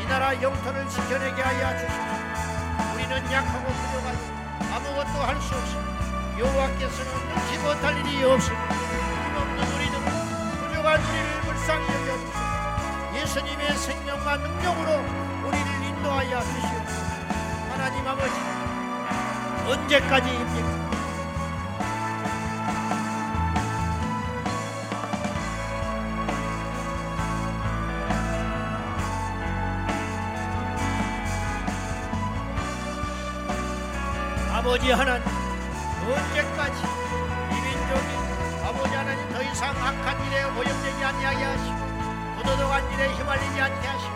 [0.00, 2.12] 이 나라 영토를 지켜내게 하여 주시고
[2.94, 4.18] 우리는 약하고 부족하고
[4.74, 5.92] 아무것도 할 수 없습니다.
[6.38, 8.74] 여호와께서는 능치 못할 일이 없습니다.
[10.68, 12.42] 부족한 우리를 불쌍히 여겨주시고
[13.16, 14.90] 예수님의 생명과 능력으로
[15.46, 17.02] 우리를 인도하여 주시옵소서.
[17.70, 18.34] 하나님 아버지
[19.68, 20.81] 언제까지입니까?
[34.62, 35.26] 아버지 하나님
[36.06, 36.82] 언제까지
[37.50, 41.78] 이 민족이 아버지 하나님 더 이상 악한 일에 오염되지 아니하게 하시고
[42.36, 44.14] 부도덕한 일에 휘말리지 않게 하시고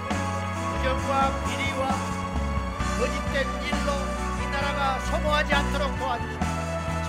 [0.70, 1.88] 부정과 비리와
[2.96, 3.92] 거짓된 일로
[4.40, 6.44] 이 나라가 소모하지 않도록 도와주시고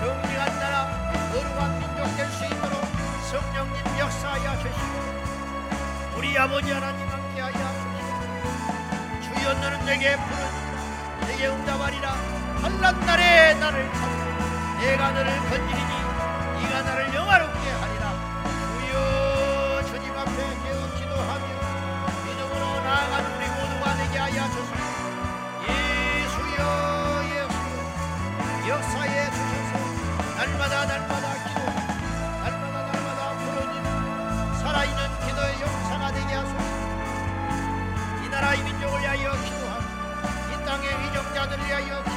[0.00, 2.82] 정직한 나라 거룩한 민족 될 수 있도록
[3.30, 13.00] 성령님 역사하여 주시고 우리 아버지 하나님 함께하여 주시고 주여 너는 내게 부르니 내게 응답하리라 한란
[13.00, 15.92] 날에 나를 찾고 내가 너를 건지리니
[16.62, 18.04] 네가 나를 영화롭게 하리라.
[18.78, 20.32] 주여 주님 앞에
[20.64, 21.46] 깨어 기도하며
[22.24, 24.72] 믿음으로 나아가는 우리 모두가 되게 하여 주소서.
[25.68, 26.60] 예수여
[27.24, 29.72] 예수여 역사에 주셔서
[30.36, 31.60] 날마다 날마다 기도
[32.42, 36.58] 날마다 날마다 부르짖는 살아있는 기도의 역사가 되게 하소서.
[38.24, 39.82] 이 나라 이 민족을 위하여 기도하고
[40.52, 42.07] 이 땅의 위정자들을 위하여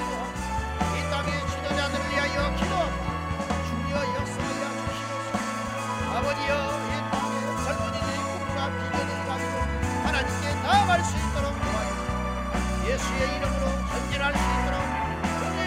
[10.71, 14.79] 나아갈 수 있도록 도와주시고 예수의 이름으로 전진할 수 있도록
[15.41, 15.59] 주님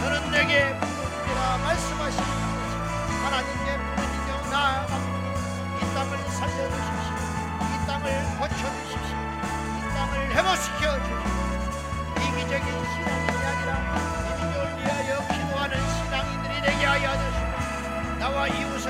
[0.00, 2.76] 너는 내게 부르짖으라 말씀하시는 것이
[3.24, 5.26] 하나님께 부르짖어 나아갑니다
[5.80, 7.12] 이 땅을 살려주십시오.
[7.66, 8.04] 이 땅을
[8.38, 9.16] 고쳐주십시오.
[9.74, 11.34] 이 땅을 회복시켜 주십시오.
[12.22, 18.86] 이기적인 신앙이 아니라 이 민족을 위하여 기도하는 신앙인들이 되게 하여 주시고 나와 이웃을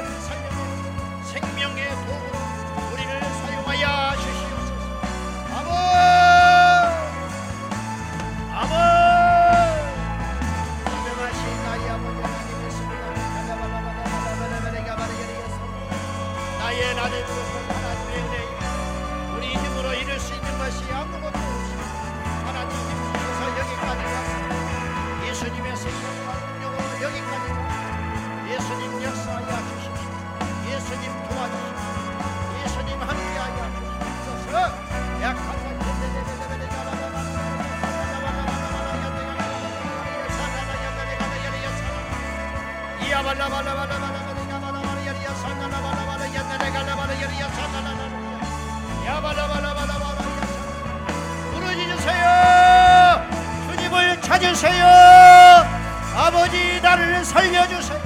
[57.08, 58.00] 나를 살려주세요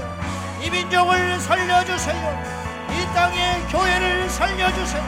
[0.63, 2.43] 이 민족을 살려주세요
[2.91, 5.03] 이 땅의 교회를 살려주세요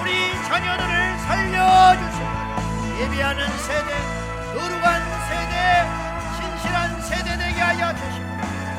[0.00, 2.30] 우리 자녀들을 살려주세요
[3.00, 3.90] 예비하는 세대
[4.54, 5.54] 거룩한 세대
[6.36, 8.26] 신실한 세대 되게 하여 주시고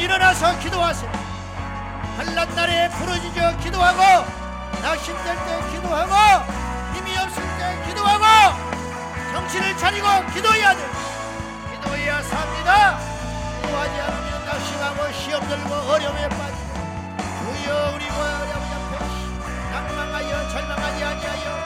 [0.00, 1.12] 일어나서 기도하세요.
[2.16, 4.00] 한란 날에 부르짖어 기도하고
[4.82, 6.14] 낙심될 때 기도하고
[6.94, 8.24] 힘이 없을 때 기도하고
[9.32, 10.82] 정신을 차리고 기도해야 돼.
[11.74, 12.98] 기도해야 삽니다.
[13.62, 16.70] 기도하지 않으면 낙심하고 시험 들고 어려움에 빠지고
[17.62, 21.59] 주여 우리 모여 아버지 앞에 낙망하여 절망하지 아니하여